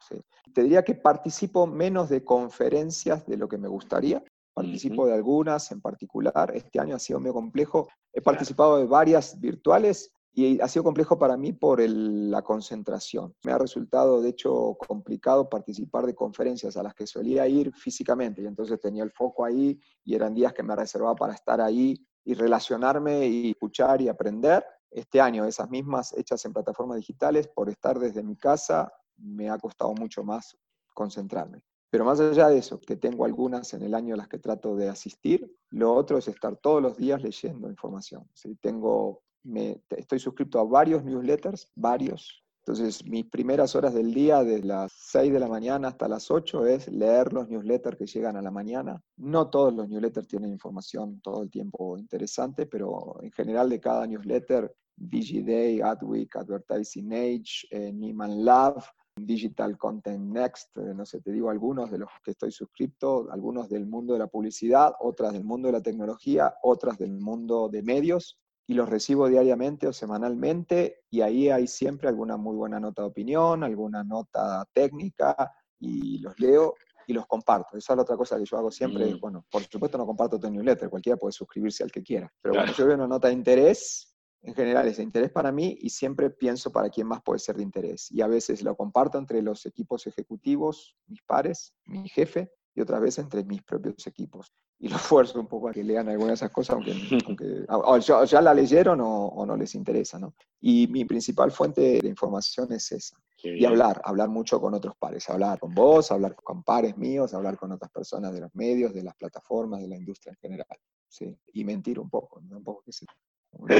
Te 0.54 0.62
diría 0.62 0.84
que 0.84 0.94
participo 0.94 1.66
menos 1.66 2.08
de 2.08 2.24
conferencias 2.24 3.26
de 3.26 3.36
lo 3.36 3.48
que 3.48 3.58
me 3.58 3.68
gustaría. 3.68 4.22
Participo 4.52 5.06
de 5.06 5.14
algunas 5.14 5.70
en 5.72 5.80
particular. 5.80 6.52
Este 6.54 6.80
año 6.80 6.96
ha 6.96 6.98
sido 6.98 7.20
medio 7.20 7.34
complejo. 7.34 7.88
He 8.12 8.20
participado 8.20 8.78
de 8.78 8.86
varias 8.86 9.40
virtuales 9.40 10.12
y 10.32 10.60
ha 10.60 10.68
sido 10.68 10.84
complejo 10.84 11.18
para 11.18 11.36
mí 11.36 11.52
por 11.52 11.80
la 11.80 12.42
concentración. 12.42 13.34
Me 13.44 13.52
ha 13.52 13.58
resultado, 13.58 14.20
de 14.20 14.30
hecho, 14.30 14.76
complicado 14.86 15.48
participar 15.48 16.06
de 16.06 16.14
conferencias 16.14 16.76
a 16.76 16.82
las 16.82 16.94
que 16.94 17.06
solía 17.06 17.48
ir 17.48 17.72
físicamente 17.74 18.42
y 18.42 18.46
entonces 18.46 18.80
tenía 18.80 19.02
el 19.02 19.10
foco 19.10 19.44
ahí 19.44 19.80
y 20.04 20.14
eran 20.14 20.34
días 20.34 20.52
que 20.52 20.62
me 20.62 20.76
reservaba 20.76 21.16
para 21.16 21.34
estar 21.34 21.60
ahí 21.60 21.96
y 22.24 22.34
relacionarme 22.34 23.26
y 23.26 23.50
escuchar 23.50 24.00
y 24.02 24.08
aprender. 24.08 24.64
Este 24.90 25.20
año, 25.20 25.44
esas 25.44 25.70
mismas 25.70 26.12
hechas 26.16 26.44
en 26.44 26.52
plataformas 26.52 26.96
digitales, 26.96 27.46
por 27.48 27.68
estar 27.68 27.98
desde 27.98 28.22
mi 28.22 28.36
casa, 28.36 28.92
me 29.16 29.48
ha 29.48 29.58
costado 29.58 29.94
mucho 29.94 30.24
más 30.24 30.56
concentrarme. 30.94 31.62
Pero 31.90 32.04
más 32.04 32.20
allá 32.20 32.48
de 32.48 32.58
eso, 32.58 32.80
que 32.80 32.96
tengo 32.96 33.24
algunas 33.24 33.72
en 33.74 33.82
el 33.82 33.94
año 33.94 34.14
a 34.14 34.16
las 34.16 34.28
que 34.28 34.38
trato 34.38 34.76
de 34.76 34.88
asistir, 34.88 35.56
lo 35.70 35.92
otro 35.92 36.18
es 36.18 36.28
estar 36.28 36.56
todos 36.56 36.80
los 36.80 36.96
días 36.96 37.20
leyendo 37.22 37.68
información. 37.68 38.28
¿sí? 38.32 38.56
Tengo 38.56 39.22
me, 39.42 39.82
estoy 39.90 40.18
suscrito 40.18 40.58
a 40.58 40.64
varios 40.64 41.04
newsletters, 41.04 41.70
varios. 41.74 42.42
Entonces, 42.60 43.04
mis 43.06 43.24
primeras 43.24 43.74
horas 43.74 43.94
del 43.94 44.12
día, 44.12 44.44
de 44.44 44.62
las 44.62 44.92
6 44.92 45.32
de 45.32 45.40
la 45.40 45.48
mañana 45.48 45.88
hasta 45.88 46.08
las 46.08 46.30
8, 46.30 46.66
es 46.66 46.88
leer 46.88 47.32
los 47.32 47.48
newsletters 47.48 47.96
que 47.96 48.06
llegan 48.06 48.36
a 48.36 48.42
la 48.42 48.50
mañana. 48.50 49.02
No 49.16 49.48
todos 49.48 49.72
los 49.74 49.88
newsletters 49.88 50.28
tienen 50.28 50.52
información 50.52 51.20
todo 51.20 51.42
el 51.42 51.50
tiempo 51.50 51.96
interesante, 51.96 52.66
pero 52.66 53.16
en 53.22 53.32
general 53.32 53.70
de 53.70 53.80
cada 53.80 54.06
newsletter, 54.06 54.74
DigiDay, 54.96 55.80
Adweek, 55.80 56.36
Advertising 56.36 57.12
Age, 57.12 57.66
eh, 57.70 57.92
Lab, 57.92 58.82
Digital 59.16 59.76
Content 59.76 60.32
Next, 60.32 60.76
eh, 60.76 60.94
no 60.94 61.04
sé, 61.04 61.20
te 61.20 61.32
digo 61.32 61.50
algunos 61.50 61.90
de 61.90 61.98
los 61.98 62.10
que 62.22 62.32
estoy 62.32 62.52
suscrito, 62.52 63.28
algunos 63.30 63.68
del 63.68 63.86
mundo 63.86 64.12
de 64.12 64.18
la 64.18 64.26
publicidad, 64.26 64.92
otras 65.00 65.32
del 65.32 65.44
mundo 65.44 65.68
de 65.68 65.72
la 65.72 65.82
tecnología, 65.82 66.54
otras 66.62 66.98
del 66.98 67.18
mundo 67.18 67.68
de 67.68 67.82
medios, 67.82 68.39
y 68.70 68.74
los 68.74 68.88
recibo 68.88 69.28
diariamente 69.28 69.88
o 69.88 69.92
semanalmente 69.92 71.02
y 71.10 71.22
ahí 71.22 71.50
hay 71.50 71.66
siempre 71.66 72.08
alguna 72.08 72.36
muy 72.36 72.54
buena 72.54 72.78
nota 72.78 73.02
de 73.02 73.08
opinión, 73.08 73.64
alguna 73.64 74.04
nota 74.04 74.64
técnica 74.72 75.52
y 75.80 76.18
los 76.18 76.38
leo 76.38 76.76
y 77.04 77.12
los 77.12 77.26
comparto. 77.26 77.76
Esa 77.76 77.94
es 77.94 77.96
la 77.96 78.02
otra 78.04 78.16
cosa 78.16 78.38
que 78.38 78.44
yo 78.44 78.56
hago 78.56 78.70
siempre. 78.70 79.12
Mm. 79.12 79.18
Bueno, 79.18 79.44
por 79.50 79.64
supuesto 79.64 79.98
no 79.98 80.06
comparto 80.06 80.38
tu 80.38 80.48
newsletter, 80.48 80.88
cualquiera 80.88 81.16
puede 81.16 81.32
suscribirse 81.32 81.82
al 81.82 81.90
que 81.90 82.04
quiera. 82.04 82.32
Pero 82.40 82.54
cuando 82.54 82.72
yo 82.72 82.86
veo 82.86 82.94
una 82.94 83.08
nota 83.08 83.26
de 83.26 83.34
interés, 83.34 84.14
en 84.40 84.54
general 84.54 84.86
es 84.86 84.98
de 84.98 85.02
interés 85.02 85.32
para 85.32 85.50
mí 85.50 85.76
y 85.80 85.90
siempre 85.90 86.30
pienso 86.30 86.70
para 86.70 86.90
quién 86.90 87.08
más 87.08 87.22
puede 87.22 87.40
ser 87.40 87.56
de 87.56 87.64
interés. 87.64 88.08
Y 88.12 88.20
a 88.20 88.28
veces 88.28 88.62
lo 88.62 88.76
comparto 88.76 89.18
entre 89.18 89.42
los 89.42 89.66
equipos 89.66 90.06
ejecutivos, 90.06 90.96
mis 91.08 91.22
pares, 91.22 91.74
mi 91.86 92.08
jefe, 92.08 92.52
y 92.76 92.82
otras 92.82 93.00
veces 93.00 93.24
entre 93.24 93.42
mis 93.42 93.64
propios 93.64 94.06
equipos. 94.06 94.54
Y 94.82 94.88
lo 94.88 94.96
esfuerzo 94.96 95.38
un 95.38 95.46
poco 95.46 95.68
a 95.68 95.72
que 95.72 95.84
lean 95.84 96.08
algunas 96.08 96.40
de 96.40 96.46
esas 96.46 96.50
cosas, 96.50 96.76
aunque, 96.76 96.92
aunque 97.26 98.26
ya, 98.26 98.40
la 98.40 98.54
leyeron 98.54 98.98
o, 99.02 99.44
no 99.46 99.56
les 99.56 99.74
interesa. 99.74 100.18
¿no? 100.18 100.34
Y 100.60 100.86
mi 100.88 101.04
principal 101.04 101.52
fuente 101.52 102.00
de 102.00 102.08
información 102.08 102.72
es 102.72 102.90
esa. 102.90 103.16
Y 103.42 103.64
hablar, 103.64 104.00
hablar 104.04 104.28
mucho 104.28 104.60
con 104.60 104.74
otros 104.74 104.94
pares, 104.98 105.28
hablar 105.30 105.58
con 105.58 105.74
vos, 105.74 106.10
hablar 106.10 106.34
con 106.34 106.62
pares 106.62 106.96
míos, 106.96 107.32
hablar 107.34 107.56
con 107.56 107.72
otras 107.72 107.90
personas 107.90 108.32
de 108.32 108.40
los 108.40 108.54
medios, 108.54 108.92
de 108.92 109.02
las 109.02 109.14
plataformas, 109.16 109.80
de 109.80 109.88
la 109.88 109.96
industria 109.96 110.32
en 110.32 110.38
general. 110.38 110.78
¿sí? 111.08 111.36
Y 111.52 111.64
mentir 111.64 111.98
un 111.98 112.08
poco, 112.08 112.40
¿no? 112.40 112.58
un 112.58 112.64
poco 112.64 112.82
que 112.84 112.92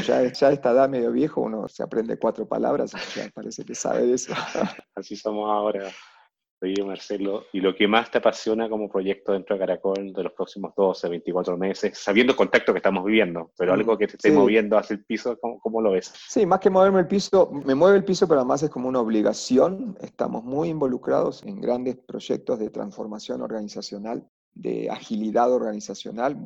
ya, 0.03 0.32
ya 0.32 0.48
a 0.48 0.53
esta 0.53 0.70
edad 0.72 0.88
medio 0.88 1.12
viejo 1.12 1.40
uno 1.40 1.68
se 1.68 1.82
aprende 1.82 2.18
cuatro 2.18 2.46
palabras, 2.46 2.92
ya 3.14 3.28
parece 3.32 3.64
que 3.64 3.74
sabe 3.74 4.07
de 4.07 4.14
eso. 4.14 4.32
Así 4.94 5.16
somos 5.16 5.51
ahora. 5.51 5.90
Oye, 6.62 6.84
Marcelo, 6.84 7.44
¿y 7.54 7.61
lo 7.61 7.74
que 7.74 7.88
más 7.88 8.11
te 8.11 8.18
apasiona 8.18 8.68
como 8.68 8.90
proyecto 8.90 9.32
dentro 9.32 9.56
de 9.56 9.61
Caracol 9.61 10.12
de 10.12 10.22
los 10.22 10.32
próximos 10.32 10.74
12, 10.76 11.08
24 11.08 11.56
meses, 11.56 11.96
sabiendo 11.96 12.32
el 12.32 12.36
contacto 12.36 12.72
que 12.72 12.78
estamos 12.78 13.02
viviendo, 13.02 13.50
pero 13.56 13.72
algo 13.72 13.96
que 13.96 14.06
te 14.06 14.16
esté 14.16 14.30
moviendo 14.30 14.76
hacia 14.76 14.94
el 14.94 15.04
piso, 15.04 15.38
¿cómo, 15.40 15.80
lo 15.80 15.92
ves? 15.92 16.12
Sí, 16.28 16.44
más 16.44 16.61
que 16.61 16.68
moverme 16.68 17.00
el 17.00 17.06
piso, 17.06 17.50
me 17.50 17.74
mueve 17.74 17.96
el 17.96 18.04
piso, 18.04 18.28
pero 18.28 18.40
además 18.40 18.62
es 18.62 18.68
como 18.68 18.90
una 18.90 19.00
obligación. 19.00 19.96
Estamos 20.02 20.44
muy 20.44 20.68
involucrados 20.68 21.42
en 21.44 21.62
grandes 21.62 21.96
proyectos 21.96 22.58
de 22.58 22.68
transformación 22.68 23.40
organizacional 23.40 24.28
de 24.55 24.90
agilidad 24.90 25.53
organizacional, 25.53 26.36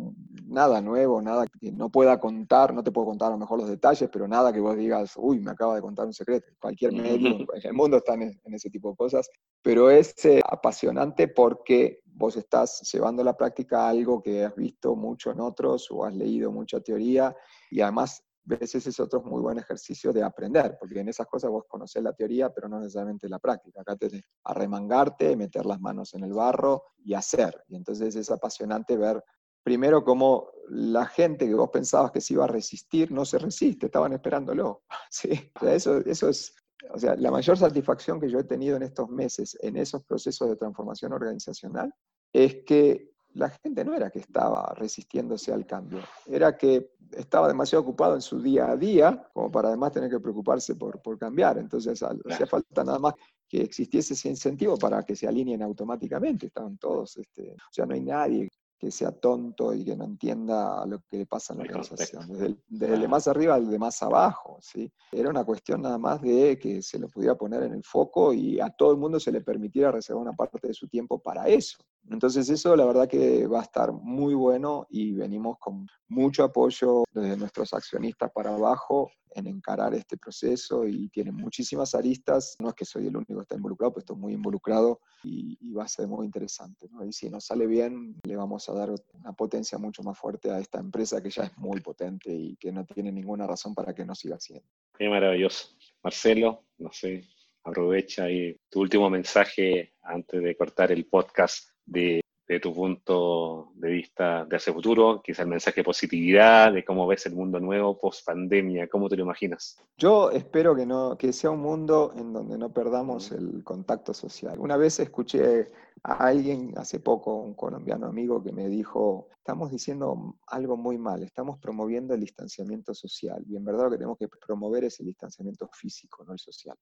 nada 0.46 0.80
nuevo, 0.80 1.20
nada 1.20 1.46
que 1.46 1.72
no 1.72 1.88
pueda 1.90 2.20
contar, 2.20 2.72
no 2.72 2.84
te 2.84 2.92
puedo 2.92 3.08
contar 3.08 3.28
a 3.28 3.32
lo 3.32 3.38
mejor 3.38 3.58
los 3.58 3.68
detalles, 3.68 4.08
pero 4.12 4.28
nada 4.28 4.52
que 4.52 4.60
vos 4.60 4.76
digas, 4.76 5.14
uy, 5.16 5.40
me 5.40 5.50
acaba 5.50 5.74
de 5.74 5.82
contar 5.82 6.06
un 6.06 6.12
secreto. 6.12 6.46
Cualquier 6.60 6.92
medio 6.92 7.38
en 7.38 7.46
el 7.62 7.72
mundo 7.72 7.96
está 7.96 8.14
en, 8.14 8.40
ese 8.52 8.70
tipo 8.70 8.90
de 8.90 8.96
cosas, 8.96 9.28
pero 9.62 9.90
es 9.90 10.24
eh, 10.24 10.40
apasionante 10.48 11.28
porque 11.28 12.00
vos 12.04 12.36
estás 12.36 12.80
llevando 12.92 13.22
a 13.22 13.24
la 13.24 13.36
práctica 13.36 13.88
algo 13.88 14.22
que 14.22 14.44
has 14.44 14.54
visto 14.54 14.94
mucho 14.94 15.32
en 15.32 15.40
otros 15.40 15.90
o 15.90 16.04
has 16.04 16.14
leído 16.14 16.52
mucha 16.52 16.80
teoría 16.80 17.34
y 17.70 17.80
además 17.80 18.22
veces 18.44 18.86
es 18.86 19.00
otro 19.00 19.22
muy 19.22 19.40
buen 19.40 19.58
ejercicio 19.58 20.12
de 20.12 20.22
aprender, 20.22 20.76
porque 20.78 21.00
en 21.00 21.08
esas 21.08 21.26
cosas 21.26 21.50
vos 21.50 21.64
conocés 21.66 22.02
la 22.02 22.12
teoría, 22.12 22.50
pero 22.50 22.68
no 22.68 22.78
necesariamente 22.78 23.28
la 23.28 23.38
práctica. 23.38 23.80
Acá 23.80 23.96
tenés 23.96 24.22
arremangarte, 24.44 25.36
meter 25.36 25.66
las 25.66 25.80
manos 25.80 26.14
en 26.14 26.24
el 26.24 26.32
barro 26.32 26.84
y 27.04 27.14
hacer. 27.14 27.64
Y 27.68 27.76
entonces 27.76 28.14
es 28.16 28.30
apasionante 28.30 28.96
ver 28.96 29.22
primero 29.62 30.04
cómo 30.04 30.50
la 30.68 31.06
gente 31.06 31.46
que 31.46 31.54
vos 31.54 31.70
pensabas 31.70 32.12
que 32.12 32.20
se 32.20 32.34
iba 32.34 32.44
a 32.44 32.48
resistir 32.48 33.10
no 33.10 33.24
se 33.24 33.38
resiste, 33.38 33.86
estaban 33.86 34.12
esperándolo. 34.12 34.82
¿sí? 35.10 35.50
eso, 35.62 35.98
eso 36.04 36.28
es, 36.28 36.54
o 36.92 36.98
sea, 36.98 37.16
la 37.16 37.30
mayor 37.30 37.56
satisfacción 37.56 38.20
que 38.20 38.28
yo 38.28 38.38
he 38.38 38.44
tenido 38.44 38.76
en 38.76 38.82
estos 38.82 39.08
meses 39.08 39.56
en 39.62 39.76
esos 39.76 40.04
procesos 40.04 40.50
de 40.50 40.56
transformación 40.56 41.12
organizacional 41.12 41.92
es 42.32 42.64
que 42.66 43.13
la 43.34 43.50
gente 43.50 43.84
no 43.84 43.94
era 43.94 44.10
que 44.10 44.20
estaba 44.20 44.72
resistiéndose 44.76 45.52
al 45.52 45.66
cambio, 45.66 46.00
era 46.26 46.56
que 46.56 46.94
estaba 47.12 47.48
demasiado 47.48 47.82
ocupado 47.82 48.14
en 48.14 48.22
su 48.22 48.40
día 48.40 48.70
a 48.70 48.76
día 48.76 49.28
como 49.32 49.50
para 49.50 49.68
además 49.68 49.92
tener 49.92 50.10
que 50.10 50.20
preocuparse 50.20 50.74
por, 50.74 51.00
por 51.00 51.18
cambiar. 51.18 51.58
Entonces 51.58 52.02
hacía 52.02 52.46
falta 52.46 52.84
nada 52.84 52.98
más 52.98 53.14
que 53.48 53.62
existiese 53.62 54.14
ese 54.14 54.28
incentivo 54.28 54.76
para 54.76 55.02
que 55.02 55.14
se 55.14 55.26
alineen 55.26 55.62
automáticamente. 55.62 56.46
Estaban 56.46 56.78
todos, 56.78 57.16
este, 57.16 57.52
o 57.52 57.72
sea, 57.72 57.86
no 57.86 57.94
hay 57.94 58.00
nadie 58.00 58.48
que 58.78 58.90
sea 58.90 59.12
tonto 59.12 59.72
y 59.72 59.84
que 59.84 59.96
no 59.96 60.04
entienda 60.04 60.84
lo 60.86 61.00
que 61.08 61.18
le 61.18 61.26
pasa 61.26 61.54
en 61.54 61.60
la 61.60 61.64
organización, 61.64 62.28
desde 62.28 62.94
el, 62.94 63.00
de 63.00 63.08
más 63.08 63.28
arriba 63.28 63.54
al 63.54 63.70
de 63.70 63.78
más 63.78 64.02
abajo. 64.02 64.58
¿sí? 64.60 64.92
Era 65.12 65.30
una 65.30 65.44
cuestión 65.44 65.82
nada 65.82 65.98
más 65.98 66.20
de 66.20 66.58
que 66.58 66.82
se 66.82 66.98
lo 66.98 67.08
pudiera 67.08 67.34
poner 67.34 67.62
en 67.62 67.74
el 67.74 67.84
foco 67.84 68.32
y 68.32 68.60
a 68.60 68.70
todo 68.70 68.92
el 68.92 68.98
mundo 68.98 69.18
se 69.20 69.32
le 69.32 69.40
permitiera 69.40 69.90
reservar 69.90 70.22
una 70.22 70.32
parte 70.32 70.68
de 70.68 70.74
su 70.74 70.88
tiempo 70.88 71.18
para 71.18 71.48
eso. 71.48 71.78
Entonces 72.10 72.48
eso 72.48 72.76
la 72.76 72.84
verdad 72.84 73.08
que 73.08 73.46
va 73.46 73.60
a 73.60 73.64
estar 73.64 73.92
muy 73.92 74.34
bueno 74.34 74.86
y 74.90 75.12
venimos 75.12 75.58
con 75.58 75.86
mucho 76.08 76.44
apoyo 76.44 77.04
desde 77.12 77.36
nuestros 77.36 77.72
accionistas 77.72 78.30
para 78.32 78.54
abajo 78.54 79.10
en 79.34 79.46
encarar 79.48 79.94
este 79.94 80.16
proceso 80.16 80.86
y 80.86 81.08
tiene 81.08 81.32
muchísimas 81.32 81.94
aristas. 81.94 82.56
No 82.60 82.68
es 82.68 82.74
que 82.74 82.84
soy 82.84 83.08
el 83.08 83.16
único 83.16 83.34
que 83.34 83.42
está 83.42 83.56
involucrado, 83.56 83.92
pero 83.92 84.00
estoy 84.00 84.16
muy 84.16 84.32
involucrado 84.32 85.00
y, 85.22 85.72
va 85.72 85.84
a 85.84 85.88
ser 85.88 86.06
muy 86.06 86.24
interesante. 86.24 86.88
Y 87.04 87.12
si 87.12 87.28
nos 87.28 87.46
sale 87.46 87.66
bien, 87.66 88.14
le 88.22 88.36
vamos 88.36 88.68
a 88.68 88.74
dar 88.74 88.90
una 89.12 89.32
potencia 89.32 89.76
mucho 89.76 90.04
más 90.04 90.16
fuerte 90.16 90.50
a 90.50 90.60
esta 90.60 90.78
empresa 90.78 91.20
que 91.20 91.30
ya 91.30 91.44
es 91.44 91.58
muy 91.58 91.80
potente 91.80 92.32
y 92.32 92.56
que 92.56 92.70
no 92.70 92.84
tiene 92.84 93.10
ninguna 93.10 93.46
razón 93.46 93.74
para 93.74 93.92
que 93.92 94.04
no 94.04 94.14
siga 94.14 94.38
siendo. 94.38 94.68
Qué 94.96 95.08
maravilloso. 95.08 95.70
Marcelo, 96.02 96.66
no 96.78 96.92
sé, 96.92 97.24
aprovecha 97.64 98.24
ahí 98.24 98.56
tu 98.70 98.82
último 98.82 99.10
mensaje 99.10 99.94
antes 100.02 100.40
de 100.40 100.56
cortar 100.56 100.92
el 100.92 101.06
podcast 101.06 101.73
de 101.86 102.24
de 102.46 102.60
tu 102.60 102.74
punto 102.74 103.72
de 103.74 103.90
vista 103.90 104.44
de 104.44 104.56
hacia 104.56 104.72
futuro, 104.72 105.22
quizá 105.22 105.42
el 105.42 105.48
mensaje 105.48 105.80
de 105.80 105.84
positividad, 105.84 106.72
de 106.72 106.84
cómo 106.84 107.06
ves 107.06 107.24
el 107.26 107.34
mundo 107.34 107.58
nuevo 107.58 107.98
post 107.98 108.26
pandemia, 108.26 108.88
¿cómo 108.88 109.08
te 109.08 109.16
lo 109.16 109.24
imaginas? 109.24 109.78
Yo 109.96 110.30
espero 110.30 110.76
que, 110.76 110.84
no, 110.84 111.16
que 111.16 111.32
sea 111.32 111.50
un 111.50 111.60
mundo 111.60 112.12
en 112.16 112.32
donde 112.32 112.58
no 112.58 112.72
perdamos 112.72 113.32
el 113.32 113.64
contacto 113.64 114.12
social. 114.12 114.58
Una 114.58 114.76
vez 114.76 115.00
escuché 115.00 115.70
a 116.02 116.26
alguien 116.26 116.74
hace 116.76 117.00
poco, 117.00 117.34
un 117.36 117.54
colombiano 117.54 118.06
amigo, 118.06 118.42
que 118.42 118.52
me 118.52 118.68
dijo, 118.68 119.28
estamos 119.38 119.70
diciendo 119.70 120.36
algo 120.46 120.76
muy 120.76 120.98
mal, 120.98 121.22
estamos 121.22 121.58
promoviendo 121.58 122.12
el 122.12 122.20
distanciamiento 122.20 122.92
social, 122.92 123.42
y 123.48 123.56
en 123.56 123.64
verdad 123.64 123.84
lo 123.84 123.90
que 123.92 123.96
tenemos 123.96 124.18
que 124.18 124.28
promover 124.28 124.84
es 124.84 125.00
el 125.00 125.06
distanciamiento 125.06 125.70
físico, 125.72 126.24
no 126.24 126.34
el 126.34 126.38
social. 126.38 126.76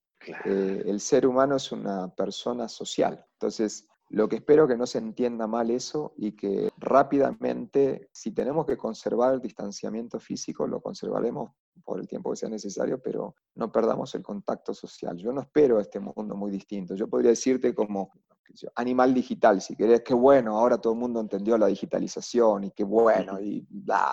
Eh, 0.45 0.83
el 0.87 0.99
ser 0.99 1.25
humano 1.25 1.55
es 1.55 1.71
una 1.71 2.09
persona 2.09 2.69
social, 2.69 3.25
entonces 3.35 3.87
Lo 4.13 4.29
que 4.29 4.37
espero 4.37 4.69
que 4.69 4.77
no 4.77 4.87
se 4.87 4.99
entienda 4.99 5.47
mal 5.47 5.71
eso 5.71 6.13
y 6.19 6.33
que 6.33 6.69
rápidamente, 6.77 8.11
si 8.13 8.33
tenemos 8.33 8.67
que 8.67 8.77
conservar 8.77 9.33
el 9.33 9.41
distanciamiento 9.41 10.21
físico, 10.21 10.67
lo 10.67 10.83
conservaremos 10.83 11.53
por 11.83 11.99
el 11.99 12.07
tiempo 12.07 12.31
que 12.31 12.37
sea 12.37 12.51
necesario, 12.51 13.01
pero 13.01 13.35
no 13.55 13.73
perdamos 13.73 14.15
el 14.15 14.23
contacto 14.23 14.75
social. 14.75 15.17
Yo 15.17 15.33
no 15.33 15.41
espero 15.41 15.81
este 15.81 15.99
mundo 15.99 16.37
muy 16.37 16.51
distinto. 16.51 16.95
Yo 16.95 17.09
podría 17.09 17.31
decirte 17.31 17.75
como 17.75 18.11
animal 18.75 19.15
digital, 19.15 19.63
si 19.63 19.75
querés, 19.75 20.03
qué 20.03 20.13
bueno, 20.13 20.59
ahora 20.59 20.77
todo 20.77 20.93
el 20.93 20.99
mundo 20.99 21.19
entendió 21.19 21.57
la 21.57 21.69
digitalización 21.69 22.65
y 22.65 22.71
qué 22.73 22.85
bueno, 22.85 23.41
y, 23.41 23.67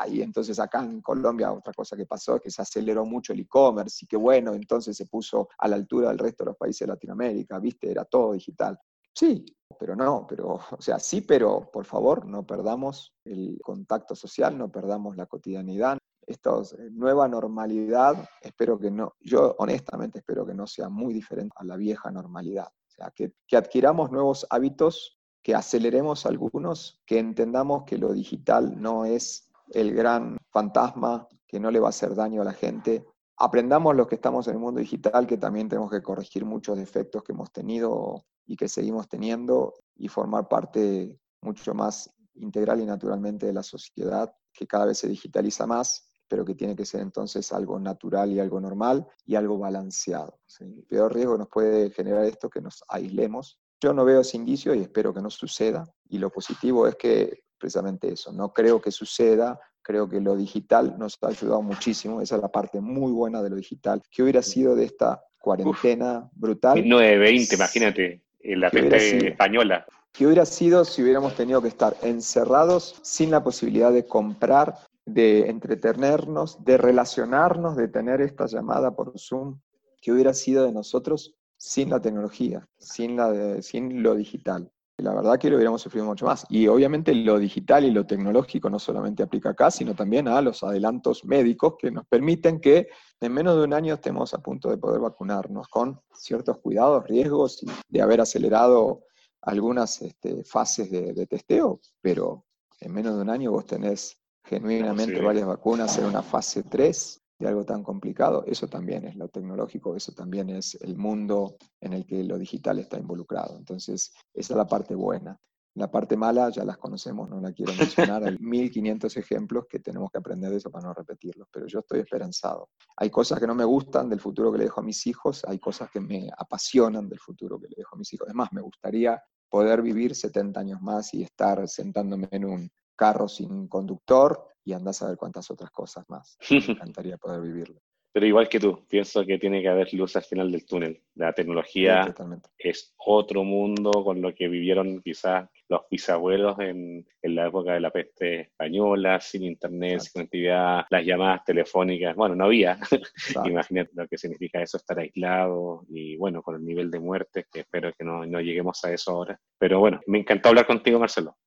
y 0.08 0.22
entonces 0.22 0.58
acá 0.60 0.82
en 0.82 1.02
Colombia 1.02 1.52
otra 1.52 1.74
cosa 1.74 1.98
que 1.98 2.06
pasó 2.06 2.38
es 2.38 2.44
que 2.44 2.50
se 2.50 2.62
aceleró 2.62 3.06
mucho 3.06 3.34
el 3.34 3.42
e-commerce 3.42 4.06
y 4.06 4.08
qué 4.08 4.16
bueno, 4.16 4.54
entonces 4.54 4.96
se 4.96 5.08
puso 5.08 5.50
a 5.58 5.68
la 5.68 5.76
altura 5.76 6.08
del 6.08 6.20
resto 6.20 6.46
de 6.46 6.52
los 6.52 6.58
países 6.58 6.88
de 6.88 6.94
Latinoamérica, 6.94 7.60
viste, 7.60 7.92
era 7.92 8.06
todo 8.06 8.32
digital. 8.32 8.80
Sí, 9.20 9.44
pero 9.78 9.98
no, 9.98 10.26
pero, 10.26 10.62
o 10.72 10.82
sea, 10.82 10.98
sí, 10.98 11.20
pero 11.20 11.70
por 11.74 11.84
favor 11.84 12.26
no 12.26 12.48
perdamos 12.48 13.14
el 13.26 13.60
contacto 13.62 14.16
social, 14.16 14.58
no 14.58 14.72
perdamos 14.72 15.18
la 15.18 15.26
cotidianidad. 15.26 15.98
Esta 16.26 16.52
eh, 16.52 16.90
nueva 16.90 17.28
normalidad, 17.28 18.30
espero 18.40 18.80
que 18.80 18.90
no, 18.90 19.16
yo 19.20 19.58
honestamente 19.60 20.20
espero 20.20 20.46
que 20.46 20.54
no 20.54 20.66
sea 20.66 20.88
muy 20.88 21.14
diferente 21.14 21.54
a 21.58 21.66
la 21.66 21.76
vieja 21.76 22.10
normalidad. 22.10 22.68
O 22.68 22.92
sea, 22.92 23.12
que, 23.14 23.34
que 23.46 23.58
adquiramos 23.58 24.10
nuevos 24.10 24.48
hábitos, 24.50 25.20
que 25.44 25.54
aceleremos 25.54 26.26
algunos, 26.26 27.02
que 27.06 27.20
entendamos 27.20 27.84
que 27.84 27.98
lo 27.98 28.14
digital 28.14 28.82
no 28.82 29.04
es 29.04 29.52
el 29.72 29.94
gran 29.94 30.38
fantasma 30.50 31.28
que 31.46 31.60
no 31.60 31.72
le 31.72 31.82
va 31.82 31.88
a 31.88 31.90
hacer 31.90 32.16
daño 32.16 32.42
a 32.42 32.46
la 32.46 32.54
gente. 32.54 33.06
Aprendamos 33.42 33.96
los 33.96 34.08
que 34.08 34.16
estamos 34.16 34.48
en 34.48 34.56
el 34.56 34.60
mundo 34.60 34.82
digital 34.82 35.26
que 35.26 35.38
también 35.38 35.70
tenemos 35.70 35.90
que 35.90 36.02
corregir 36.02 36.44
muchos 36.44 36.78
defectos 36.78 37.24
que 37.24 37.32
hemos 37.32 37.52
tenido 37.54 38.26
y 38.46 38.58
que 38.58 38.68
seguimos 38.68 39.08
teniendo 39.08 39.76
y 39.96 40.10
formar 40.10 40.50
parte 40.50 41.18
mucho 41.42 41.74
más 41.74 42.14
integral 42.36 42.82
y 42.82 42.86
naturalmente 42.86 43.46
de 43.46 43.54
la 43.54 43.64
sociedad 43.64 44.34
que 44.52 44.68
cada 44.68 44.88
vez 44.88 44.98
se 44.98 45.08
digitaliza 45.08 45.66
más, 45.66 46.12
pero 46.28 46.44
que 46.44 46.54
tiene 46.54 46.76
que 46.76 46.86
ser 46.86 47.00
entonces 47.00 47.54
algo 47.54 47.80
natural 47.80 48.30
y 48.30 48.42
algo 48.42 48.60
normal 48.60 49.08
y 49.26 49.36
algo 49.36 49.58
balanceado. 49.58 50.40
El 50.60 50.84
peor 50.84 51.14
riesgo 51.14 51.38
nos 51.38 51.48
puede 51.48 51.92
generar 51.92 52.26
esto 52.26 52.50
que 52.50 52.60
nos 52.60 52.84
aislemos. 52.90 53.58
Yo 53.80 53.94
no 53.94 54.04
veo 54.04 54.20
ese 54.20 54.36
indicio 54.36 54.76
y 54.76 54.82
espero 54.82 55.14
que 55.14 55.22
no 55.22 55.30
suceda. 55.30 55.90
Y 56.10 56.18
lo 56.18 56.30
positivo 56.30 56.88
es 56.88 56.96
que 56.96 57.44
precisamente 57.58 58.12
eso, 58.12 58.34
no 58.34 58.52
creo 58.52 58.82
que 58.82 58.92
suceda, 58.92 59.60
creo 59.82 60.10
que 60.10 60.22
lo 60.22 60.36
digital 60.36 60.96
nos 60.98 61.18
ha 61.22 61.28
ayudado 61.28 61.62
muchísimo, 61.62 62.22
esa 62.22 62.36
es 62.36 62.42
la 62.42 62.52
parte 62.52 62.82
muy 62.82 63.12
buena 63.12 63.42
de 63.42 63.50
lo 63.50 63.56
digital. 63.56 64.02
¿Qué 64.12 64.24
hubiera 64.24 64.42
sido 64.42 64.76
de 64.76 64.86
esta 64.86 65.24
cuarentena 65.40 66.30
brutal? 66.34 66.82
1920, 66.82 67.56
imagínate 67.56 68.22
la 68.44 68.70
peste 68.70 69.30
española. 69.30 69.86
¿Qué 70.12 70.26
hubiera 70.26 70.46
sido 70.46 70.86
si 70.86 71.04
hubiéramos 71.04 71.36
tenido 71.36 71.62
que 71.62 71.68
estar 71.68 71.96
encerrados 72.02 73.00
sin 73.04 73.32
la 73.32 73.44
posibilidad 73.44 73.92
de 73.92 74.06
comprar, 74.06 74.76
de 75.06 75.50
entretenernos, 75.50 76.64
de 76.64 76.78
relacionarnos, 76.78 77.78
de 77.78 77.88
tener 77.88 78.22
esta 78.22 78.46
llamada 78.48 78.96
por 78.96 79.14
Zoom? 79.18 79.60
¿Qué 80.02 80.12
hubiera 80.12 80.34
sido 80.34 80.66
de 80.66 80.72
nosotros 80.72 81.36
sin 81.58 81.90
la 81.90 82.02
tecnología, 82.02 82.68
sin, 82.78 83.18
la 83.18 83.62
sin 83.62 84.02
lo 84.02 84.16
digital? 84.16 84.72
La 85.02 85.14
verdad 85.14 85.38
que 85.38 85.50
lo 85.50 85.56
hubiéramos 85.56 85.82
sufrido 85.82 86.06
mucho 86.06 86.26
más. 86.26 86.46
Y 86.50 86.68
obviamente 86.68 87.14
lo 87.14 87.40
digital 87.40 87.86
y 87.86 87.92
lo 87.92 88.06
tecnológico 88.06 88.70
no 88.70 88.80
solamente 88.80 89.24
aplica 89.24 89.50
acá, 89.50 89.72
sino 89.72 89.96
también 89.96 90.28
a 90.28 90.42
los 90.42 90.64
adelantos 90.64 91.24
médicos 91.26 91.76
que 91.80 91.92
nos 91.92 92.06
permiten 92.06 92.60
que 92.60 92.88
en 93.20 93.34
menos 93.34 93.58
de 93.58 93.64
un 93.64 93.74
año 93.74 93.96
estemos 93.96 94.34
a 94.34 94.40
punto 94.40 94.70
de 94.70 94.78
poder 94.78 95.00
vacunarnos 95.00 95.68
con 95.68 96.00
ciertos 96.14 96.58
cuidados, 96.60 97.06
riesgos 97.06 97.64
y 97.64 97.68
de 97.88 98.02
haber 98.02 98.22
acelerado 98.22 99.04
algunas 99.42 100.02
este, 100.02 100.44
fases 100.44 100.92
de, 100.92 101.26
testeo, 101.28 101.80
pero 102.02 102.46
en 102.80 102.94
menos 102.94 103.16
de 103.16 103.22
un 103.22 103.30
año 103.30 103.52
vos 103.52 103.66
tenés 103.66 104.18
genuinamente 104.44 105.22
varias 105.22 105.48
vacunas 105.48 105.98
en 105.98 106.06
una 106.06 106.22
fase 106.22 106.64
3 106.64 107.22
de 107.40 107.48
algo 107.48 107.64
tan 107.64 107.84
complicado, 107.84 108.44
eso 108.46 108.68
también 108.68 109.06
es 109.06 109.16
lo 109.16 109.30
tecnológico, 109.30 109.96
eso 109.96 110.12
también 110.12 110.50
es 110.50 110.76
el 110.82 110.98
mundo 110.98 111.56
en 111.80 111.94
el 111.94 112.06
que 112.06 112.24
lo 112.24 112.38
digital 112.38 112.80
está 112.80 112.98
involucrado. 112.98 113.58
Entonces, 113.58 114.12
esa 114.34 114.54
es 114.54 114.58
la 114.58 114.68
parte 114.68 114.94
buena. 114.94 115.40
La 115.76 115.90
parte 115.90 116.18
mala 116.18 116.50
ya 116.50 116.66
las 116.66 116.78
conocemos, 116.78 117.30
no 117.30 117.40
la 117.40 117.54
quiero 117.54 117.74
mencionar, 117.74 118.24
hay 118.26 118.38
1500 118.38 119.16
ejemplos 119.16 119.66
que 119.70 119.80
tenemos 119.80 120.12
que 120.12 120.18
aprender 120.18 120.52
de 120.52 120.58
eso 120.58 120.70
para 120.70 120.88
no 120.88 120.94
repetirlos, 120.94 121.48
pero 121.52 121.68
yo 121.68 121.80
estoy 121.80 122.02
esperanzado. 122.02 122.70
Hay 122.98 123.10
cosas 123.10 123.40
que 123.40 123.48
no 123.48 123.56
me 123.56 123.64
gustan 123.64 124.10
del 124.10 124.20
futuro 124.20 124.52
que 124.52 124.58
le 124.58 124.64
dejo 124.66 124.82
a 124.82 124.84
mis 124.84 125.08
hijos, 125.08 125.46
hay 125.48 125.60
cosas 125.60 125.90
que 125.90 126.02
me 126.02 126.30
apasionan 126.38 127.08
del 127.08 127.20
futuro 127.20 127.58
que 127.60 127.70
le 127.70 127.76
dejo 127.78 127.96
a 127.96 128.00
mis 128.00 128.12
hijos. 128.12 128.28
Además, 128.28 128.50
me 128.52 128.62
gustaría 128.62 129.22
poder 129.48 129.82
vivir 129.82 130.14
70 130.14 130.60
años 130.60 130.82
más 130.82 131.14
y 131.14 131.24
estar 131.24 131.66
sentándome 131.70 132.28
en 132.32 132.46
un 132.46 132.70
carro 132.98 133.30
sin 133.30 133.70
conductor 133.70 134.46
y 134.70 134.74
andás 134.74 135.02
a 135.02 135.08
ver 135.08 135.18
cuántas 135.18 135.50
otras 135.50 135.72
cosas 135.72 136.08
más. 136.10 136.38
Me 136.52 136.58
encantaría 136.58 137.18
poder 137.18 137.42
vivirlo. 137.42 137.82
Pero 138.12 138.26
igual 138.26 138.50
que 138.50 138.60
tú, 138.60 138.86
pienso 138.88 139.24
que 139.24 139.38
tiene 139.38 139.62
que 139.62 139.68
haber 139.68 139.94
luz 139.94 140.16
al 140.16 140.24
final 140.24 140.52
del 140.52 140.66
túnel. 140.66 141.02
La 141.16 141.32
tecnología 141.34 142.14
es 142.58 142.94
otro 142.98 143.44
mundo 143.44 143.92
con 144.04 144.20
lo 144.20 144.34
que 144.34 144.48
vivieron 144.48 145.00
quizás 145.02 145.48
los 145.68 145.82
bisabuelos 145.92 146.58
en, 146.60 147.06
en, 147.22 147.36
la 147.36 147.48
época 147.48 147.74
de 147.74 147.80
la 147.80 147.92
peste 147.92 148.42
española, 148.42 149.20
sin 149.20 149.44
internet, 149.44 150.00
sin 150.00 150.12
conectividad, 150.14 150.86
las 150.90 151.06
llamadas 151.06 151.44
telefónicas. 151.46 152.16
Bueno, 152.16 152.36
no 152.36 152.46
había. 152.46 152.80
Imagínate 153.46 153.92
lo 153.94 154.08
que 154.08 154.18
significa 154.18 154.62
eso, 154.62 154.78
estar 154.78 154.98
aislado 154.98 155.84
y 155.88 156.18
bueno, 156.18 156.42
con 156.42 156.56
el 156.56 156.66
nivel 156.66 156.90
de 156.90 157.00
muerte, 157.00 157.46
que 157.52 157.60
espero 157.60 157.94
que 157.94 158.04
no, 158.04 158.26
no 158.26 158.42
lleguemos 158.42 158.84
a 158.86 158.92
eso 158.92 159.12
ahora. 159.12 159.40
Pero 159.60 159.80
bueno, 159.80 160.00
me 160.08 160.18
encantó 160.18 160.50
hablar 160.50 160.66
contigo, 160.66 161.00
Marcelo. 161.00 161.38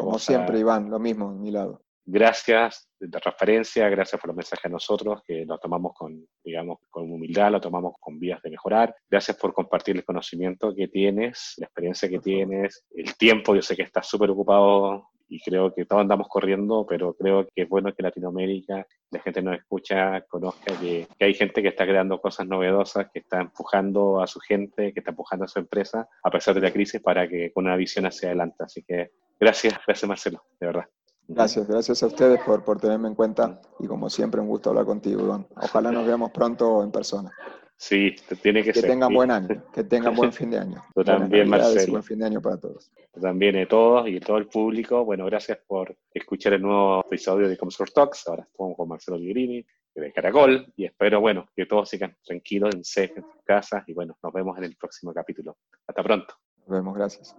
Como 0.00 0.18
siempre, 0.20 0.60
Iván, 0.60 0.88
lo 0.88 0.98
mismo, 0.98 1.28
a 1.28 1.34
mi 1.34 1.50
lado 1.50 1.85
gracias 2.06 2.88
de 2.98 3.08
transparencia, 3.08 3.88
gracias 3.88 4.20
por 4.20 4.28
los 4.28 4.36
mensajes 4.36 4.64
a 4.64 4.68
nosotros, 4.68 5.20
que 5.26 5.44
lo 5.44 5.58
tomamos 5.58 5.92
con, 5.94 6.26
digamos, 6.42 6.78
con 6.88 7.10
humildad, 7.10 7.50
lo 7.50 7.60
tomamos 7.60 7.94
con 8.00 8.18
vías 8.18 8.40
de 8.42 8.50
mejorar. 8.50 8.94
Gracias 9.10 9.36
por 9.36 9.52
compartir 9.52 9.96
el 9.96 10.04
conocimiento 10.04 10.74
que 10.74 10.88
tienes, 10.88 11.54
la 11.58 11.66
experiencia 11.66 12.08
que 12.08 12.20
tienes, 12.20 12.84
el 12.94 13.16
tiempo. 13.16 13.54
Yo 13.54 13.62
sé 13.62 13.76
que 13.76 13.82
estás 13.82 14.06
súper 14.06 14.30
ocupado 14.30 15.10
y 15.28 15.40
creo 15.40 15.74
que 15.74 15.84
todos 15.84 16.02
andamos 16.02 16.28
corriendo, 16.28 16.86
pero 16.88 17.14
creo 17.14 17.46
que 17.52 17.62
es 17.62 17.68
bueno 17.68 17.92
que 17.92 18.02
Latinoamérica, 18.02 18.86
la 19.10 19.20
gente 19.20 19.42
nos 19.42 19.58
escucha, 19.58 20.20
conozca 20.22 20.78
que, 20.78 21.08
que, 21.18 21.24
hay 21.24 21.34
gente 21.34 21.60
que 21.60 21.68
está 21.68 21.84
creando 21.84 22.20
cosas 22.20 22.46
novedosas, 22.46 23.08
que 23.12 23.18
está 23.18 23.40
empujando 23.40 24.22
a 24.22 24.28
su 24.28 24.38
gente, 24.38 24.92
que 24.92 25.00
está 25.00 25.10
empujando 25.10 25.44
a 25.44 25.48
su 25.48 25.58
empresa, 25.58 26.08
a 26.22 26.30
pesar 26.30 26.54
de 26.54 26.60
la 26.60 26.72
crisis, 26.72 27.00
para 27.02 27.28
que 27.28 27.52
con 27.52 27.66
una 27.66 27.76
visión 27.76 28.06
hacia 28.06 28.28
adelante. 28.28 28.56
Así 28.60 28.84
que 28.84 29.10
gracias, 29.40 29.74
gracias 29.84 30.08
Marcelo, 30.08 30.44
de 30.60 30.66
verdad. 30.68 30.86
Gracias, 31.28 31.66
gracias 31.66 32.02
a 32.02 32.06
ustedes 32.06 32.40
por, 32.44 32.64
por 32.64 32.80
tenerme 32.80 33.08
en 33.08 33.14
cuenta 33.14 33.60
y 33.80 33.86
como 33.86 34.08
siempre 34.08 34.40
un 34.40 34.48
gusto 34.48 34.70
hablar 34.70 34.84
contigo, 34.84 35.22
Iván. 35.22 35.46
Ojalá 35.56 35.90
nos 35.90 36.06
veamos 36.06 36.30
pronto 36.30 36.82
en 36.82 36.92
persona. 36.92 37.32
Sí, 37.78 38.14
tiene 38.42 38.62
que, 38.62 38.72
que 38.72 38.74
ser. 38.74 38.84
Que 38.84 38.88
tengan 38.88 39.12
buen 39.12 39.30
año, 39.30 39.64
que 39.72 39.84
tengan 39.84 40.14
buen 40.14 40.32
fin 40.32 40.50
de 40.50 40.58
año. 40.58 40.82
Tú 40.94 41.04
también, 41.04 41.48
Marcelo. 41.48 41.92
Buen 41.92 42.02
fin 42.02 42.18
de 42.20 42.26
año 42.26 42.40
para 42.40 42.58
todos. 42.58 42.90
Tú 43.12 43.20
también, 43.20 43.56
a 43.56 43.68
todos 43.68 44.08
y 44.08 44.18
todo 44.20 44.38
el 44.38 44.46
público. 44.46 45.04
Bueno, 45.04 45.26
gracias 45.26 45.58
por 45.66 45.94
escuchar 46.14 46.54
el 46.54 46.62
nuevo 46.62 47.00
episodio 47.04 47.48
de 47.48 47.56
Comscore 47.56 47.90
Talks. 47.94 48.28
Ahora 48.28 48.46
estamos 48.50 48.76
con 48.76 48.88
Marcelo 48.88 49.18
Ligrini 49.18 49.64
de 49.94 50.12
Caracol 50.12 50.72
y 50.76 50.84
espero, 50.84 51.20
bueno, 51.20 51.48
que 51.54 51.66
todos 51.66 51.88
sigan 51.88 52.16
tranquilos, 52.24 52.74
en 52.74 52.84
safe 52.84 53.14
en 53.16 53.24
sus 53.24 53.42
casas 53.44 53.84
y 53.86 53.94
bueno, 53.94 54.16
nos 54.22 54.32
vemos 54.32 54.56
en 54.58 54.64
el 54.64 54.76
próximo 54.76 55.12
capítulo. 55.12 55.56
Hasta 55.86 56.02
pronto. 56.02 56.34
Nos 56.66 56.68
vemos, 56.68 56.94
gracias. 56.94 57.36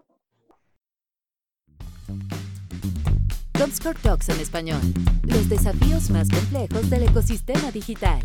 Comscore 3.67 3.99
Talks 4.01 4.29
en 4.29 4.39
español. 4.39 4.79
Los 5.23 5.49
desafíos 5.49 6.09
más 6.09 6.29
complejos 6.29 6.89
del 6.89 7.03
ecosistema 7.03 7.69
digital. 7.69 8.23